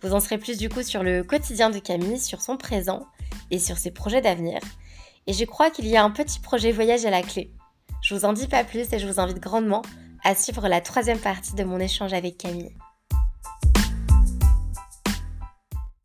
Vous 0.00 0.14
en 0.14 0.20
serez 0.20 0.38
plus 0.38 0.58
du 0.58 0.68
coup 0.68 0.84
sur 0.84 1.02
le 1.02 1.24
quotidien 1.24 1.70
de 1.70 1.80
Camille, 1.80 2.20
sur 2.20 2.40
son 2.40 2.56
présent 2.56 3.08
et 3.50 3.58
sur 3.58 3.76
ses 3.76 3.90
projets 3.90 4.20
d'avenir. 4.20 4.60
Et 5.26 5.32
je 5.32 5.44
crois 5.44 5.70
qu'il 5.70 5.88
y 5.88 5.96
a 5.96 6.04
un 6.04 6.10
petit 6.10 6.38
projet 6.38 6.70
voyage 6.70 7.04
à 7.04 7.10
la 7.10 7.22
clé. 7.22 7.50
Je 8.00 8.14
vous 8.14 8.24
en 8.24 8.32
dis 8.32 8.46
pas 8.46 8.62
plus 8.62 8.92
et 8.92 9.00
je 9.00 9.08
vous 9.08 9.18
invite 9.18 9.40
grandement 9.40 9.82
à 10.22 10.36
suivre 10.36 10.68
la 10.68 10.80
troisième 10.80 11.18
partie 11.18 11.56
de 11.56 11.64
mon 11.64 11.80
échange 11.80 12.12
avec 12.12 12.38
Camille. 12.38 12.70